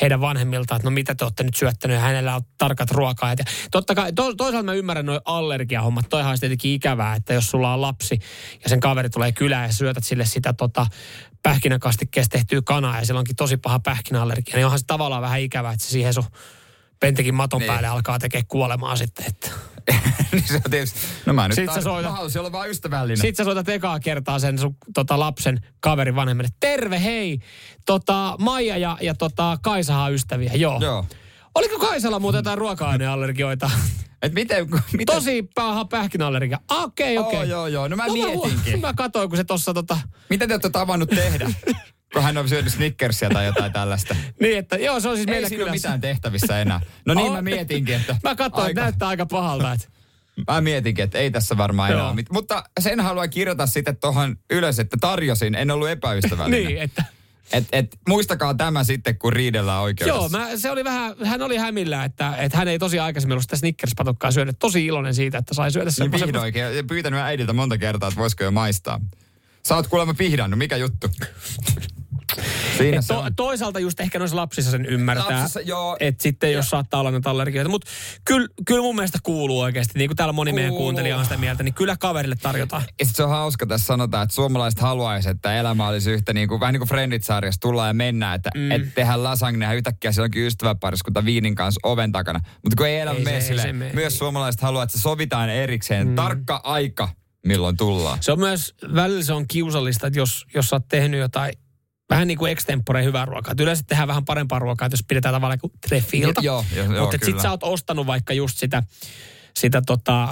heidän 0.00 0.20
vanhemmiltaan, 0.20 0.76
että 0.76 0.86
no 0.86 0.90
mitä 0.90 1.14
te 1.14 1.24
olette 1.24 1.42
nyt 1.42 1.56
syöttänyt 1.56 1.94
ja 1.94 2.00
hänellä 2.00 2.34
on 2.34 2.42
tarkat 2.58 2.90
ruoka 2.90 3.28
Ja 3.28 3.44
totta 3.70 3.94
kai, 3.94 4.12
to, 4.12 4.34
toisaalta 4.34 4.64
mä 4.64 4.72
ymmärrän 4.72 5.06
nuo 5.06 5.20
allergiahommat, 5.24 6.06
toihan 6.08 6.30
olisi 6.30 6.40
tietenkin 6.40 6.72
ikävää, 6.72 7.14
että 7.14 7.34
jos 7.34 7.50
sulla 7.50 7.74
on 7.74 7.82
lapsi 7.82 8.18
ja 8.62 8.68
sen 8.68 8.80
kaveri 8.80 9.10
tulee 9.10 9.32
kylään 9.32 9.66
ja 9.66 9.72
syötät 9.72 10.04
sille 10.04 10.26
sitä 10.26 10.52
tota, 10.52 10.86
pähkinäkastikkeesta 11.42 12.32
tehtyä 12.32 12.62
kanaa 12.64 12.98
ja 12.98 13.06
sillä 13.06 13.18
onkin 13.18 13.36
tosi 13.36 13.56
paha 13.56 13.78
pähkinäallergia, 13.78 14.56
niin 14.56 14.64
onhan 14.64 14.78
se 14.78 14.86
tavallaan 14.86 15.22
vähän 15.22 15.40
ikävää, 15.40 15.72
että 15.72 15.84
se 15.84 15.90
siihen 15.90 16.14
sun 16.14 16.24
pentekin 17.00 17.34
maton 17.34 17.58
Niin. 17.60 17.66
päälle 17.66 17.88
alkaa 17.88 18.18
tekemään 18.18 18.46
kuolemaa 18.48 18.96
sitten. 18.96 19.26
Että. 19.26 19.50
niin 20.32 20.44
se 20.48 20.54
on 20.54 20.70
tietysti, 20.70 20.98
no 21.26 21.32
mä 21.32 21.48
nyt 21.48 21.54
Sit 21.54 21.70
tar- 21.70 21.82
soitat- 21.82 22.02
mä 22.10 22.16
halusin 22.16 22.38
olla 22.40 22.52
vaan 22.52 22.70
ystävällinen. 22.70 23.16
Sitten 23.16 23.36
sä 23.36 23.44
soitat 23.44 23.68
ekaa 23.68 24.00
kertaa 24.00 24.38
sen 24.38 24.58
sun 24.58 24.76
tota, 24.94 25.18
lapsen 25.18 25.58
kaverin 25.80 26.16
vanhemmille. 26.16 26.48
Terve, 26.60 27.02
hei! 27.02 27.38
Tota, 27.86 28.36
Maija 28.38 28.76
ja, 28.76 28.98
ja 29.00 29.14
tota, 29.14 29.58
Kaisahan 29.62 30.04
on 30.06 30.14
ystäviä, 30.14 30.52
joo. 30.54 30.78
Joo. 30.82 31.06
Oliko 31.54 31.78
Kaisalla 31.78 32.18
muuten 32.20 32.38
jotain 32.38 32.58
ruoka-aineallergioita? 32.58 33.70
Et 34.22 34.32
miten, 34.34 34.66
miten 34.92 35.14
Tosi 35.16 35.42
paha 35.54 35.84
pähkinäallergia. 35.84 36.58
Okei, 36.70 37.18
Oo, 37.18 37.26
okei. 37.28 37.48
joo, 37.48 37.66
joo. 37.66 37.88
No 37.88 37.96
mä 37.96 38.06
No 38.06 38.12
mietinkin. 38.12 38.80
Mä 38.80 38.92
katsoin, 38.94 39.28
kun 39.28 39.36
se 39.36 39.44
tossa 39.44 39.74
tota... 39.74 39.98
Mitä 40.30 40.46
te 40.46 40.54
olette 40.54 40.70
tavannut 40.70 41.08
tehdä? 41.10 41.50
kun 42.12 42.22
hän 42.22 42.38
on 42.38 42.48
syönyt 42.48 42.72
Snickersia 42.72 43.30
tai 43.30 43.46
jotain 43.46 43.72
tällaista. 43.72 44.16
Niin, 44.40 44.58
että 44.58 44.76
joo, 44.76 45.00
se 45.00 45.08
on 45.08 45.16
siis 45.16 45.28
Ei 45.28 45.32
meillä 45.34 45.48
kylässä. 45.48 45.72
mitään 45.72 46.00
tehtävissä 46.00 46.60
enää. 46.60 46.80
No 47.06 47.14
niin 47.14 47.26
Oh. 47.28 47.34
mä 47.36 47.42
mietinkin, 47.42 47.94
että... 47.96 48.16
Mä 48.24 48.34
katsoin, 48.34 48.70
että 48.70 48.80
aika- 48.80 48.80
näyttää 48.80 49.08
aika 49.08 49.26
pahalta. 49.26 49.72
Että. 49.72 49.86
Mä 50.50 50.60
mietinkin, 50.60 51.04
että 51.04 51.18
ei 51.18 51.30
tässä 51.30 51.56
varmaan 51.56 51.92
enää 51.92 52.14
mit- 52.14 52.30
Mutta 52.32 52.64
sen 52.80 53.00
haluan 53.00 53.30
kirjata 53.30 53.66
sitten 53.66 53.96
tuohon 53.96 54.36
ylös, 54.50 54.78
että 54.78 54.96
tarjosin, 55.00 55.54
en 55.54 55.70
ollut 55.70 55.88
epäystävällinen. 55.98 56.64
Niin, 56.66 56.78
että... 56.82 57.04
et, 57.52 57.64
et, 57.72 57.96
muistakaa 58.08 58.54
tämä 58.54 58.84
sitten, 58.84 59.18
kun 59.18 59.32
riidellään 59.32 59.80
oikeudessa. 59.82 60.18
Joo, 60.20 60.28
mä, 60.28 60.56
se 60.56 60.70
oli 60.70 60.84
vähän, 60.84 61.14
hän 61.24 61.42
oli 61.42 61.56
hämillä, 61.56 62.04
että, 62.04 62.36
että 62.36 62.58
hän 62.58 62.68
ei 62.68 62.78
tosiaan 62.78 63.06
aikaisemmin 63.06 63.32
ollut 63.32 63.42
sitä 63.44 63.56
Snickers-patukkaa 63.56 64.30
syönyt. 64.32 64.56
Tosi 64.58 64.86
iloinen 64.86 65.14
siitä, 65.14 65.38
että 65.38 65.54
sai 65.54 65.70
syödä 65.72 65.84
Niin 65.84 65.92
semmoisen. 65.92 66.28
vihdoinkin. 66.28 66.62
Ja 66.62 66.84
pyytänyt 66.88 67.20
äidiltä 67.20 67.52
monta 67.52 67.78
kertaa, 67.78 68.08
että 68.08 68.20
voisiko 68.20 68.44
jo 68.44 68.50
maistaa. 68.50 69.00
Sä 69.62 69.76
oot 69.76 69.86
kuulemma 69.86 70.14
pihdannut, 70.14 70.58
mikä 70.58 70.76
juttu? 70.76 71.08
Siinä 72.78 72.98
Et 72.98 73.04
se 73.04 73.14
to, 73.14 73.20
on. 73.20 73.34
toisaalta 73.34 73.78
just 73.78 74.00
ehkä 74.00 74.18
noissa 74.18 74.36
lapsissa 74.36 74.70
sen 74.70 74.86
ymmärtää. 74.86 75.36
Lapsissa, 75.38 75.60
joo. 75.60 75.96
Että 76.00 76.22
sitten 76.22 76.52
jos 76.52 76.70
saattaa 76.70 77.00
olla 77.00 77.10
näitä 77.10 77.30
allergioita. 77.30 77.68
Mutta 77.70 77.90
kyllä, 78.24 78.48
kyllä 78.66 78.82
mun 78.82 78.94
mielestä 78.96 79.18
kuuluu 79.22 79.60
oikeasti, 79.60 79.98
niin 79.98 80.08
kuin 80.08 80.16
täällä 80.16 80.32
moni 80.32 80.52
meidän 80.52 80.70
Kuuluu. 80.70 80.84
kuuntelija 80.86 81.16
on 81.16 81.24
sitä 81.24 81.36
mieltä, 81.36 81.62
niin 81.62 81.74
kyllä 81.74 81.96
kaverille 82.00 82.36
tarjotaan. 82.42 82.82
Ja 83.00 83.06
sit 83.06 83.16
se 83.16 83.22
on 83.22 83.30
hauska, 83.30 83.66
tässä 83.66 83.86
sanotaan, 83.86 84.22
että 84.22 84.34
suomalaiset 84.34 84.80
haluaisi, 84.80 85.28
että 85.30 85.54
elämä 85.56 85.88
olisi 85.88 86.10
yhtä 86.10 86.32
niin 86.32 86.48
kuin, 86.48 86.60
vähän 86.60 86.72
niin 86.72 86.80
kuin 86.80 86.88
Friendit-sarjassa 86.88 87.60
tullaan 87.60 87.88
ja 87.88 87.94
mennään, 87.94 88.34
että 88.36 88.50
mm. 88.54 88.70
et 88.70 88.94
tehdään 88.94 89.22
lasagne 89.24 89.64
ja 89.64 89.72
yhtäkkiä 89.72 90.12
siellä 90.12 90.24
onkin 90.24 90.46
ystäväpariskunta 90.46 91.24
viinin 91.24 91.54
kanssa 91.54 91.80
oven 91.82 92.12
takana. 92.12 92.40
Mutta 92.64 92.76
kun 92.76 92.86
ei 92.86 93.00
elämä 93.00 93.18
Ei 93.18 93.24
se- 93.24 93.30
mene 93.30 93.36
ei 93.36 93.42
silleen, 93.42 93.68
se 93.68 93.72
mene. 93.72 93.92
myös 93.94 94.18
suomalaiset 94.18 94.60
haluaa, 94.60 94.82
että 94.84 94.98
se 94.98 95.02
sovitaan 95.02 95.50
erikseen. 95.50 96.08
Mm. 96.08 96.14
Tarkka 96.14 96.60
aika, 96.64 97.08
milloin 97.46 97.76
tullaan. 97.76 98.18
Se 98.20 98.32
on 98.32 98.38
myös, 98.38 98.74
välillä 98.94 99.22
se 99.24 99.32
on 99.32 99.48
kiusallista, 99.48 100.06
että 100.06 100.18
jos, 100.18 100.46
jos 100.54 100.66
sä 100.68 100.76
oot 100.76 100.88
tehnyt 100.88 101.20
jotain 101.20 101.52
vähän 102.10 102.28
niin 102.28 102.38
kuin 102.38 102.52
extempore 102.52 103.04
hyvää 103.04 103.24
ruokaa. 103.24 103.52
Et 103.52 103.60
yleensä 103.60 103.84
tehdään 103.86 104.08
vähän 104.08 104.24
parempaa 104.24 104.58
ruokaa, 104.58 104.88
jos 104.90 105.04
pidetään 105.08 105.34
tavallaan 105.34 105.58
kuin 105.58 105.72
treffiltä. 105.88 106.40
Joo, 106.44 106.64
joo, 106.76 106.92
joo, 106.92 107.00
Mutta 107.02 107.12
sit 107.12 107.20
kyllä. 107.26 107.42
sä 107.42 107.50
oot 107.50 107.62
ostanut 107.62 108.06
vaikka 108.06 108.32
just 108.32 108.58
sitä, 108.58 108.82
sitä 109.56 109.82
tota, 109.86 110.28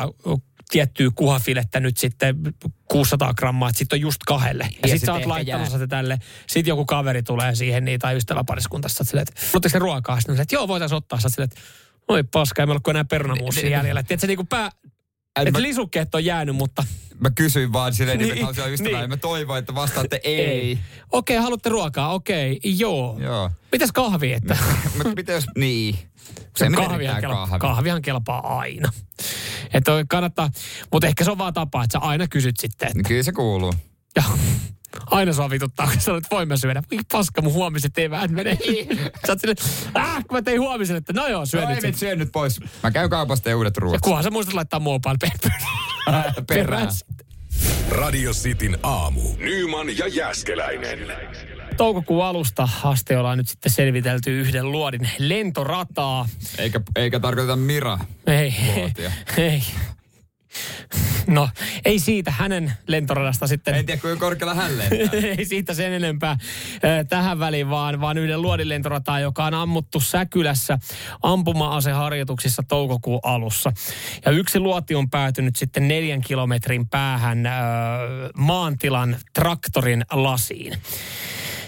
tiettyä 0.71 1.11
kuhafilettä 1.15 1.81
nyt 1.81 1.97
sitten 1.97 2.37
600 2.91 3.35
grammaa, 3.35 3.69
että 3.69 3.79
sit 3.79 3.93
on 3.93 4.01
just 4.01 4.19
kahdelle. 4.27 4.65
Ja, 4.65 4.79
Ja 4.83 4.89
sit 4.89 5.01
sit 5.01 5.07
sä 5.07 5.13
oot 5.13 5.27
laittanut 5.27 5.69
sitä 5.69 5.87
tälle. 5.87 6.19
Sit 6.47 6.67
joku 6.67 6.85
kaveri 6.85 7.23
tulee 7.23 7.55
siihen 7.55 7.85
niin, 7.85 8.01
tai 8.01 8.17
ystäväpariskuntassa. 8.17 8.97
Sä 8.97 9.03
oot 9.03 9.09
silleen, 9.09 9.27
että 9.29 9.41
"Haluatteko 9.47 9.73
te 9.73 9.79
ruokaa? 9.79 10.21
Sitten 10.21 10.41
että 10.41 10.55
joo, 10.55 10.69
voitaisiin 10.69 10.97
ottaa. 10.97 11.21
Sä 11.21 11.27
oot 11.27 11.33
silleen, 11.33 11.51
että 11.53 11.61
oi 12.09 12.25
paska, 12.25 12.63
ei 12.63 12.67
meillä 12.67 12.81
ole 12.87 12.93
enää 12.93 13.05
perunamuusia 13.05 13.63
Niin, 13.63 13.73
jäljellä. 13.73 14.03
Tiedätkö, 14.03 14.27
niin 14.27 14.37
kuin 14.37 14.47
pää, 14.47 14.71
Että 15.39 15.59
mä, 15.59 15.63
lisukkeet 15.63 16.15
on 16.15 16.25
jäänyt, 16.25 16.57
mutta 16.57 16.85
mä 17.21 17.31
kysyin 17.31 17.73
vaan 17.73 17.95
silleen, 17.95 18.19
niin, 18.19 18.25
Niin, 18.25 18.33
että 18.33 18.41
haluaisin 18.45 18.63
olla 18.63 18.73
ystävä, 18.73 18.99
niin. 18.99 19.09
mä 19.09 19.17
toivon, 19.17 19.59
että 19.59 19.75
vastaatte 19.75 20.21
ei. 20.25 20.41
ei. 20.41 20.79
Okei, 21.13 21.37
haluatte 21.37 21.69
ruokaa? 21.69 22.13
Okei, 22.13 22.61
joo. 22.65 23.19
Joo. 23.21 23.51
Mitäs 23.73 23.93
kahvi, 23.93 24.33
että? 24.33 24.57
Mutta 24.97 25.15
mitä 25.15 25.33
jos, 25.33 25.45
niin. 25.57 25.99
Se 26.57 26.69
kahvihan, 26.77 27.21
kelpaa, 27.21 27.47
kahvi. 27.47 27.59
kahvihan 27.59 28.03
kelpaa 28.03 28.59
aina. 28.59 28.93
Että 29.75 29.93
kannattaa, 30.09 30.51
mutta 30.93 31.07
ehkä 31.07 31.25
se 31.25 31.31
on 31.31 31.39
vaan 31.39 31.55
tapa, 31.55 31.85
että 31.85 31.99
sä 31.99 32.05
aina 32.07 32.29
kysyt 32.29 32.57
sitten, 32.57 32.87
että 32.89 32.99
Niin 32.99 33.05
Kyllä 33.09 33.23
se 33.23 33.33
kuuluu. 33.33 33.75
ja, 34.17 34.23
aina 35.11 35.33
sua 35.33 35.51
vituttaa, 35.51 35.87
kun 35.87 36.01
sanot, 36.01 36.25
että 36.25 36.37
voin 36.37 36.49
mä 36.49 36.57
syödä. 36.57 36.83
Paska, 37.13 37.43
mun 37.43 37.53
huomiset 37.53 37.99
eväät 37.99 38.31
menee. 38.31 38.59
Sä 39.27 39.33
oot 39.33 39.41
silleen, 39.41 39.57
äh, 39.97 40.15
kun 40.15 40.37
mä 40.39 40.43
tein 40.43 40.61
huomisen, 40.61 40.97
että 40.97 41.13
no 41.13 41.27
joo, 41.27 41.47
syö 41.47 41.63
No 41.63 41.69
nyt 41.69 41.85
ei 41.85 41.93
syö 41.93 42.17
nyt 42.17 42.33
pois. 42.33 42.61
Mä 42.83 42.91
käyn 42.91 43.11
kaupasta 43.11 43.49
ja 43.49 43.57
uudet 43.57 43.77
Ja 43.77 43.81
ruoat. 43.81 44.01
kunhan 44.01 44.25
sä 44.25 44.31
muistat 44.31 44.55
laittaa 44.55 44.81
mobile 44.81 45.17
pay 45.21 45.31
perään. 46.49 46.89
Radio 47.91 48.33
Cityn 48.33 48.79
aamu. 48.83 49.21
Nyman 49.39 49.99
ja 49.99 50.07
Jäskeläinen. 50.09 50.99
Toukokuun 51.77 52.25
alusta 52.25 52.69
asti 52.85 53.15
ollaan 53.17 53.39
nyt 53.39 53.49
sitten 53.49 53.73
selvitelty 53.73 54.41
yhden 54.41 54.73
luodin 54.73 55.11
lentorataa. 55.19 56.29
Eikä, 56.59 56.81
eikä 56.97 57.21
tarkoiteta 57.21 57.57
Mira. 57.57 57.99
Ei, 58.27 58.55
Luotia. 58.77 59.13
ei. 59.37 59.63
No, 61.27 61.49
ei 61.85 61.99
siitä 61.99 62.31
hänen 62.31 62.73
lentoradasta 62.87 63.47
sitten. 63.47 63.75
En 63.75 63.87
tiedä, 63.87 64.01
kuinka 64.01 64.21
korkealla 64.21 64.55
hän 64.55 64.79
lentää. 64.79 65.21
ei 65.39 65.45
siitä 65.45 65.75
sen 65.75 65.93
enempää 65.93 66.39
tähän 67.09 67.39
väliin, 67.39 67.71
vaan, 67.71 68.01
vaan 68.01 68.19
yhden 68.19 68.43
luodin 68.43 68.69
lentorataa, 68.69 69.21
joka 69.21 69.45
on 69.45 69.55
ammuttu 69.55 70.01
Säkylässä 70.01 70.79
ampuma-aseharjoituksissa 71.23 72.63
toukokuun 72.69 73.21
alussa. 73.23 73.73
Ja 74.25 74.33
yksi 74.33 74.61
luoti 74.61 74.95
on 74.95 75.11
päätynyt 75.11 75.57
sitten 75.57 75.89
neljän 75.89 76.21
kilometrin 76.21 76.89
päähän 76.89 77.47
ö, 77.47 77.51
maantilan 78.37 79.17
traktorin 79.35 80.05
lasiin. 80.13 80.75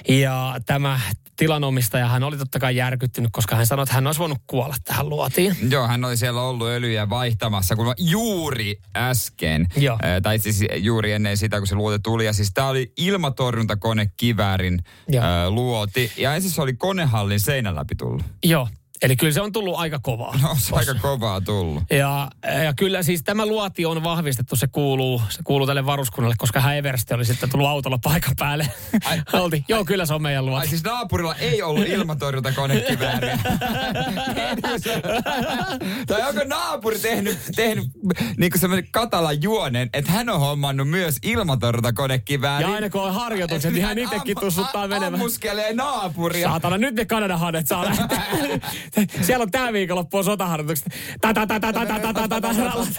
Ja 0.09 0.55
tämä 0.67 1.01
tilanomistaja, 1.41 2.09
hän 2.09 2.23
oli 2.23 2.37
totta 2.37 2.59
kai 2.59 2.77
järkyttynyt, 2.77 3.31
koska 3.33 3.57
hän 3.57 3.67
sanoi, 3.67 3.83
että 3.83 3.95
hän 3.95 4.07
olisi 4.07 4.21
voinut 4.21 4.39
kuolla 4.47 4.75
tähän 4.85 5.09
luotiin. 5.09 5.57
Joo, 5.71 5.87
hän 5.87 6.05
oli 6.05 6.17
siellä 6.17 6.43
ollut 6.43 6.69
öljyä 6.69 7.11
vaihtamassa, 7.11 7.77
kun 7.77 7.95
juuri 7.99 8.81
äsken, 8.97 9.67
Joo. 9.77 9.99
ää, 10.03 10.21
tai 10.21 10.39
siis 10.39 10.65
juuri 10.77 11.13
ennen 11.13 11.37
sitä, 11.37 11.59
kun 11.59 11.67
se 11.67 11.75
luoti 11.75 11.99
tuli. 12.03 12.27
Ja 12.27 12.33
siis 12.33 12.51
tämä 12.55 12.69
oli 12.69 12.93
ilmatorjuntakone 12.97 14.07
kiväärin 14.17 14.85
ää, 15.21 15.51
luoti. 15.51 16.13
Ja 16.17 16.35
ensin 16.35 16.51
se 16.51 16.63
oli 16.63 16.75
konehallin 16.75 17.41
seinän 17.41 17.77
läpi 17.77 17.95
tullut. 17.95 18.23
Joo, 18.45 18.69
eli 19.03 19.17
kyllä 19.17 19.33
se 19.33 19.41
on 19.41 19.53
tullut 19.53 19.79
aika 19.79 19.99
kovaa. 20.03 20.39
No, 20.43 20.57
se 20.59 20.75
on 20.75 20.79
aika 20.79 20.95
kovaa 20.95 21.41
tullut. 21.41 21.83
Ja, 21.91 22.31
ja 22.65 22.75
kyllä 22.75 23.03
siis 23.03 23.23
tämä 23.23 23.47
luoti 23.47 23.87
on 23.87 24.05
vahvistettu, 24.05 24.57
se 24.57 24.67
kuuluu, 24.67 25.23
se 25.29 25.43
kuuluu 25.45 25.67
tälle 25.67 25.87
varuskunnalle, 25.87 26.35
koska 26.39 26.61
hän 26.61 26.77
Eversti 26.77 27.15
oli 27.15 27.25
sitten 27.25 27.51
tullut 27.51 27.69
autolla 27.69 27.99
paikan 27.99 28.35
päälle. 28.39 28.69
Ai- 29.05 29.23
Oltiin, 29.41 29.65
joo 29.69 29.85
kyllä 29.85 30.07
se 30.07 30.15
on 30.15 30.23
meidän 30.23 30.45
Ai 30.45 30.51
luoti. 30.51 30.69
siis 30.69 30.85
naapurilla 30.85 31.35
ei 31.35 31.63
ollut 31.63 31.87
ilmatorjuntakonekivääriä. 31.89 33.39
tai 36.07 36.29
onko 36.29 36.45
naapuri 36.45 36.99
tehnyt, 36.99 37.39
tehnyt 37.57 37.85
niin 38.37 38.51
kuin 38.51 38.61
semmoinen 38.61 38.89
katalan 38.91 39.43
juonen, 39.43 39.91
että 39.93 40.13
hän 40.13 40.29
on 40.29 40.41
hommannut 40.41 40.89
myös 40.89 41.17
ilmatorjuntakonekiväärin. 41.23 42.69
Ja 42.69 42.75
aina 42.75 42.91
kun 42.91 43.03
on 43.03 43.15
harjoitukset, 43.15 43.73
niin 43.73 43.85
hän 43.85 43.99
itsekin 43.99 44.37
tussuttaa 44.41 44.89
menemään. 44.89 45.15
Ammuskelee 45.15 45.75
naapuria. 45.75 46.49
Saatana, 46.49 46.79
nyt 46.79 46.95
ne 46.95 47.05
Kanadan 47.05 47.39
hanet 47.39 47.67
saa 47.69 47.85
lähteä. 47.85 48.23
Siellä 49.23 49.43
on 49.43 49.51
tää 49.51 49.73
viikonloppu 49.73 50.17
on 50.17 50.25
sotaharjoitukset. 50.25 50.87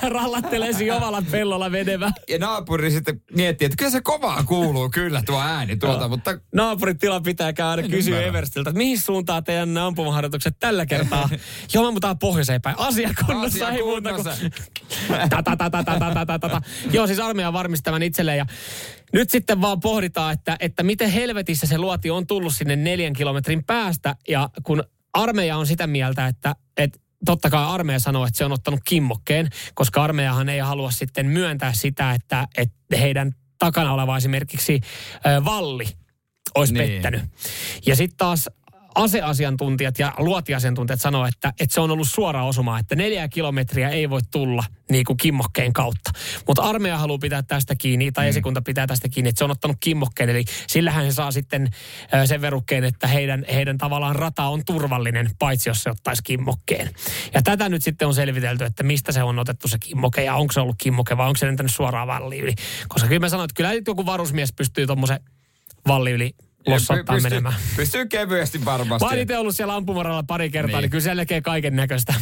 Rallattelee 0.09 0.73
siinä 0.73 0.95
omalla 0.95 1.23
pellolla 1.31 1.69
menemään. 1.69 2.13
Ja 2.29 2.39
naapuri 2.39 2.91
sitten 2.91 3.21
miettii, 3.35 3.65
että 3.65 3.75
kyllä 3.77 3.91
se 3.91 4.01
kovaa 4.01 4.43
kuuluu 4.43 4.89
kyllä 4.89 5.23
tuo 5.25 5.41
ääni 5.41 5.77
tuolta, 5.77 6.07
mutta 6.07 6.37
Naapurin 6.55 6.97
tila 6.97 7.21
pitää 7.21 7.53
käydä 7.53 7.83
kysyä. 7.83 8.21
Everstiltä, 8.21 8.69
että 8.69 8.77
mihin 8.77 8.99
suuntaan 8.99 9.43
teidän 9.43 9.77
ampumaharjoitukset 9.77 10.55
tällä 10.59 10.85
kertaa? 10.85 11.29
Joo, 11.73 11.83
me 11.83 11.87
ammutaan 11.87 12.19
pohjoiseen 12.19 12.61
päin. 12.61 12.79
Asiakunnassa 12.79 13.67
Asia 13.67 13.69
ei 13.69 13.83
muuta 13.83 14.13
kuin... 14.13 14.25
Joo, 16.91 17.07
siis 17.07 17.19
armeija 17.19 17.53
varmisti 17.53 17.83
tämän 17.83 18.03
itselleen 18.03 18.37
ja 18.37 18.45
nyt 19.13 19.29
sitten 19.29 19.61
vaan 19.61 19.79
pohditaan, 19.79 20.33
että, 20.33 20.57
että 20.59 20.83
miten 20.83 21.11
helvetissä 21.11 21.67
se 21.67 21.77
luoti 21.77 22.09
on 22.09 22.27
tullut 22.27 22.53
sinne 22.55 22.75
neljän 22.75 23.13
kilometrin 23.13 23.63
päästä 23.63 24.15
ja 24.27 24.49
kun 24.63 24.83
armeija 25.13 25.57
on 25.57 25.67
sitä 25.67 25.87
mieltä, 25.87 26.27
että, 26.27 26.55
että 26.77 26.99
totta 27.25 27.49
kai 27.49 27.65
armeija 27.65 27.99
sanoo, 27.99 28.25
että 28.25 28.37
se 28.37 28.45
on 28.45 28.51
ottanut 28.51 28.79
kimmokkeen, 28.87 29.49
koska 29.73 30.03
armeijahan 30.03 30.49
ei 30.49 30.59
halua 30.59 30.91
sitten 30.91 31.25
myöntää 31.25 31.73
sitä, 31.73 32.11
että, 32.11 32.47
että 32.57 32.97
heidän 32.97 33.31
takana 33.59 33.93
oleva 33.93 34.17
esimerkiksi 34.17 34.81
ö, 35.25 35.45
valli 35.45 35.85
olisi 36.55 36.73
Niin. 36.73 36.91
pettänyt. 36.91 37.21
Ja 37.85 37.95
sitten 37.95 38.17
taas 38.17 38.49
aseasiantuntijat 38.95 39.99
ja 39.99 40.13
luotiasiantuntijat 40.17 41.01
sanoo, 41.01 41.25
että, 41.25 41.53
että 41.59 41.73
se 41.73 41.81
on 41.81 41.91
ollut 41.91 42.07
suora 42.07 42.45
osuma, 42.45 42.79
että 42.79 42.95
neljä 42.95 43.27
kilometriä 43.27 43.89
ei 43.89 44.09
voi 44.09 44.21
tulla 44.31 44.63
niin 44.91 45.05
kuin 45.05 45.17
kimmokkeen 45.17 45.73
kautta. 45.73 46.11
Mutta 46.47 46.61
armeija 46.61 46.97
haluaa 46.97 47.17
pitää 47.17 47.43
tästä 47.43 47.75
kiinni, 47.75 48.11
tai 48.11 48.25
mm. 48.25 48.29
esikunta 48.29 48.61
pitää 48.61 48.87
tästä 48.87 49.09
kiinni, 49.09 49.29
että 49.29 49.39
se 49.39 49.43
on 49.43 49.51
ottanut 49.51 49.77
kimmokkeen. 49.79 50.29
Eli 50.29 50.45
sillähän 50.67 51.05
he 51.05 51.11
saa 51.11 51.31
sitten 51.31 51.69
sen 52.25 52.41
verukkeen, 52.41 52.83
että 52.83 53.07
heidän, 53.07 53.45
heidän 53.53 53.77
tavallaan 53.77 54.15
rata 54.15 54.43
on 54.43 54.65
turvallinen, 54.65 55.29
paitsi 55.39 55.69
jos 55.69 55.83
se 55.83 55.89
ottaisi 55.89 56.23
kimmokkeen. 56.23 56.89
Ja 57.33 57.41
tätä 57.41 57.69
nyt 57.69 57.83
sitten 57.83 58.07
on 58.07 58.13
selvitelty, 58.13 58.63
että 58.63 58.83
mistä 58.83 59.11
se 59.11 59.23
on 59.23 59.39
otettu 59.39 59.67
se 59.67 59.77
kimmoke, 59.79 60.23
ja 60.23 60.35
onko 60.35 60.53
se 60.53 60.59
ollut 60.59 60.75
kimmoke, 60.77 61.17
vai 61.17 61.27
onko 61.27 61.37
se 61.37 61.45
lentänyt 61.45 61.71
suoraan 61.71 62.07
valli 62.07 62.39
yli. 62.39 62.53
Koska 62.87 63.07
kyllä 63.07 63.19
mä 63.19 63.29
sanoin, 63.29 63.45
että 63.45 63.55
kyllä 63.55 63.73
joku 63.87 64.05
varusmies 64.05 64.53
pystyy 64.53 64.87
tuommoisen 64.87 65.19
valli 65.87 66.11
yli 66.11 66.35
lossattaa 66.67 67.15
pystyy, 67.15 67.29
menemään. 67.29 67.55
Pystyy 67.75 68.05
kevyesti 68.05 68.65
varmasti. 68.65 69.05
Mä 69.05 69.09
oon 69.11 69.19
itse 69.19 69.37
ollut 69.37 69.55
siellä 69.55 69.75
ampumaralla 69.75 70.23
pari 70.23 70.49
kertaa, 70.49 70.77
niin, 70.79 70.81
Niin. 70.83 70.89
kyllä 70.91 71.01
siellä 71.01 71.21
näkee 71.21 71.41
kaiken 71.41 71.75
näköistä. 71.75 72.13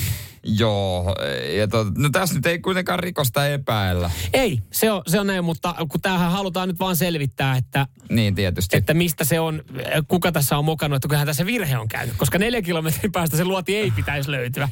Joo, 0.44 1.16
ja 1.58 1.68
to, 1.68 1.86
no 1.98 2.10
tässä 2.10 2.36
nyt 2.36 2.46
ei 2.46 2.60
kuitenkaan 2.60 3.00
rikosta 3.00 3.48
epäillä. 3.48 4.12
Ei, 4.34 4.60
se 4.72 4.92
on, 4.92 5.02
se 5.08 5.20
on 5.20 5.28
näin, 5.28 5.44
mutta 5.44 5.76
kun 5.90 6.02
tämähän 6.02 6.32
halutaan 6.32 6.68
nyt 6.68 6.80
vaan 6.80 6.96
selvittää, 6.96 7.58
että, 7.58 7.88
Niin 8.10 8.36
tietysti. 8.36 8.78
että 8.78 8.94
mistä 8.94 9.24
se 9.24 9.40
on, 9.40 9.64
kuka 10.08 10.32
tässä 10.32 10.58
on 10.58 10.66
mokannut, 10.66 10.96
että 10.96 11.08
kyllähän 11.08 11.28
tässä 11.28 11.46
virhe 11.46 11.78
on 11.78 11.88
käynyt, 11.88 12.16
koska 12.18 12.38
neljä 12.38 12.62
kilometrin 12.62 13.12
päästä 13.12 13.38
se 13.38 13.46
luoti 13.46 13.76
ei 13.76 13.92
pitäisi 13.92 14.32
löytyä. 14.32 14.70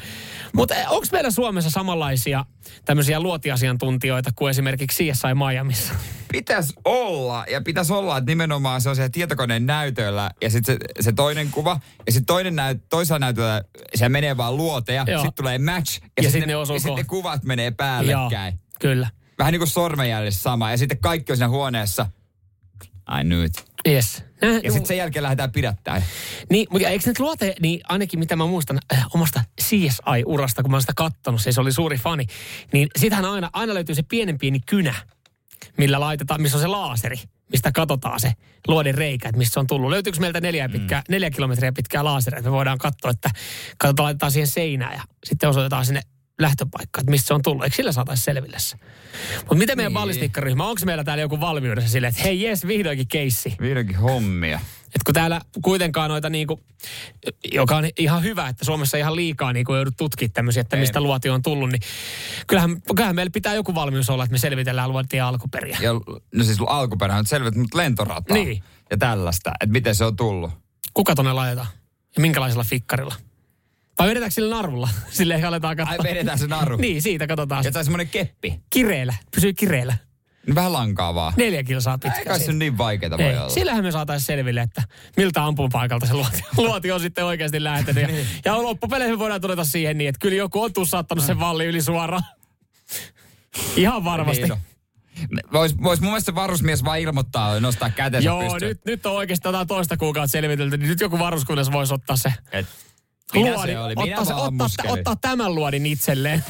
Mutta 0.53 0.76
onko 0.89 1.07
meillä 1.11 1.32
Suomessa 1.32 1.70
samanlaisia 1.70 2.45
tämmöisiä 2.86 3.20
luotiasiantuntijoita 3.20 4.30
kuin 4.36 4.49
esimerkiksi 4.49 5.11
CSI 5.11 5.34
Miamiissa? 5.47 5.93
Pitäisi 6.32 6.74
olla, 6.86 7.45
ja 7.51 7.61
pitäisi 7.61 7.93
olla, 7.93 8.18
että 8.18 8.32
nimenomaan 8.32 8.82
se 8.82 8.89
on 8.89 8.95
siellä 8.95 9.09
tietokoneen 9.09 9.65
näytöllä, 9.65 10.32
ja 10.41 10.49
sitten 10.49 10.78
se, 10.97 11.03
se, 11.03 11.11
toinen 11.11 11.51
kuva, 11.51 11.80
ja 12.05 12.11
sitten 12.11 12.26
toinen 12.26 12.55
näyt, 12.55 12.82
toisella 12.89 13.20
näytöllä 13.20 13.63
se 13.95 14.09
menee 14.09 14.38
vaan 14.38 14.57
luoteja, 14.57 15.05
sitten 15.05 15.34
tulee 15.36 15.57
match, 15.62 15.99
ja, 16.01 16.08
Ja 16.18 16.24
sitten 16.24 16.41
sit 16.41 16.47
ne, 16.47 16.55
osuu 16.55 16.76
ja 16.76 16.80
sit 16.80 16.86
ne 16.86 16.91
kohta. 16.91 17.05
kuvat 17.10 17.43
menee 17.43 17.72
päällekkäin. 17.72 18.53
Joo, 18.53 18.68
kyllä. 18.80 19.10
Vähän 19.38 19.51
niin 19.51 19.60
kuin 19.60 19.70
sormenjäljissä 19.70 20.41
sama, 20.41 20.72
ja 20.72 20.78
sitten 20.78 20.97
kaikki 20.97 21.32
on 21.32 21.38
siinä 21.38 21.49
huoneessa. 21.49 22.05
I 23.22 23.24
knew 23.24 23.45
it. 23.45 23.66
Yes. 23.88 24.24
Nä, 24.41 24.47
Ja 24.64 24.72
sitten 24.72 24.86
sen 24.86 24.97
jälkeen 24.97 25.24
lähdetään 25.24 25.51
pidättämään. 25.51 26.03
Niin, 26.49 26.68
mutta 26.72 26.88
eikö 26.88 27.10
nyt 27.10 27.20
luote, 27.20 27.55
niin 27.62 27.80
ainakin 27.89 28.20
mitä 28.20 28.36
mä 28.36 28.45
muistan 28.45 28.80
äh, 28.93 29.05
omasta 29.14 29.43
CSI-urasta, 29.62 30.62
kun 30.62 30.72
mä 30.72 30.76
oon 30.76 30.82
sitä 30.82 30.93
kattonut, 30.95 31.41
siis 31.41 31.58
oli 31.58 31.72
suuri 31.72 31.97
fani, 31.97 32.26
niin 32.74 32.88
sitähän 32.99 33.26
aina, 33.26 33.49
aina 33.53 33.74
löytyy 33.74 33.95
se 33.95 34.03
pienen 34.03 34.38
pieni 34.38 34.60
kynä, 34.66 34.93
millä 35.78 35.99
laitetaan, 35.99 36.41
missä 36.41 36.58
on 36.58 36.62
se 36.62 36.68
laaseri, 36.68 37.16
mistä 37.52 37.72
katsotaan 37.72 38.20
se 38.20 38.34
luodin 38.68 38.95
reikä, 38.95 39.30
että 39.30 39.38
mistä 39.38 39.54
se 39.54 39.60
on 39.60 39.68
tullut. 39.68 39.89
Löytyykö 39.89 40.20
meiltä 40.20 40.41
neljä, 40.41 40.70
pitkää, 40.70 41.04
neljä 41.10 41.30
kilometriä 41.30 41.72
pitkää 41.72 42.04
laaseria, 42.04 42.38
että 42.38 42.50
me 42.50 42.56
voidaan 42.56 42.78
katsoa, 42.78 43.12
että 43.12 43.30
katsotaan, 43.78 44.04
laitetaan 44.04 44.32
siihen 44.32 44.48
seinään 44.48 44.93
ja 44.93 45.04
sitten 45.26 45.50
osoitetaan 45.50 45.86
sinne 45.86 46.02
lähtöpaikka, 46.40 47.00
että 47.00 47.12
mistä 47.12 47.28
se 47.28 47.34
on 47.34 47.42
tullut. 47.42 47.64
Eikö 47.64 47.76
sillä 47.76 47.92
saataisiin 47.92 48.24
selville 48.26 48.60
se? 48.60 48.78
Mutta 49.38 49.56
miten 49.56 49.78
meidän 49.78 49.90
Niin. 49.90 49.94
ballistikkaryhmä, 50.00 50.68
onko 50.68 50.82
meillä 50.86 51.04
täällä 51.04 51.22
joku 51.22 51.40
valmiudessa 51.40 51.90
silleen, 51.92 52.10
että 52.10 52.22
hei 52.24 52.42
jes, 52.42 52.68
vihdoinkin 52.68 53.08
keissi? 53.08 53.56
Vihdoinkin 53.62 53.96
hommia. 53.98 54.60
Et 54.96 55.04
kun 55.06 55.14
täällä 55.14 55.42
kuitenkaan 55.62 56.10
noita 56.10 56.30
niinku, 56.30 56.60
joka 57.54 57.78
on 57.78 57.84
ihan 57.98 58.24
hyvä, 58.24 58.48
että 58.48 58.66
Suomessa 58.66 58.98
ihan 58.98 59.16
liikaa 59.16 59.54
niinku 59.54 59.76
joudut 59.76 59.94
tutkimaan 59.98 60.32
tämmöisiä, 60.34 60.62
että 60.62 60.76
Ei. 60.76 60.80
mistä 60.82 61.02
luotio 61.02 61.34
on 61.34 61.42
tullut, 61.42 61.70
niin 61.70 61.82
kyllähän, 62.48 62.82
kyllähän 62.96 63.16
meillä 63.16 63.30
pitää 63.34 63.54
joku 63.54 63.76
valmius 63.76 64.10
olla, 64.10 64.24
että 64.24 64.32
me 64.32 64.38
selvitellään 64.38 64.92
luotien 64.92 65.24
alkuperiä. 65.24 65.78
Ja, 65.82 65.92
no 66.36 66.44
siis 66.44 66.58
alkuperä 66.68 67.16
on 67.16 67.26
selvä, 67.26 67.52
mutta 67.52 67.78
lentorata 67.78 68.34
Niin. 68.34 68.64
ja 68.92 68.98
tällaista, 68.98 69.52
että 69.62 69.72
miten 69.74 69.96
se 69.96 70.06
on 70.06 70.16
tullut. 70.16 70.52
Kuka 70.94 71.16
tonne 71.16 71.34
laitetaan? 71.34 71.68
Ja 72.16 72.22
minkälaisella 72.22 72.64
fikkarilla? 72.64 73.16
Vai 74.00 74.08
vedetäänkö 74.08 74.34
sillä 74.34 74.56
narulla? 74.56 74.89
Silleen 75.10 75.45
aletaan 75.45 75.78
katsoa. 75.78 75.95
Ai 76.04 76.10
vedetään 76.14 76.39
se 76.39 76.48
naru. 76.48 76.78
niin, 76.82 77.02
siitä 77.02 77.28
katsotaan. 77.28 77.66
Ja 77.66 77.72
tai 77.72 77.84
semmoinen 77.84 78.08
keppi. 78.10 78.60
Kireellä. 78.70 79.14
Pysyy 79.36 79.54
kireellä. 79.54 79.98
Niin 80.45 80.56
vähän 80.56 80.74
lankaa 80.74 81.16
vaan. 81.16 81.34
Neljä 81.38 81.64
kilsaa 81.64 81.98
Ei 82.04 82.12
pitkä. 82.12 82.30
kai 82.30 82.39
se 82.39 82.54
niin 82.54 82.78
vaikeeta 82.78 83.18
voi 83.18 83.26
Ei. 83.26 83.38
olla. 83.38 83.50
Sillähän 83.50 83.84
me 83.84 83.91
saataisiin 83.91 84.26
selville, 84.26 84.62
että 84.62 84.84
miltä 85.18 85.45
ampumapaikalta 85.45 86.06
se 86.06 86.14
luoti, 86.14 86.43
luoti 86.58 86.91
on 86.91 87.00
sitten 87.00 87.26
oikeasti 87.26 87.64
lähtenyt. 87.64 88.02
Ja, 88.02 88.08
Niin. 88.08 88.28
ja 88.45 88.64
loppupeleihin 88.64 89.16
me 89.16 89.20
voidaan 89.20 89.41
todeta 89.41 89.64
siihen 89.64 89.98
niin, 89.98 90.10
että 90.10 90.20
kyllä 90.20 90.38
joku 90.38 90.62
on 90.62 90.74
tussaattanut 90.74 91.24
sen 91.26 91.39
valli 91.39 91.66
yli 91.66 91.82
suoraan. 91.82 92.24
Ihan 93.76 94.04
varmasti. 94.04 94.41
Niin, 94.41 94.50
no. 94.50 94.58
Vois, 95.54 95.78
vois 95.84 96.02
mun 96.02 96.10
mielestä 96.12 96.36
varusmies 96.36 96.84
vaan 96.84 97.00
ilmoittaa 97.00 97.54
ja 97.54 97.60
nostaa 97.60 97.89
kätensä 97.89 98.26
Joo, 98.26 98.41
pystyyn. 98.41 98.70
nyt, 98.70 98.86
nyt 98.86 99.06
on 99.06 99.14
oikeastaan 99.16 99.68
toista 99.68 99.98
kuukautta 99.98 100.32
selvitelty, 100.32 100.78
niin 100.78 100.89
nyt 100.89 101.00
joku 101.00 101.20
varuskunnassa 101.20 101.72
voisi 101.74 101.93
ottaa 101.93 102.16
se 102.16 102.34
Et, 102.52 102.66
minä 103.34 103.54
luodin, 103.54 103.76
se 103.76 103.80
oli, 103.80 103.96
minä 103.96 104.20
ottaa, 104.20 104.42
ottaa, 104.42 104.92
ottaa 104.92 105.16
tämän 105.16 105.56
luodin 105.56 105.86
itselleen. 105.86 106.44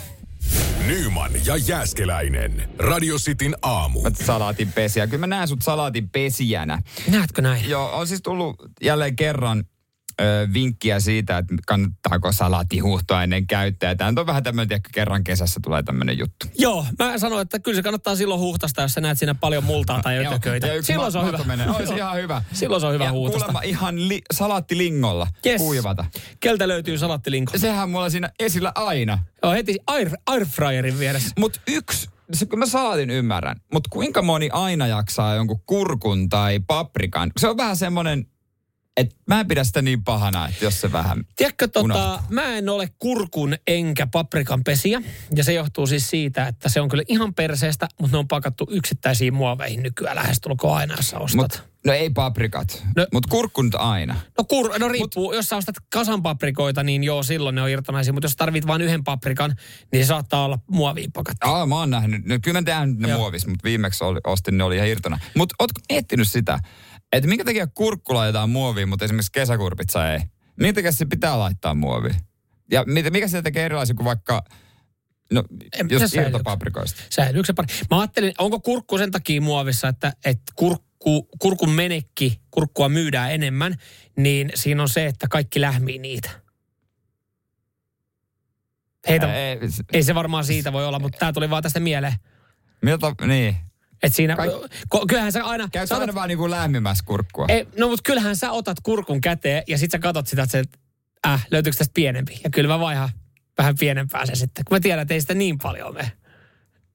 Nyman 0.88 1.32
ja 1.46 1.58
Jääskeläinen. 1.58 2.70
Radio 2.80 3.16
Cityn 3.18 3.56
aamu. 3.62 4.02
Salaatin 4.26 4.72
pesiä. 4.74 5.08
Kyllä 5.08 5.20
mä 5.20 5.28
näen 5.28 5.48
sut 5.48 5.62
salaatin 5.62 6.10
pesijänä. 6.10 6.82
Näetkö 7.12 7.42
näin? 7.42 7.70
Joo, 7.70 7.90
on 7.92 8.08
siis 8.08 8.22
tullut 8.22 8.56
jälleen 8.82 9.16
kerran 9.16 9.64
ö, 10.22 10.48
vinkkiä 10.54 11.00
siitä, 11.00 11.38
että 11.38 11.56
kannattaako 11.68 12.32
salaatti 12.32 12.80
huuhtoa 12.80 13.24
ennen 13.24 13.48
käyttöä. 13.48 13.96
Tämä 13.96 14.14
on 14.22 14.28
vähän 14.28 14.44
tämmöinen, 14.44 14.76
että 14.76 14.90
kerran 14.94 15.24
kesässä 15.24 15.60
tulee 15.64 15.84
tämmöinen 15.84 16.18
juttu. 16.20 16.48
Joo, 16.60 16.86
mä 17.00 17.18
sanoin, 17.18 17.42
että 17.42 17.60
kyllä 17.60 17.76
se 17.76 17.84
kannattaa 17.84 18.16
silloin 18.16 18.40
huuhtasta, 18.40 18.82
jos 18.82 18.94
sä 18.94 19.02
näet 19.02 19.20
siinä 19.20 19.36
paljon 19.36 19.64
multaa 19.64 20.02
tai 20.02 20.26
ötököitä. 20.26 20.68
Silloin 20.82 21.12
se 21.12 21.18
on 21.18 21.26
hyvä. 21.28 21.40
menee. 21.46 21.70
Olisi 21.70 21.94
ihan 21.94 22.18
hyvä. 22.18 22.42
Silloin 22.54 22.82
se 22.82 22.88
on 22.88 22.94
hyvä 22.94 23.04
ja 23.04 23.12
huutosta. 23.12 23.40
kuulemma 23.46 23.62
ihan 23.62 24.08
li- 24.08 24.22
salaattilingolla 24.34 25.28
Yes. 25.46 25.62
kuivata. 25.62 26.06
Keltä 26.40 26.68
löytyy 26.68 26.98
salattilinko? 26.98 27.58
Sehän 27.58 27.90
mulla 27.90 28.10
siinä 28.10 28.32
esillä 28.40 28.72
aina. 28.76 29.20
Joo, 29.44 29.52
heti 29.52 29.78
air, 29.88 30.10
airfryerin 30.28 31.00
vieressä. 31.00 31.30
Mutta 31.40 31.60
yksi, 31.68 32.10
se, 32.34 32.46
kun 32.46 32.60
mä 32.60 32.66
salaatin 32.66 33.10
ymmärrän, 33.10 33.56
mutta 33.74 33.90
kuinka 33.94 34.22
moni 34.22 34.50
aina 34.54 34.88
jaksaa 34.88 35.36
jonkun 35.36 35.62
kurkun 35.66 36.30
tai 36.30 36.60
paprikan? 36.68 37.32
Se 37.40 37.48
on 37.48 37.58
vähän 37.58 37.76
semmoinen, 37.78 38.26
että 38.98 39.16
mä 39.26 39.40
en 39.40 39.48
pidä 39.48 39.64
sitä 39.64 39.82
niin 39.82 40.04
pahana, 40.04 40.48
että 40.48 40.66
jos 40.66 40.82
se 40.82 40.92
vähän... 40.92 41.24
Tiedätkö, 41.36 41.68
tota, 41.68 42.24
mä 42.30 42.56
en 42.56 42.70
ole 42.70 42.90
kurkun 43.00 43.56
enkä 43.68 44.08
paprikan 44.08 44.64
pesiä. 44.64 45.02
Ja 45.36 45.44
se 45.44 45.54
johtuu 45.54 45.88
siis 45.88 46.10
siitä, 46.10 46.48
että 46.48 46.70
se 46.70 46.82
on 46.82 46.90
kyllä 46.90 47.04
ihan 47.08 47.34
perseestä, 47.34 47.88
mutta 48.02 48.16
ne 48.16 48.20
on 48.20 48.28
pakattu 48.28 48.68
yksittäisiin 48.70 49.34
muoveihin 49.34 49.84
nykyään 49.84 50.16
lähestulkoon 50.16 50.78
aina, 50.78 50.94
jos 50.98 51.10
sä 51.10 51.20
ostat. 51.20 51.38
Mut, 51.38 51.64
no 51.86 51.94
ei 51.94 52.10
paprikat, 52.10 52.84
No- 52.96 53.08
mutta 53.14 53.30
kurkun 53.30 53.66
nyt 53.66 53.76
aina. 53.76 54.16
No, 54.38 54.44
kur, 54.44 54.80
no 54.80 54.88
riippuu, 54.88 55.24
Mut, 55.24 55.36
jos 55.36 55.50
sä 55.50 55.56
ostat 55.58 55.76
kasan 55.94 56.24
paprikoita, 56.24 56.84
niin 56.84 57.04
joo, 57.04 57.24
silloin 57.24 57.56
ne 57.56 57.62
on 57.62 57.70
irtonaisia. 57.70 58.14
Mutta 58.14 58.26
jos 58.26 58.36
tarvit 58.36 58.68
vain 58.68 58.82
yhden 58.82 59.04
paprikan, 59.04 59.56
niin 59.92 60.06
se 60.06 60.08
saattaa 60.08 60.46
olla 60.46 60.60
muoviin 60.72 61.12
pakattu. 61.12 61.48
Aa, 61.48 61.66
mä 61.66 61.76
oon 61.76 61.90
nähnyt. 61.90 62.26
No, 62.26 62.40
kyllä 62.42 62.62
mä 62.62 62.66
tehdään 62.66 62.96
ne 62.98 63.10
Joo. 63.10 63.18
muovis, 63.18 63.48
mutta 63.48 63.64
viimeksi 63.64 64.04
oli, 64.04 64.20
ostin, 64.28 64.58
ne 64.58 64.64
oli 64.64 64.76
ihan 64.76 64.88
irtona. 64.88 65.20
Mutta 65.36 65.56
ootko 65.60 65.82
miettinyt 65.90 66.28
sitä, 66.28 66.60
että 67.12 67.28
minkä 67.30 67.44
takia 67.46 67.68
kurkku 67.68 68.14
laitetaan 68.14 68.50
muoviin, 68.50 68.90
mutta 68.90 69.06
esimerkiksi 69.06 69.32
kesäkurpitsa 69.32 70.12
ei? 70.12 70.20
Minkä 70.60 70.74
takia 70.74 70.92
se 70.92 71.06
pitää 71.06 71.40
laittaa 71.40 71.74
muoviin? 71.74 72.16
Ja 72.72 72.84
mit- 72.88 73.12
mikä 73.12 73.28
se 73.28 73.42
tekee 73.42 73.66
erilaisia 73.66 73.96
kuin 73.96 74.06
vaikka, 74.06 74.44
no, 75.32 75.44
En- 75.80 75.88
just 75.92 76.08
säilyy. 76.08 76.28
irtopaprikoista? 76.28 77.02
Säilyykö 77.10 77.46
se 77.48 77.54
pari? 77.54 77.68
Mä 77.92 78.00
ajattelin, 78.00 78.34
onko 78.38 78.60
kurkku 78.60 78.98
sen 78.98 79.12
takia 79.12 79.42
muovissa, 79.42 79.88
että, 79.88 80.14
että 80.26 80.54
kurkku, 80.56 81.28
kurkun 81.40 81.70
menekki, 81.72 82.42
kurkkua 82.52 82.90
myydään 82.90 83.32
enemmän, 83.32 83.76
niin 84.18 84.52
siinä 84.56 84.82
on 84.82 84.90
se, 84.90 85.06
että 85.06 85.28
kaikki 85.28 85.62
lähmii 85.62 85.98
niitä. 85.98 86.30
Heitä, 89.10 89.34
Ei, 89.36 89.72
se- 89.72 89.84
ei 89.94 90.04
se 90.04 90.16
varmaan 90.16 90.46
siitä 90.46 90.74
voi 90.74 90.86
olla, 90.86 91.00
mutta 91.00 91.18
tämä 91.20 91.34
tuli 91.34 91.50
vaan 91.50 91.64
tästä 91.64 91.80
mieleen. 91.80 92.14
Mitä 92.82 92.98
ta- 92.98 93.28
niin. 93.28 93.56
Että 94.04 94.16
siinä, 94.16 94.36
Kaik- 94.36 95.08
kyllähän 95.08 95.32
sä 95.32 95.44
aina... 95.44 95.68
Käy 95.72 95.88
sä 95.88 95.96
aina 95.96 96.04
otat, 96.04 96.16
vaan 96.16 96.30
niinku 96.30 96.50
lämmimässä 96.50 97.04
kurkkua. 97.08 97.46
ei, 97.50 97.68
no 97.78 97.88
mutta 97.88 98.04
kyllähän 98.04 98.36
sä 98.36 98.52
otat 98.52 98.78
kurkun 98.84 99.22
käteen 99.22 99.64
ja 99.68 99.78
sit 99.78 99.92
sä 99.92 100.00
katot 100.00 100.28
sitä, 100.28 100.44
että 100.44 100.52
se, 100.52 100.64
äh, 101.28 101.48
löytyykö 101.52 101.78
tästä 101.78 101.92
pienempi. 101.94 102.40
Ja 102.44 102.50
kyllä 102.50 102.68
mä 102.74 102.80
vaihan 102.80 103.10
vähän 103.58 103.76
pienempää 103.80 104.26
se 104.26 104.36
sitten, 104.36 104.66
kun 104.66 104.76
mä 104.76 104.80
tiedän, 104.80 105.02
että 105.02 105.14
ei 105.14 105.22
sitä 105.22 105.34
niin 105.34 105.58
paljon 105.58 105.94
mene. 105.94 106.12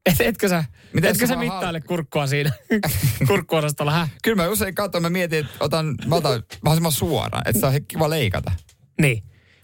Et, 0.07 0.21
etkö 0.21 0.49
sä, 0.49 0.65
Miten 0.93 1.11
etkö 1.11 1.27
sä 1.27 1.37
mittaile 1.37 1.81
kurkkua 1.81 2.27
siinä 2.27 2.51
kurkkuosastolla, 3.29 3.93
häh? 3.93 4.11
Kyllä 4.23 4.43
mä 4.43 4.49
usein 4.49 4.75
katson, 4.75 5.03
mä 5.03 5.11
mietin, 5.11 5.39
että 5.39 5.57
otan, 5.61 5.95
mä 6.07 6.15
otan 6.15 6.43
mahdollisimman 6.63 6.93
suoraan, 6.93 7.43
että 7.49 7.61
se 7.61 7.67
on 7.67 7.87
kiva 7.89 8.11
leikata. 8.11 8.53
Niin. 9.01 9.23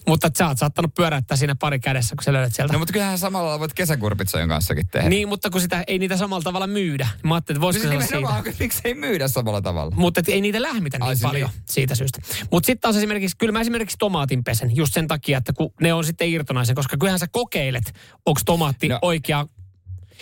Mutta 0.09 0.30
sä 0.38 0.48
oot 0.48 0.59
saattanut 0.59 0.94
pyöräyttää 0.94 1.36
siinä 1.36 1.54
pari 1.54 1.80
kädessä, 1.80 2.16
kun 2.16 2.24
sä 2.24 2.32
löydät 2.32 2.54
sieltä. 2.54 2.72
No 2.72 2.78
mutta 2.78 2.92
kyllähän 2.92 3.18
samalla 3.18 3.61
voit 3.61 3.74
kesäkurpitsojen 3.74 4.48
kanssakin 4.48 4.88
tehdä. 4.88 5.09
Niin, 5.09 5.28
mutta 5.28 5.50
kun 5.50 5.61
sitä 5.61 5.84
ei 5.86 5.98
niitä 5.98 6.16
samalla 6.16 6.42
tavalla 6.42 6.66
myydä. 6.66 7.09
Mä 7.22 7.34
ajattelin, 7.34 7.56
että 7.56 7.62
voisiko 7.62 7.88
Siis 7.88 8.09
se 8.09 8.16
olla 8.16 8.42
siitä. 8.42 8.59
miksi 8.64 8.80
ei 8.84 8.94
myydä 8.94 9.28
samalla 9.28 9.62
tavalla? 9.62 9.96
Mutta 9.96 10.20
ei 10.28 10.40
niitä 10.40 10.62
lähmitä 10.62 10.98
niin 10.98 11.09
Ai, 11.09 11.16
se 11.16 11.22
paljon 11.22 11.50
niin. 11.50 11.62
siitä 11.66 11.94
syystä. 11.94 12.22
Mutta 12.50 12.66
sitten 12.66 12.80
taas 12.80 12.96
esimerkiksi, 12.96 13.36
kyllä 13.36 13.52
mä 13.52 13.61
esimerkiksi 13.61 13.96
tomaatin 13.98 14.44
pesen 14.44 14.76
just 14.76 14.94
sen 14.94 15.09
takia, 15.09 15.38
että 15.38 15.52
kun 15.52 15.72
ne 15.80 15.92
on 15.92 16.04
sitten 16.04 16.28
irtonaisen, 16.28 16.74
koska 16.76 16.96
kyllähän 16.96 17.18
sä 17.18 17.26
kokeilet, 17.32 17.94
onko 18.26 18.40
tomaatti 18.46 18.88
no. 18.88 18.94
No. 18.94 18.98
oikea 19.02 19.46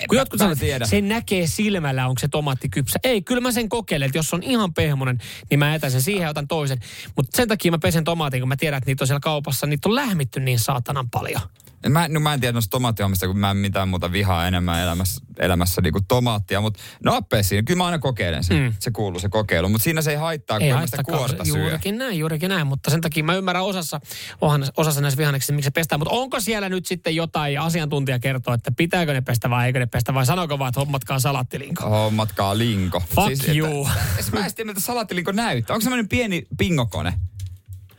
Kun 0.08 0.18
jotkut 0.18 0.38
sanoo, 0.38 0.54
tiedä. 0.54 0.76
että 0.76 0.86
sen 0.86 1.08
näkee 1.08 1.46
silmällä, 1.46 2.06
onko 2.06 2.18
se 2.18 2.28
tomaatti 2.28 2.68
kypsä. 2.68 2.98
Ei, 3.04 3.22
kyllä 3.22 3.40
mä 3.40 3.52
sen 3.52 3.68
kokeilen, 3.68 4.06
että 4.06 4.18
jos 4.18 4.34
on 4.34 4.42
ihan 4.42 4.74
pehmonen, 4.74 5.18
niin 5.50 5.58
mä 5.58 5.72
jätän 5.72 5.90
sen 5.90 6.02
siihen 6.02 6.22
ja 6.22 6.30
otan 6.30 6.48
toisen. 6.48 6.78
Mutta 7.16 7.36
sen 7.36 7.48
takia 7.48 7.70
mä 7.70 7.78
pesen 7.78 8.04
tomaatin, 8.04 8.40
kun 8.40 8.48
mä 8.48 8.56
tiedän, 8.56 8.78
että 8.78 8.90
niitä 8.90 9.04
on 9.04 9.06
siellä 9.06 9.20
kaupassa, 9.20 9.66
niitä 9.66 9.88
on 9.88 9.94
lähmitty 9.94 10.40
niin 10.40 10.58
saatanan 10.58 11.10
paljon. 11.10 11.40
Mä, 11.88 12.08
no 12.08 12.20
mä 12.20 12.34
en 12.34 12.40
tiedä 12.40 12.52
noista 12.52 12.70
tomaattihommista, 12.70 13.26
kun 13.26 13.38
mä 13.38 13.50
en 13.50 13.56
mitään 13.56 13.88
muuta 13.88 14.12
vihaa 14.12 14.48
enemmän 14.48 14.82
elämässä, 14.82 15.20
elämässä 15.38 15.82
niin 15.82 15.92
kuin 15.92 16.04
tomaattia. 16.08 16.60
Mutta 16.60 16.80
no 17.04 17.14
appelsiini, 17.14 17.62
kyllä 17.62 17.78
mä 17.78 17.84
aina 17.84 17.98
kokeilen 17.98 18.44
sen. 18.44 18.62
Mm. 18.62 18.74
Se 18.78 18.90
kuuluu 18.90 19.20
se 19.20 19.28
kokeilu. 19.28 19.68
Mutta 19.68 19.84
siinä 19.84 20.02
se 20.02 20.10
ei 20.10 20.16
haittaa, 20.16 20.58
kun 20.58 20.66
Ei 20.66 20.70
en 20.70 20.88
sitä 20.88 21.02
kuorta 21.04 21.44
syö. 21.44 21.62
Juurikin 21.62 21.98
näin, 21.98 22.18
juurikin 22.18 22.48
näin. 22.48 22.66
Mutta 22.66 22.90
sen 22.90 23.00
takia 23.00 23.24
mä 23.24 23.34
ymmärrän 23.34 23.64
osassa, 23.64 24.00
onhan, 24.40 24.64
osassa 24.76 25.00
näissä 25.00 25.18
vihanneksissa, 25.18 25.52
miksi 25.52 25.66
se 25.66 25.70
pestään. 25.70 26.00
Mutta 26.00 26.14
onko 26.14 26.40
siellä 26.40 26.68
nyt 26.68 26.86
sitten 26.86 27.16
jotain 27.16 27.60
asiantuntija 27.60 28.18
kertoo, 28.18 28.54
että 28.54 28.72
pitääkö 28.72 29.12
ne 29.12 29.20
pestä 29.20 29.50
vai 29.50 29.66
eikö 29.66 29.78
ne 29.78 29.86
pestä 29.86 30.14
vai 30.14 30.26
sanoiko 30.26 30.58
vaan, 30.58 30.68
että 30.68 30.80
hommatkaa 30.80 31.20
salattilinko? 31.20 31.90
Hommatkaa 31.90 32.58
linko. 32.58 33.02
Fuck 33.14 33.48
you. 33.56 33.88
Että, 34.18 34.30
mä 34.40 34.46
en 34.46 34.54
tiedä, 34.54 34.68
miltä 34.68 34.80
salattilinko 34.80 35.32
näyttää. 35.32 35.74
Onko 35.74 35.82
semmoinen 35.82 36.08
pieni 36.08 36.46
pingokone? 36.58 37.12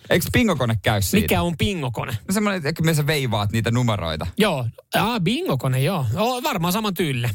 Eikö 0.10 0.26
pingokone 0.34 0.78
käy 0.84 1.02
siitä? 1.02 1.24
Mikä 1.24 1.42
on 1.42 1.58
pingokone? 1.58 2.12
No 2.12 2.34
semmoinen, 2.34 2.68
että 2.68 2.94
sä 2.94 3.08
veivaat 3.08 3.52
niitä 3.52 3.72
numeroita. 3.72 4.28
Joo, 4.38 4.66
ah, 4.96 5.22
bingokone, 5.22 5.82
joo. 5.82 6.06
joo 6.14 6.44
varmaan 6.44 6.74
saman 6.74 6.94
tyylille. 6.94 7.30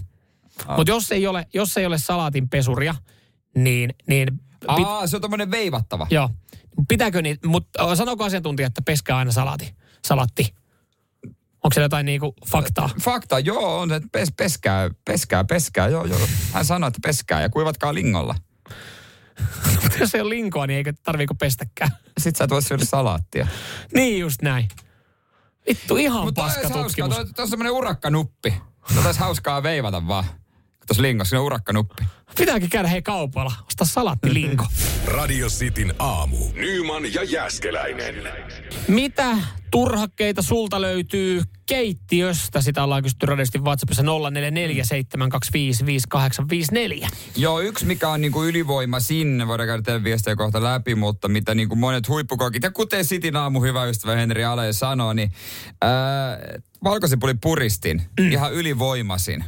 Mutta 0.76 0.90
jos 0.92 1.12
ei 1.12 1.26
ole, 1.26 1.46
jos 1.54 1.76
ei 1.76 1.86
ole 1.86 1.98
salaatin 1.98 2.48
pesuria, 2.48 2.94
niin, 3.56 3.94
niin 4.08 4.28
pit, 4.76 4.86
Aa, 4.86 5.06
se 5.06 5.16
on 5.16 5.22
tommonen 5.22 5.50
veivattava. 5.50 6.06
joo. 6.10 6.30
Pitääkö 6.88 7.22
niin, 7.22 7.38
mutta 7.46 7.96
sanooko 7.96 8.24
asiantuntija, 8.24 8.66
että 8.66 8.82
peskää 8.82 9.16
aina 9.16 9.32
salaati, 9.32 9.74
salatti? 10.06 10.54
Onko 11.64 11.74
siellä 11.74 11.84
jotain 11.84 12.06
niinku 12.06 12.34
faktaa? 12.50 12.90
Fakta, 13.00 13.38
joo, 13.38 13.80
on, 13.80 13.92
että 13.92 14.08
pes, 14.12 14.32
peskää, 14.36 14.90
peskää, 15.04 15.44
peskää, 15.44 15.88
joo, 15.88 16.04
joo. 16.04 16.20
Hän 16.52 16.64
sanoi, 16.64 16.88
että 16.88 17.00
peskää 17.02 17.42
ja 17.42 17.50
kuivatkaa 17.50 17.94
lingolla. 17.94 18.34
jos 20.00 20.14
ei 20.14 20.20
ole 20.20 20.28
linkoa, 20.28 20.66
niin 20.66 20.76
eikö 20.76 20.92
tarviiko 21.02 21.34
pestäkään? 21.34 21.90
Sitten 22.18 22.38
sä 22.38 22.44
et 22.44 22.50
voi 22.50 22.62
syödä 22.62 22.84
salaattia. 22.84 23.46
niin 23.94 24.20
just 24.20 24.42
näin. 24.42 24.68
Vittu, 25.68 25.96
ihan 25.96 26.24
Mutta 26.24 26.42
paska 26.42 26.60
tuossa 26.60 26.82
tutkimus. 26.82 27.16
on 27.38 27.48
semmoinen 27.48 27.72
urakkanuppi. 27.72 28.54
Tätä 28.94 29.06
olisi 29.06 29.20
hauskaa 29.20 29.62
veivata 29.62 30.08
vaan. 30.08 30.24
Tuossa 30.92 31.02
lingossa 31.02 31.38
on 31.38 31.44
urakkanuppi. 31.44 32.04
Pitääkin 32.38 32.70
käydä 32.70 32.88
hei 32.88 33.02
kaupalla, 33.02 33.52
ostaa 33.66 33.86
salaattilinko. 33.86 34.66
Radio 35.18 35.48
Cityn 35.48 35.94
aamu. 35.98 36.36
Nyman 36.54 37.14
ja 37.14 37.22
Jäskeläinen. 37.22 38.14
Mitä 38.88 39.36
turhakkeita 39.70 40.42
sulta 40.42 40.80
löytyy 40.80 41.42
keittiöstä? 41.66 42.60
Sitä 42.60 42.84
ollaan 42.84 43.02
kysytty 43.02 43.26
radiosti 43.26 43.58
WhatsAppissa 43.58 44.02
0447255854. 44.02 44.06
Joo, 47.36 47.60
yksi 47.60 47.86
mikä 47.86 48.08
on 48.08 48.20
niinku 48.20 48.44
ylivoima 48.44 49.00
sinne, 49.00 49.46
voidaan 49.46 49.66
käydä 49.66 49.82
teidän 49.82 50.04
viestejä 50.04 50.36
kohta 50.36 50.62
läpi, 50.62 50.94
mutta 50.94 51.28
mitä 51.28 51.54
niinku 51.54 51.76
monet 51.76 52.08
huippukokit, 52.08 52.62
ja 52.62 52.70
kuten 52.70 53.04
Sitin 53.04 53.36
aamu 53.36 53.60
hyvä 53.60 53.84
ystävä 53.84 54.16
Henri 54.16 54.44
Ale 54.44 54.72
sanoi, 54.72 55.14
niin 55.14 55.32
ää, 55.82 56.38
valkosipuli 56.84 57.34
puristin, 57.42 58.02
mm. 58.20 58.32
ihan 58.32 58.52
ylivoimasin. 58.52 59.44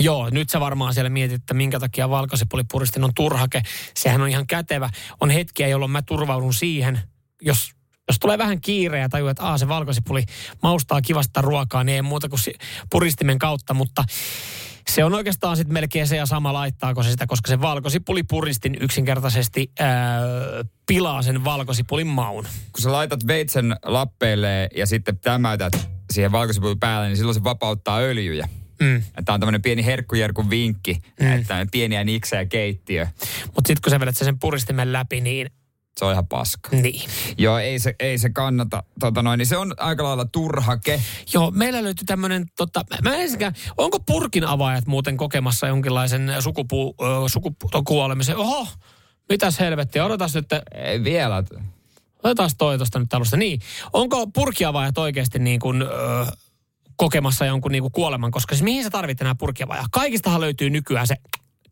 Joo, 0.00 0.30
nyt 0.30 0.50
sä 0.50 0.60
varmaan 0.60 0.94
siellä 0.94 1.10
mietit, 1.10 1.40
että 1.40 1.54
minkä 1.54 1.80
takia 1.80 2.10
valkosipulipuristin 2.10 3.04
on 3.04 3.10
turhake. 3.14 3.62
Sehän 3.96 4.20
on 4.20 4.28
ihan 4.28 4.46
kätevä. 4.46 4.90
On 5.20 5.30
hetkiä, 5.30 5.68
jolloin 5.68 5.90
mä 5.90 6.02
turvaudun 6.02 6.54
siihen, 6.54 7.00
jos, 7.42 7.70
jos 8.08 8.18
tulee 8.18 8.38
vähän 8.38 8.60
kiire 8.60 8.98
ja 8.98 9.08
tajuu, 9.08 9.28
että 9.28 9.42
Aa, 9.42 9.58
se 9.58 9.68
valkosipuli 9.68 10.24
maustaa 10.62 11.00
kivasta 11.00 11.40
ruokaa, 11.42 11.84
niin 11.84 11.96
ei 11.96 12.02
muuta 12.02 12.28
kuin 12.28 12.40
puristimen 12.90 13.38
kautta, 13.38 13.74
mutta 13.74 14.04
se 14.88 15.04
on 15.04 15.14
oikeastaan 15.14 15.56
sitten 15.56 15.74
melkein 15.74 16.06
se 16.06 16.16
ja 16.16 16.26
sama 16.26 16.52
laittaako 16.52 17.02
se 17.02 17.10
sitä, 17.10 17.26
koska 17.26 17.48
se 17.48 17.60
valkosipulipuristin 17.60 18.76
yksinkertaisesti 18.80 19.72
ää, 19.78 20.20
pilaa 20.86 21.22
sen 21.22 21.44
valkosipulin 21.44 22.06
maun. 22.06 22.44
Kun 22.44 22.82
sä 22.82 22.92
laitat 22.92 23.26
veitsen 23.26 23.76
lappeille 23.84 24.68
ja 24.76 24.86
sitten 24.86 25.18
tämäytät 25.18 25.88
siihen 26.12 26.32
valkosipulin 26.32 26.80
päälle, 26.80 27.06
niin 27.06 27.16
silloin 27.16 27.34
se 27.34 27.44
vapauttaa 27.44 27.98
öljyjä. 27.98 28.48
Mm. 28.80 29.02
Tämä 29.24 29.34
on 29.34 29.40
tämmöinen 29.40 29.62
pieni 29.62 29.84
herkkujerkun 29.84 30.50
vinkki, 30.50 30.98
mm. 31.20 31.32
että 31.32 31.66
pieniä 31.72 32.04
niksejä 32.04 32.46
keittiö. 32.46 33.06
Mutta 33.46 33.68
sitten 33.68 33.82
kun 33.82 33.90
sä 33.90 34.00
vedät 34.00 34.16
sen 34.16 34.38
puristimen 34.38 34.92
läpi, 34.92 35.20
niin, 35.20 35.50
Se 35.98 36.04
on 36.04 36.12
ihan 36.12 36.26
paska. 36.26 36.68
niin. 36.76 37.10
Joo, 37.38 37.58
ei 37.58 37.78
se, 37.78 37.94
ei 38.00 38.18
se 38.18 38.30
kannata. 38.30 38.82
Tota 39.00 39.22
noin, 39.22 39.38
niin 39.38 39.46
se 39.46 39.56
on 39.56 39.74
aika 39.76 40.04
lailla 40.04 40.24
turhake. 40.24 41.02
Joo, 41.32 41.50
meillä 41.50 41.82
löytyi 41.82 42.04
tämmöinen, 42.04 42.46
tota, 42.56 42.84
mä 43.02 43.14
en 43.14 43.20
ensinkään, 43.20 43.54
onko 43.78 44.00
purkin 44.00 44.44
avaajat 44.44 44.86
muuten 44.86 45.16
kokemassa 45.16 45.66
jonkinlaisen 45.66 46.32
sukupu, 46.40 46.94
ö, 47.00 47.04
sukupuolemisen? 47.26 48.36
Oho, 48.36 48.66
mitäs 49.28 49.60
helvettiä, 49.60 50.04
odotas 50.04 50.34
nyt, 50.34 50.46
Ei 50.74 51.04
vielä. 51.04 51.44
otetaan 52.22 52.50
toi 52.58 52.76
tuosta 52.78 52.98
nyt 52.98 53.14
alusta. 53.14 53.36
Niin, 53.36 53.60
onko 53.92 54.26
purkiavaajat 54.26 54.98
oikeasti 54.98 55.38
niin 55.38 55.60
kuin, 55.60 55.82
kokemassa 57.00 57.46
jonkun 57.46 57.72
niin 57.72 57.82
kuin 57.82 57.92
kuoleman, 57.92 58.30
koska 58.30 58.54
siis 58.54 58.62
mihin 58.62 58.84
sä 58.84 58.90
tarvitset 58.90 59.20
enää 59.20 59.34
purkiavaajaa? 59.34 59.86
Kaikistahan 59.90 60.40
löytyy 60.40 60.70
nykyään 60.70 61.06
se 61.06 61.16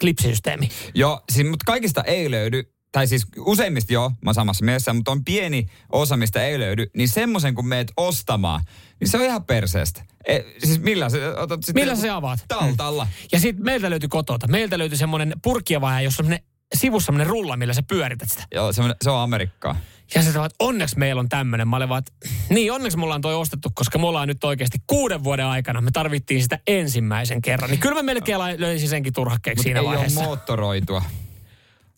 klipsisysteemi. 0.01 0.69
Joo, 0.95 1.23
siis, 1.33 1.49
mutta 1.51 1.65
kaikista 1.67 2.03
ei 2.03 2.31
löydy, 2.31 2.63
tai 2.93 3.07
siis 3.07 3.27
useimmista 3.39 3.93
joo, 3.93 4.13
mä 4.25 4.33
samassa 4.33 4.65
mielessä, 4.65 4.93
mutta 4.93 5.11
on 5.11 5.25
pieni 5.25 5.67
osa, 5.93 6.17
mistä 6.17 6.45
ei 6.45 6.59
löydy, 6.59 6.87
niin 6.97 7.09
semmoisen 7.09 7.55
kun 7.55 7.67
meet 7.67 7.93
ostamaan, 7.97 8.65
niin 9.01 9.09
se 9.09 9.17
on 9.17 9.25
ihan 9.25 9.45
perseestä. 9.45 10.05
E, 10.27 10.41
siis 10.59 10.81
millä 10.81 11.09
se, 11.09 11.29
otat 11.29 11.63
sitten 11.63 11.83
Millä 11.83 11.97
se 11.97 12.11
avaat? 12.11 12.45
Taltalla. 12.49 13.07
Ja 13.33 13.41
sitten 13.41 13.65
meiltä 13.65 13.91
löytyi 13.91 14.09
kotota. 14.09 14.47
Meiltä 14.47 14.79
löytyi 14.79 14.99
semmoinen 14.99 15.33
purkiavaaja, 15.43 16.01
jossa 16.01 16.23
on 16.23 16.37
sivussa 16.75 17.07
semmoinen 17.07 17.27
rulla, 17.27 17.57
millä 17.57 17.75
sä 17.75 17.83
pyörität 17.83 18.31
sitä. 18.31 18.45
Joo, 18.55 18.73
se 19.03 19.11
on 19.11 19.21
Amerikkaa. 19.21 19.77
Ja 20.15 20.23
se 20.23 20.33
sanoi, 20.33 20.47
että 20.47 20.57
onneksi 20.65 20.99
meillä 20.99 21.21
on 21.21 21.29
tämmöinen. 21.29 21.69
Mä 21.69 21.77
olin 21.77 21.89
vaan, 21.89 21.99
että 21.99 22.13
niin 22.51 22.73
onneksi 22.73 22.99
mulla 22.99 23.15
on 23.15 23.21
toi 23.21 23.35
ostettu, 23.35 23.69
koska 23.75 23.99
me 23.99 24.07
ollaan 24.07 24.29
nyt 24.29 24.45
oikeasti 24.45 24.79
kuuden 24.87 25.25
vuoden 25.25 25.47
aikana. 25.47 25.81
Me 25.81 25.91
tarvittiin 25.91 26.43
sitä 26.43 26.59
ensimmäisen 26.67 27.43
kerran. 27.43 27.71
Niin 27.71 27.81
kyllä 27.81 27.95
mä 27.95 28.03
melkein 28.03 28.39
löysin 28.59 28.89
senkin 28.89 29.13
turhakkeeksi 29.13 29.63
siinä 29.63 29.81
ei 29.81 29.87
vaiheessa. 29.87 30.21
ole 30.21 30.27
moottoroitua. 30.29 31.03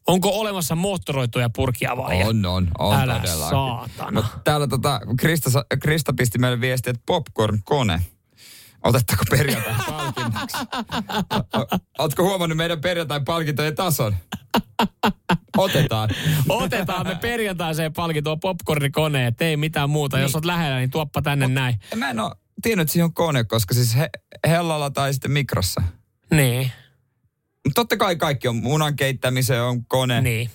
Onko 0.07 0.29
olemassa 0.41 0.75
moottoroituja 0.75 1.51
purkiavaajia? 1.57 2.27
On, 2.27 2.47
on, 2.47 2.69
on 2.79 2.97
Älä 2.97 3.15
todellakin. 3.15 3.51
saatana. 3.51 4.23
Mut 4.23 4.45
täällä 4.45 4.67
tota, 4.67 5.01
Krista, 5.19 5.51
Krista 5.83 6.13
pisti 6.13 6.39
meille 6.39 6.61
viestiä, 6.61 6.91
että 6.91 7.03
popcorn-kone. 7.07 8.01
Otetteko 8.85 9.25
perjantai 9.31 9.75
palkinnoksi? 9.87 10.57
O- 11.35 11.59
o- 11.61 11.79
Ootko 11.99 12.23
huomannut 12.23 12.57
meidän 12.57 12.81
perjantai 12.81 13.21
palkintojen 13.27 13.75
tason? 13.75 14.17
Otetaan. 15.57 16.11
Otetaan 16.49 17.07
me 17.07 17.15
perjantaiseen 17.15 17.93
palkintoon 17.93 18.41
popcornikoneen. 18.41 19.35
Ei 19.41 19.57
mitään 19.57 19.91
muuta. 19.91 20.17
Niin. 20.17 20.23
Jos 20.23 20.35
oot 20.35 20.45
lähellä, 20.45 20.79
niin 20.79 20.91
tuoppa 20.91 21.23
tänne 21.23 21.49
näin. 21.49 21.77
Mä 21.97 22.11
en 22.11 22.21
oo 22.21 22.35
tiennyt, 22.63 22.83
että 22.85 22.93
siihen 22.93 23.05
on 23.05 23.15
kone, 23.15 23.45
koska 23.45 23.75
siis 23.75 23.97
he, 23.97 24.11
hellalla 24.49 24.91
tai 24.91 25.13
sitten 25.13 25.31
mikrossa. 25.31 25.83
Niin, 26.31 26.73
Mutta 27.67 27.75
totta 27.75 27.97
kai 27.97 28.17
kaikki 28.17 28.49
on 28.49 28.57
munan 28.57 28.97
keittämiseen 28.97 29.63
on 29.63 29.85
kone. 29.87 30.21
niin. 30.21 30.51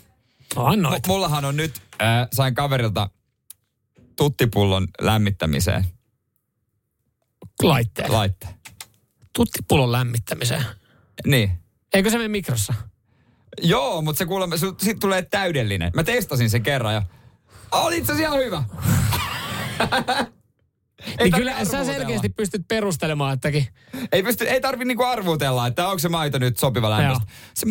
Annoit. 0.55 1.07
M- 1.07 1.11
mullahan 1.11 1.45
on 1.45 1.55
nyt, 1.57 1.81
äh, 2.01 2.27
sain 2.33 2.55
kaverilta 2.55 3.09
tuttipullon 4.15 4.87
lämmittämiseen 5.01 5.85
Laitteen. 7.63 8.11
laitteen. 8.11 8.53
Tuttipullon 9.33 9.91
lämmittämiseen. 9.91 10.65
Niin. 11.25 11.51
Eikö 11.93 12.09
se 12.09 12.17
mene 12.17 12.27
mikrossa? 12.27 12.73
Joo, 13.61 14.01
mutta 14.01 14.17
se 14.17 14.25
kuulemma, 14.25 14.55
siitä 14.57 14.99
tulee 14.99 15.21
täydellinen. 15.21 15.91
Mä 15.95 16.03
testasin 16.03 16.49
sen 16.49 16.63
kerran 16.63 16.93
ja 16.93 17.01
oli 17.71 17.97
itse 17.97 18.11
asiassa 18.11 18.35
ihan 18.35 18.45
hyvä. 18.45 18.63
niin 21.19 21.33
kyllä 21.33 21.65
sä 21.65 21.85
selkeästi 21.85 22.29
pystyt 22.29 22.67
perustelemaan, 22.67 23.33
ettekin. 23.33 23.67
Ei, 24.11 24.23
pysty, 24.23 24.45
ei 24.45 24.61
tarvi 24.61 24.85
niinku 24.85 25.03
arvuutella, 25.03 25.67
että 25.67 25.87
onko 25.87 25.99
se 25.99 26.09
maito 26.09 26.37
nyt 26.37 26.57
sopiva 26.57 26.89
lämpöistä. 26.89 27.25
Se 27.53 27.65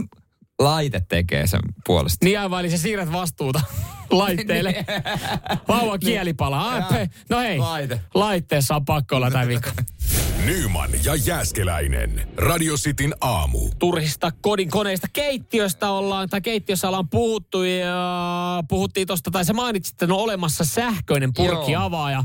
laite 0.59 1.03
tekee 1.09 1.47
sen 1.47 1.61
puolesta. 1.87 2.25
Niin 2.25 2.41
aivan, 2.41 2.61
eli 2.61 2.71
sä 2.71 2.79
siirrät 2.79 3.13
vastuuta 3.13 3.61
laitteelle. 4.11 4.85
Vauva 5.69 5.99
kielipala. 5.99 6.69
Ah, 6.75 6.89
pe- 6.89 7.11
no 7.31 7.39
hei, 7.39 7.59
Laite. 7.59 8.01
laitteessa 8.15 8.77
on 8.77 8.85
pakko 8.85 9.17
olla 9.17 9.31
tämä 9.31 9.47
viikko. 9.47 9.71
Nyman 10.47 10.91
ja 11.05 11.15
Jäskeläinen. 11.15 12.29
Radio 12.37 12.75
Cityn 12.77 13.15
aamu. 13.21 13.71
Turhista 13.79 14.33
kodin 14.41 14.71
koneista 14.71 15.07
keittiöstä 15.13 15.91
ollaan, 15.91 16.29
tai 16.29 16.41
keittiössä 16.41 16.89
ollaan 16.89 17.09
puhuttu 17.09 17.63
ja 17.63 17.95
puhuttiin 18.69 19.07
tosta, 19.07 19.31
tai 19.31 19.45
sä 19.45 19.53
mainitsit, 19.53 19.93
että 20.03 20.15
on 20.15 20.21
olemassa 20.21 20.65
sähköinen 20.65 21.33
purkkiavaaja, 21.35 22.25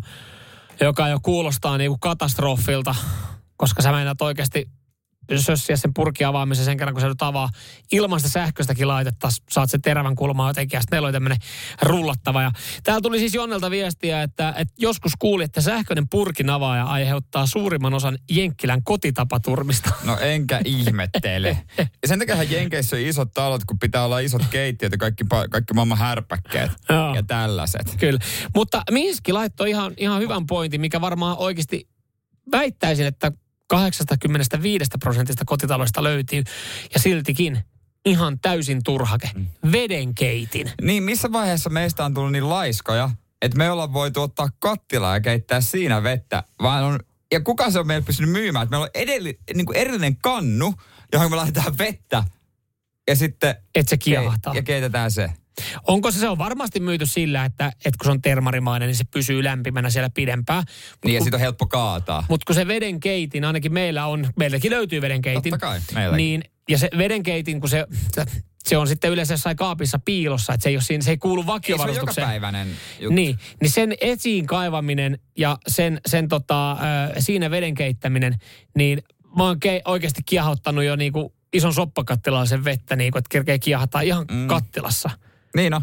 joka 0.82 1.08
jo 1.08 1.20
kuulostaa 1.24 1.78
niinku 1.78 1.98
katastrofilta, 1.98 2.96
koska 3.58 3.82
sä 3.82 3.92
meinaat 3.92 4.22
oikeasti 4.22 4.70
sössiä 5.38 5.78
sen 5.78 5.94
purkin 5.94 6.28
avaamisen 6.28 6.66
sen 6.66 6.78
kerran, 6.78 6.94
kun 6.94 7.02
se 7.02 7.08
nyt 7.08 7.22
avaa 7.22 7.50
ilman 7.92 8.20
sitä 8.20 8.32
sähköistäkin 8.32 8.88
laitetta, 8.88 9.30
saat 9.50 9.70
sen 9.70 9.82
terävän 9.82 10.16
kulmaa 10.16 10.50
jotenkin, 10.50 10.78
ja 10.78 10.82
sitten 10.82 10.96
meillä 10.96 11.06
oli 11.06 11.14
tämmöinen 11.14 11.38
rullattava. 11.82 12.42
Ja 12.42 12.52
täällä 12.84 13.02
tuli 13.02 13.20
siis 13.20 13.34
Jonnelta 13.34 13.72
viestiä, 13.72 14.24
että, 14.24 14.54
että 14.58 14.74
joskus 14.78 15.12
kuuli, 15.20 15.44
että 15.44 15.62
sähköinen 15.62 16.10
purkin 16.10 16.50
avaaja 16.50 16.84
aiheuttaa 16.84 17.46
suurimman 17.46 17.94
osan 17.94 18.18
Jenkkilän 18.32 18.84
kotitapaturmista. 18.84 19.92
No 20.04 20.18
enkä 20.18 20.62
ihmettele. 20.66 21.58
Ja 21.78 21.86
sen 22.08 22.20
takia 22.20 22.44
Jenkeissä 22.44 22.96
on 22.96 23.02
isot 23.02 23.34
talot, 23.34 23.66
kun 23.66 23.80
pitää 23.80 24.06
olla 24.06 24.20
isot 24.20 24.46
keittiöt 24.50 24.92
ja 24.92 24.98
kaikki, 24.98 25.24
kaikki 25.50 25.74
maailman 25.74 25.98
härpäkkeet 25.98 26.72
Joo. 26.90 27.16
ja 27.16 27.24
tällaiset. 27.24 27.96
Kyllä. 28.00 28.20
Mutta 28.56 28.82
Minski 28.92 29.34
laittoi 29.34 29.70
ihan, 29.70 29.94
ihan 29.98 30.22
hyvän 30.22 30.46
pointin, 30.46 30.82
mikä 30.82 31.02
varmaan 31.02 31.38
oikeasti 31.38 31.88
väittäisin, 32.52 33.06
että 33.06 33.32
85 33.70 34.86
prosentista 35.00 35.46
kotitaloista 35.46 36.04
löytyy. 36.04 36.44
Ja 36.94 37.00
siltikin 37.00 37.64
ihan 38.06 38.40
täysin 38.40 38.84
turhake. 38.84 39.32
Vedenkeitin. 39.72 40.72
Niin, 40.82 41.04
missä 41.04 41.32
vaiheessa 41.32 41.70
meistä 41.70 42.06
on 42.06 42.14
tullut 42.14 42.32
niin 42.32 42.50
laiskoja, 42.50 43.10
että 43.42 43.58
me 43.58 43.72
ollaan 43.72 43.94
voitu 43.94 44.22
ottaa 44.22 44.50
kattilaa 44.60 45.16
ja 45.16 45.22
keittää 45.22 45.62
siinä 45.62 46.04
vettä, 46.04 46.44
vaan 46.62 46.84
on, 46.84 47.00
ja 47.32 47.40
kuka 47.40 47.72
se 47.72 47.80
on 47.80 47.88
meille 47.88 48.06
pystynyt 48.06 48.32
myymään, 48.32 48.64
että 48.64 48.72
meillä 48.72 48.84
on 48.84 48.90
edelli, 48.94 49.40
niin 49.54 49.66
kuin 49.66 49.78
erillinen 49.78 50.18
kannu, 50.18 50.74
johon 51.14 51.32
me 51.32 51.36
laitetaan 51.36 51.78
vettä 51.78 52.24
ja 53.08 53.16
sitten 53.16 53.56
Että 53.76 53.90
se 53.90 53.98
kiehahtaa. 53.98 54.56
ja 54.56 54.62
keitetään 54.62 55.12
se. 55.12 55.30
Onko 55.88 56.12
se, 56.12 56.20
se 56.20 56.30
on 56.30 56.38
varmasti 56.38 56.80
myyty 56.80 57.06
sillä, 57.06 57.46
että, 57.46 57.68
että 57.68 57.98
kun 57.98 58.06
se 58.06 58.12
on 58.12 58.22
termarimainen, 58.22 58.88
niin 58.88 58.96
se 58.96 59.04
pysyy 59.14 59.44
lämpimänä 59.44 59.90
siellä 59.90 60.10
pidempään. 60.14 60.64
Niin 61.06 61.14
ja 61.14 61.20
kun- 61.20 61.26
siitä 61.26 61.38
on 61.38 61.42
helppo 61.42 61.66
kaataa. 61.68 62.26
Mutta 62.30 62.46
kun 62.46 62.56
se 62.56 62.68
vedenkeitin, 62.68 63.46
ainakin 63.46 63.74
meillä 63.74 64.06
on, 64.06 64.28
meilläkin 64.36 64.72
löytyy 64.72 65.02
vedenkeitin. 65.02 65.52
Totta 65.52 65.66
kai, 65.68 65.80
meilläkin. 65.94 66.18
Niin, 66.18 66.44
ja 66.70 66.78
se 66.78 66.90
vedenkeitin, 66.98 67.60
kun 67.60 67.70
se, 67.70 67.86
se, 68.64 68.78
on 68.78 68.88
sitten 68.88 69.12
yleensä 69.12 69.34
jossain 69.34 69.58
kaapissa 69.58 70.00
piilossa, 70.06 70.54
että 70.54 70.64
se 70.64 70.70
ei, 70.70 70.76
ole 70.76 70.84
siinä, 70.84 71.04
se 71.04 71.12
ei 71.12 71.18
kuulu 71.18 71.42
Ei 71.42 71.44
se 71.44 71.48
vakiovarustukseen. 71.48 72.24
jokapäiväinen 72.24 72.68
juttu. 73.00 73.16
Niin, 73.16 73.38
niin 73.62 73.72
sen 73.72 73.94
esiin 74.02 74.48
kaivaminen 74.48 75.20
ja 75.38 75.58
sen, 75.68 76.02
sen 76.06 76.28
tota, 76.28 76.78
siinä 77.20 77.52
veden 77.52 77.74
keittäminen, 77.74 78.38
niin 78.76 79.02
mä 79.38 79.44
oon 79.44 79.60
ke, 79.60 79.82
oikeasti 79.86 80.22
kiehottanut 80.26 80.84
jo 80.84 80.96
niinku 80.96 81.34
ison 81.54 81.74
soppakattilaan 81.74 82.48
sen 82.48 82.64
vettä, 82.64 82.96
niinku, 82.96 83.18
että 83.18 83.30
kerkee 83.30 83.60
kiehahtaa 83.60 84.02
ihan 84.02 84.26
mm. 84.32 84.48
kattilassa. 84.48 85.10
Niin 85.56 85.74
on. 85.74 85.82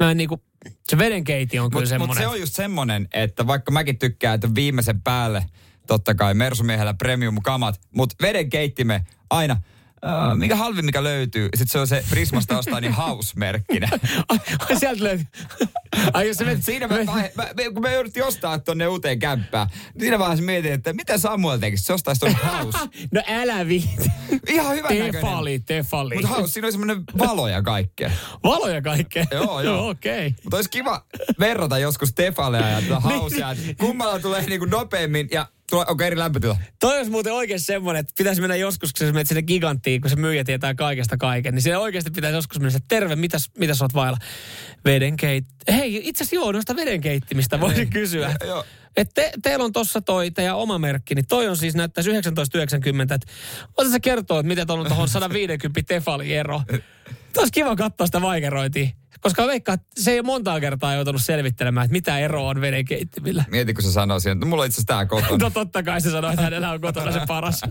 Mä 0.00 0.10
en 0.10 0.16
niinku, 0.16 0.42
se 0.88 0.98
vedenkeiti 0.98 1.58
on 1.58 1.70
kyllä 1.70 1.82
Mutta 1.82 1.98
mut 1.98 2.00
semmoinen. 2.00 2.22
se 2.22 2.26
on 2.28 2.40
just 2.40 2.54
semmoinen, 2.54 3.08
että 3.14 3.46
vaikka 3.46 3.72
mäkin 3.72 3.98
tykkään, 3.98 4.34
että 4.34 4.54
viimeisen 4.54 5.02
päälle 5.02 5.46
totta 5.86 6.14
kai 6.14 6.34
Mersumiehellä 6.34 6.94
premium-kamat, 6.94 7.80
mutta 7.94 8.14
veden 8.22 8.50
keittimme 8.50 9.06
aina, 9.30 9.62
Uh, 10.06 10.38
mikä 10.38 10.56
halvin, 10.56 10.84
mikä 10.84 11.04
löytyy. 11.04 11.44
Sitten 11.44 11.68
se 11.68 11.78
on 11.78 11.86
se 11.86 12.04
Prismasta 12.10 12.58
ostaa 12.58 12.80
niin 12.80 12.94
ai, 14.28 14.38
ai, 14.68 14.76
sieltä 14.78 15.04
löytyy. 15.04 15.26
Ai 16.12 16.28
jos 16.28 16.36
se 16.36 16.46
vet, 16.46 16.64
Siinä 16.64 16.88
mä, 16.88 16.94
mä, 16.94 17.12
mä, 17.36 17.70
kun 17.74 17.82
me 17.82 17.94
jouduttiin 17.94 18.24
ostaa 18.24 18.58
tonne 18.58 18.86
uuteen 18.88 19.18
kämppään, 19.18 19.68
niin 19.94 20.00
siinä 20.00 20.18
vaiheessa 20.18 20.44
mietin, 20.44 20.72
että 20.72 20.92
mitä 20.92 21.18
Samuel 21.18 21.58
tekisi, 21.58 21.84
se 21.84 21.92
ostaisi 21.92 22.20
ton 22.20 22.34
house. 22.34 22.78
No 23.14 23.22
älä 23.28 23.68
viiti. 23.68 24.10
Ihan 24.48 24.76
hyvän 24.76 24.88
näköinen. 24.88 25.12
Tefali, 25.12 25.58
tefali. 25.58 26.14
Mutta 26.14 26.28
house, 26.28 26.52
siinä 26.52 26.66
on 26.66 26.72
semmoinen 26.72 27.04
valo 27.18 27.48
ja 27.48 27.62
kaikkea. 27.62 28.10
Valoja 28.44 28.82
kaikkea. 28.82 29.24
Joo, 29.30 29.60
joo. 29.60 29.88
Okei. 29.90 30.26
Okay. 30.26 30.38
Mutta 30.44 30.56
olisi 30.56 30.70
kiva 30.70 31.06
verrata 31.38 31.78
joskus 31.78 32.12
Tefalea 32.12 32.68
ja 32.68 32.82
tätä 32.82 33.00
hausea, 33.00 33.50
että 33.50 33.74
kummalla 33.78 34.18
tulee 34.18 34.46
niinku 34.46 34.66
nopeammin 34.66 35.28
ja 35.32 35.46
tulee, 35.70 35.84
onko 35.88 36.04
eri 36.04 36.18
lämpötila? 36.18 36.56
Toi 36.80 36.96
olisi 36.96 37.10
muuten 37.10 37.32
oikein 37.32 37.60
semmoinen, 37.60 38.00
että 38.00 38.14
pitäisi 38.18 38.40
mennä 38.40 38.56
joskus, 38.56 38.92
kun 38.92 39.06
sä 39.06 39.12
menet 39.12 39.28
sinne 39.28 39.42
giganttiin, 39.42 40.00
kun 40.00 40.10
se 40.10 40.16
myyjä 40.16 40.44
tietää 40.44 40.74
kaikesta 40.74 41.16
kaiken, 41.16 41.54
niin 41.54 41.62
siellä 41.62 41.80
oikeasti 41.80 42.10
pitäisi 42.10 42.36
joskus 42.36 42.60
mennä, 42.60 42.76
että 42.76 42.88
terve, 42.88 43.16
mitäs, 43.16 43.50
mitäs 43.58 43.82
oot 43.82 43.94
vailla? 43.94 44.18
Vedenkeit... 44.84 45.44
Hei, 45.68 46.08
itse 46.08 46.24
asiassa 46.24 46.36
joo, 46.36 46.52
noista 46.52 46.76
vedenkeittimistä 46.76 47.60
voisin 47.60 47.90
kysyä. 47.90 48.36
Joo. 48.46 48.64
Et 48.96 49.10
te, 49.14 49.32
teillä 49.42 49.64
on 49.64 49.72
tossa 49.72 50.00
toi 50.00 50.30
teidän 50.30 50.56
oma 50.56 50.78
merkki, 50.78 51.14
niin 51.14 51.26
toi 51.26 51.48
on 51.48 51.56
siis 51.56 51.74
näyttäisi 51.74 52.10
1990, 52.10 53.14
että 53.14 53.26
voisit 53.78 53.92
sä 53.92 54.00
kertoa, 54.00 54.40
että 54.40 54.48
miten 54.48 54.70
on 54.70 54.86
tuohon 54.86 55.08
150 55.18 55.82
tefali 55.88 56.34
ero. 56.34 56.62
Tuo 57.32 57.40
olisi 57.40 57.52
kiva 57.52 57.76
katsoa 57.76 58.06
sitä 58.06 58.20
vaikerointia. 58.20 58.88
Koska 59.20 59.46
veikkaa, 59.46 59.74
että 59.74 59.86
se 59.96 60.10
ei 60.10 60.18
ole 60.18 60.26
montaa 60.26 60.60
kertaa 60.60 60.94
joutunut 60.94 61.22
selvittelemään, 61.22 61.84
että 61.84 61.92
mitä 61.92 62.18
eroa 62.18 62.48
on 62.50 62.60
vedenkeittimillä. 62.60 63.44
Mieti, 63.50 63.74
kun 63.74 63.82
sä 63.84 63.92
sanoisin, 63.92 64.32
että 64.32 64.46
mulla 64.46 64.62
on 64.62 64.66
itse 64.66 64.74
asiassa 64.76 64.94
tää 64.94 65.06
kotona. 65.06 65.36
No 65.46 65.50
totta 65.50 65.82
kai 65.82 66.00
se 66.00 66.10
sanoi, 66.10 66.30
että 66.30 66.42
hänellä 66.42 66.70
on 66.70 66.80
kotona 66.80 67.12
se 67.12 67.20
paras. 67.28 67.62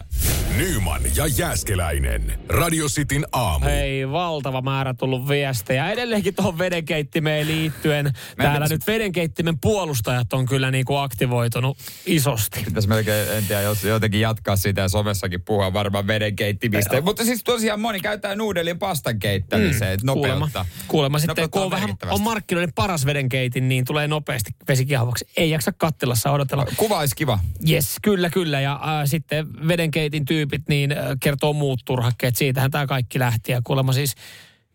Nyman 0.57 1.01
ja 1.15 1.27
Jääskeläinen. 1.37 2.39
Radio 2.49 2.87
Cityn 2.87 3.25
aamu. 3.31 3.65
Hei, 3.65 4.09
valtava 4.11 4.61
määrä 4.61 4.93
tullut 4.93 5.27
viestejä. 5.29 5.91
Edelleenkin 5.91 6.35
tuohon 6.35 6.57
vedenkeittimeen 6.57 7.47
liittyen. 7.47 8.13
Täällä 8.37 8.53
pitäisi- 8.53 8.73
nyt 8.73 8.87
vedenkeittimen 8.87 9.59
puolustajat 9.59 10.33
on 10.33 10.45
kyllä 10.45 10.71
niinku 10.71 10.95
aktivoitunut 10.95 11.77
isosti. 12.05 12.61
Pitäisi 12.65 12.87
melkein, 12.87 13.29
en 13.37 13.45
tiedä, 13.45 13.61
jos 13.61 13.83
jotenkin 13.83 14.21
jatkaa 14.21 14.55
sitä 14.55 14.81
ja 14.81 14.89
somessakin 14.89 15.41
puhua 15.41 15.73
varmaan 15.73 16.07
veden 16.07 16.35
keittimistä. 16.35 17.01
Mutta 17.01 17.25
siis 17.25 17.43
tosiaan 17.43 17.79
moni 17.79 17.99
käyttää 17.99 18.35
nuudelin 18.35 18.79
pastan 18.79 19.19
keittämiseen, 19.19 19.99
mm, 20.03 20.07
Kuulemma, 20.13 20.35
nopeutta. 20.39 20.65
kuulemma 20.87 21.19
sitten, 21.19 21.34
Kun 21.51 21.61
on, 21.61 21.71
vähän, 21.71 21.89
on 22.09 22.21
markkinoiden 22.21 22.73
paras 22.75 23.05
vedenkeitin, 23.05 23.69
niin 23.69 23.86
tulee 23.86 24.07
nopeasti 24.07 24.51
vesikihavaksi. 24.67 25.27
Ei 25.38 25.49
jaksa 25.49 25.71
kattilassa 25.71 26.31
odotella. 26.31 26.65
Kuva 26.77 26.99
olisi 26.99 27.15
kiva. 27.15 27.39
Yes, 27.69 27.95
kyllä, 28.01 28.29
kyllä. 28.29 28.61
Ja 28.61 28.73
äh, 28.73 29.05
sitten 29.05 29.67
vedenkeitin 29.67 30.25
tyypit 30.25 30.61
niin 30.69 30.91
äh, 30.91 30.97
kertoo 31.19 31.53
muut 31.53 31.81
turhakkeet. 31.86 32.36
Siitähän 32.36 32.71
tämä 32.71 32.88
kaikki 32.88 33.19
lähti. 33.19 33.51
Ja 33.51 33.61
kuulemma 33.63 33.93
siis, 33.93 34.15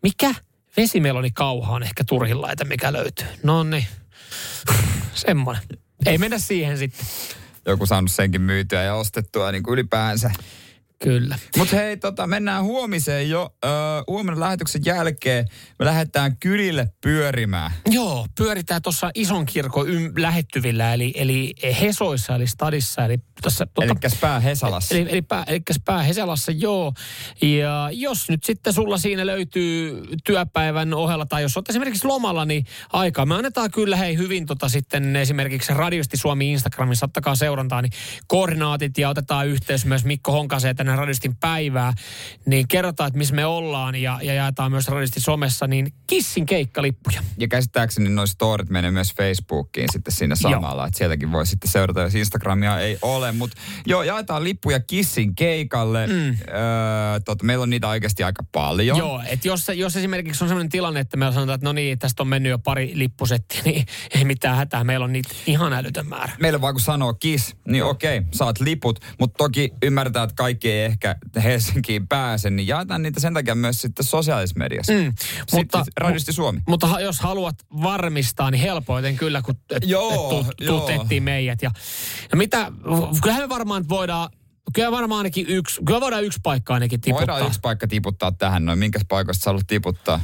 mikä 0.03 0.35
vesimeloni 0.77 1.31
kauha 1.31 1.75
on 1.75 1.83
ehkä 1.83 2.03
turhin 2.03 2.41
laita, 2.41 2.65
mikä 2.65 2.93
löytyy. 2.93 3.27
No 3.43 3.63
niin, 3.63 3.85
semmoinen. 5.13 5.63
Ei 6.05 6.17
mennä 6.17 6.39
siihen 6.39 6.77
sitten. 6.77 7.05
Joku 7.65 7.85
saanut 7.85 8.11
senkin 8.11 8.41
myytyä 8.41 8.83
ja 8.83 8.95
ostettua 8.95 9.51
niin 9.51 9.63
kuin 9.63 9.73
ylipäänsä. 9.73 10.31
Kyllä. 11.03 11.39
Mutta 11.57 11.75
hei, 11.75 11.97
tota, 11.97 12.27
mennään 12.27 12.63
huomiseen 12.63 13.29
jo. 13.29 13.55
Öö, 13.65 13.71
huomenna 14.07 14.39
lähetyksen 14.39 14.81
jälkeen 14.85 15.45
me 15.79 15.85
lähdetään 15.85 16.37
kylille 16.37 16.87
pyörimään. 17.01 17.71
Joo, 17.89 18.27
pyöritään 18.37 18.81
tuossa 18.81 19.11
ison 19.15 19.45
kirkon 19.45 19.87
ym- 19.87 20.13
lähettyvillä, 20.17 20.93
eli, 20.93 21.13
eli 21.15 21.53
Hesoissa, 21.81 22.35
eli 22.35 22.47
Stadissa, 22.47 23.05
eli 23.05 23.17
tässä... 23.41 23.67
Eli 23.81 23.91
pää 24.21 24.39
Hesalassa. 24.39 24.95
Eli, 24.95 25.05
eli, 25.09 25.21
pää, 25.21 25.43
eli 25.47 25.61
pää 25.85 26.03
Heselassa, 26.03 26.51
joo. 26.51 26.93
Ja 27.41 27.89
jos 27.91 28.29
nyt 28.29 28.43
sitten 28.43 28.73
sulla 28.73 28.97
siinä 28.97 29.25
löytyy 29.25 30.03
työpäivän 30.23 30.93
ohella, 30.93 31.25
tai 31.25 31.41
jos 31.41 31.57
olet 31.57 31.69
esimerkiksi 31.69 32.07
lomalla, 32.07 32.45
niin 32.45 32.65
aikaa. 32.93 33.25
Me 33.25 33.35
annetaan 33.35 33.71
kyllä 33.71 33.95
hei 33.95 34.17
hyvin 34.17 34.45
tota 34.45 34.69
sitten 34.69 35.15
esimerkiksi 35.15 35.73
Radiosti 35.73 36.17
Suomi 36.17 36.51
Instagramissa, 36.51 37.05
ottakaa 37.05 37.35
seurantaa, 37.35 37.81
niin 37.81 37.91
koordinaatit 38.27 38.97
ja 38.97 39.09
otetaan 39.09 39.47
yhteys 39.47 39.85
myös 39.85 40.05
Mikko 40.05 40.31
Honkaseen 40.31 40.75
tänne 40.75 40.95
Radiostin 40.95 41.35
päivää, 41.35 41.93
niin 42.45 42.67
kerrotaan, 42.67 43.07
että 43.07 43.17
missä 43.17 43.35
me 43.35 43.45
ollaan 43.45 43.95
ja, 43.95 44.19
ja 44.23 44.33
jaetaan 44.33 44.71
myös 44.71 44.87
Radiosti 44.87 45.19
somessa, 45.19 45.67
niin 45.67 45.93
kissin 46.07 46.45
keikkalippuja. 46.45 47.23
Ja 47.37 47.47
käsittääkseni 47.47 48.09
noin 48.09 48.27
storit 48.27 48.69
menee 48.69 48.91
myös 48.91 49.13
Facebookiin 49.13 49.87
sitten 49.91 50.13
siinä 50.13 50.35
samalla, 50.35 50.87
että 50.87 50.97
sieltäkin 50.97 51.31
voi 51.31 51.45
sitten 51.45 51.71
seurata, 51.71 52.01
jos 52.01 52.15
Instagramia 52.15 52.79
ei 52.79 52.97
ole. 53.01 53.30
Mutta 53.35 53.57
joo, 53.85 54.03
jaetaan 54.03 54.43
lippuja 54.43 54.79
Kissin 54.79 55.35
keikalle. 55.35 56.07
Mm. 56.07 56.13
Öö, 56.29 57.19
tota, 57.25 57.45
meillä 57.45 57.63
on 57.63 57.69
niitä 57.69 57.87
oikeasti 57.87 58.23
aika 58.23 58.43
paljon. 58.51 58.97
Joo, 58.97 59.21
että 59.27 59.47
jos, 59.47 59.67
jos 59.75 59.95
esimerkiksi 59.95 60.43
on 60.43 60.47
sellainen 60.47 60.71
tilanne, 60.71 60.99
että 60.99 61.17
me 61.17 61.31
sanotaan, 61.31 61.55
että 61.55 61.65
no 61.67 61.73
niin, 61.73 61.99
tästä 61.99 62.23
on 62.23 62.27
mennyt 62.27 62.49
jo 62.49 62.59
pari 62.59 62.91
lippusettiä, 62.93 63.61
niin 63.65 63.85
ei 64.15 64.25
mitään 64.25 64.55
hätää. 64.57 64.83
Meillä 64.83 65.03
on 65.03 65.13
niitä 65.13 65.29
ihan 65.45 65.73
älytön 65.73 66.07
määrä. 66.07 66.33
Meille 66.39 66.61
vaan 66.61 66.73
kun 66.73 66.81
sanoo 66.81 67.13
kiss, 67.13 67.55
niin 67.67 67.83
okei, 67.83 68.21
saat 68.31 68.59
liput. 68.59 68.99
Mutta 69.19 69.37
toki 69.37 69.73
ymmärtää, 69.83 70.23
että 70.23 70.35
kaikki 70.35 70.71
ei 70.71 70.85
ehkä 70.85 71.15
Helsinkiin 71.43 72.07
pääse, 72.07 72.49
niin 72.49 72.67
jaetaan 72.67 73.01
niitä 73.01 73.19
sen 73.19 73.33
takia 73.33 73.55
myös 73.55 73.81
sitten 73.81 74.05
sosiaalisessa 74.05 74.59
mediassa. 74.59 74.93
Mm, 74.93 75.13
sitten 75.17 75.57
mutta- 75.63 75.83
Radiosti 75.97 76.33
Suomi. 76.33 76.59
Mutta 76.67 76.99
jos 76.99 77.19
haluat 77.19 77.55
varmistaa, 77.83 78.51
niin 78.51 78.61
helpoiten 78.61 79.15
kyllä, 79.17 79.41
kun 79.41 79.55
et, 79.69 79.83
Joo, 79.85 80.45
et 80.49 80.59
joo. 80.59 80.89
meidät. 81.19 81.61
Ja, 81.61 81.71
ja 82.31 82.37
mitä, 82.37 82.71
kyllähän 83.21 83.43
me 83.43 83.49
varmaan 83.49 83.89
voidaan, 83.89 84.29
kyllä 84.73 84.91
varmaan 84.91 85.17
ainakin 85.17 85.47
yksi, 85.47 85.81
kyllä 85.85 86.01
voidaan 86.01 86.23
yksi 86.23 86.39
paikka 86.43 86.73
ainakin 86.73 87.01
tiputtaa. 87.01 87.27
Voidaan 87.27 87.47
yksi 87.47 87.59
paikka 87.59 87.87
tiputtaa 87.87 88.31
tähän 88.31 88.65
noin. 88.65 88.79
Minkäs 88.79 89.01
paikoista 89.09 89.43
sä 89.43 89.49
haluat 89.49 89.67
tiputtaa? 89.67 90.21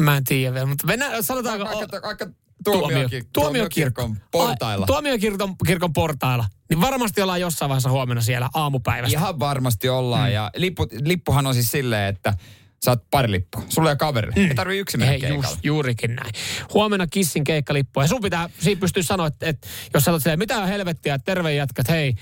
Mä 0.00 0.16
en 0.16 0.24
tiedä 0.24 0.54
vielä, 0.54 0.66
mutta 0.66 0.86
mennään, 0.86 1.24
sanotaanko... 1.24 1.64
Vaikka, 1.64 2.00
vaikka 2.02 2.26
Tuomio, 2.64 2.88
tuomiokir- 2.88 3.26
tuomiokirkon 3.32 4.16
portailla. 4.30 4.84
Ai, 4.84 4.86
Tuomiokirkon 4.86 5.54
kirkon 5.66 5.92
portailla. 5.92 6.44
Niin 6.70 6.80
varmasti 6.80 7.22
ollaan 7.22 7.40
jossain 7.40 7.68
vaiheessa 7.68 7.90
huomenna 7.90 8.22
siellä 8.22 8.50
aamupäivästä. 8.54 9.18
Ihan 9.18 9.38
varmasti 9.38 9.88
ollaan. 9.88 10.28
Mm. 10.28 10.34
Ja 10.34 10.50
lippu, 10.56 10.86
lippuhan 11.00 11.46
on 11.46 11.54
siis 11.54 11.70
silleen, 11.70 12.14
että 12.14 12.34
saat 12.82 13.02
pari 13.10 13.30
lippua. 13.30 13.62
Sulle 13.68 13.90
ja 13.90 13.96
kaverille. 13.96 14.34
Mm. 14.36 14.48
Ei 14.48 14.54
tarvii 14.54 14.78
yksin 14.78 15.00
mennä 15.00 15.18
keikalle. 15.18 15.34
just, 15.34 15.64
juurikin 15.64 16.14
näin. 16.14 16.32
Huomenna 16.74 17.06
Kissin 17.06 17.44
keikkalippu. 17.44 18.00
Ja 18.00 18.06
sun 18.08 18.20
pitää, 18.20 18.50
siinä 18.58 18.80
pystyy 18.80 19.02
sanoa, 19.02 19.26
että, 19.26 19.46
että 19.46 19.68
jos 19.94 20.04
sä 20.04 20.10
olet 20.10 20.22
silleen, 20.22 20.38
mitä 20.38 20.66
helvettiä, 20.66 21.14
että 21.14 21.24
terve 21.24 21.54
jätkät, 21.54 21.88
hei, 21.88 22.14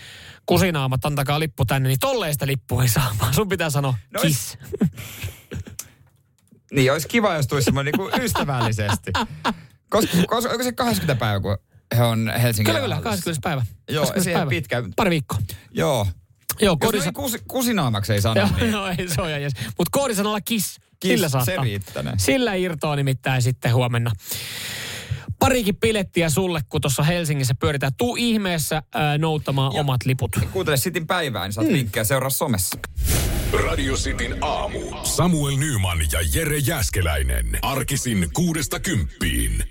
kusinaamat, 0.46 1.04
antakaa 1.04 1.40
lippu 1.40 1.64
tänne, 1.64 1.88
niin 1.88 1.98
tolleista 2.00 2.46
lippua 2.46 2.82
ei 2.82 2.88
saa, 2.88 3.16
vaan 3.20 3.34
sun 3.34 3.48
pitää 3.48 3.70
sanoa 3.70 3.94
No, 4.10 4.20
kiss. 4.20 4.58
Niin, 6.72 6.92
olisi 6.92 7.08
kiva, 7.08 7.34
jos 7.34 7.46
tulisi 7.46 7.64
semmoinen 7.64 7.94
niin 7.98 8.22
ystävällisesti. 8.22 9.12
Koska, 9.90 10.16
koska, 10.26 10.50
onko 10.50 10.64
se 10.64 10.72
80 10.72 11.20
päivä, 11.20 11.40
kun 11.40 11.58
he 11.96 12.02
on 12.02 12.32
Helsingin 12.42 12.66
Kyllä, 12.66 12.80
kyllä, 12.80 12.94
jäähalleissa? 12.94 13.24
20. 13.24 13.40
päivä. 13.48 13.66
Joo, 13.88 14.02
20. 14.02 14.24
siihen 14.24 14.38
päivä. 14.38 14.50
pitkä. 14.50 14.82
Pari 14.96 15.10
viikkoa. 15.10 15.38
Joo. 15.70 16.06
Joo, 16.60 16.76
Jos 16.92 17.06
ei 17.06 17.12
kusi, 17.12 17.38
kusinaamaksi 17.48 18.12
ei 18.12 18.20
sano, 18.20 18.48
niin 18.60 18.72
joo, 18.72 18.86
ei 18.98 19.08
se 19.08 19.22
on 19.22 19.30
jees. 19.30 19.52
Mutta 19.78 19.90
koodisanalla 19.90 20.40
kiss. 20.40 20.80
Kiss, 21.00 21.10
Sillä 21.12 21.28
se 21.28 21.32
saattaa. 21.32 21.64
riittänee. 21.64 22.14
Sillä 22.16 22.54
irtoaa 22.54 22.96
nimittäin 22.96 23.42
sitten 23.42 23.74
huomenna. 23.74 24.12
Parikin 25.38 25.76
pilettiä 25.76 26.30
sulle, 26.30 26.60
kun 26.68 26.80
tuossa 26.80 27.02
Helsingissä 27.02 27.54
pyöritään. 27.60 27.92
Tuu 27.96 28.16
ihmeessä 28.16 28.82
ää, 28.94 29.18
nouttamaan 29.18 29.72
Ja- 29.74 29.80
omat 29.80 30.00
liput. 30.06 30.30
kuuntele 30.52 30.76
Sitin 30.76 31.06
päivää, 31.06 31.44
niin 31.44 31.52
saat 31.52 31.66
mm. 31.66 31.72
vinkkejä 31.72 32.04
seuraa 32.04 32.30
somessa. 32.30 32.78
Radio 33.68 33.94
Cityn 33.94 34.36
aamu. 34.40 34.80
Samuel 35.02 35.56
Nyman 35.56 35.98
ja 36.12 36.18
Jere 36.34 36.58
Jäskeläinen. 36.58 37.58
Arkisin 37.62 38.28
kuudesta 38.32 38.80
kymppiin. 38.80 39.64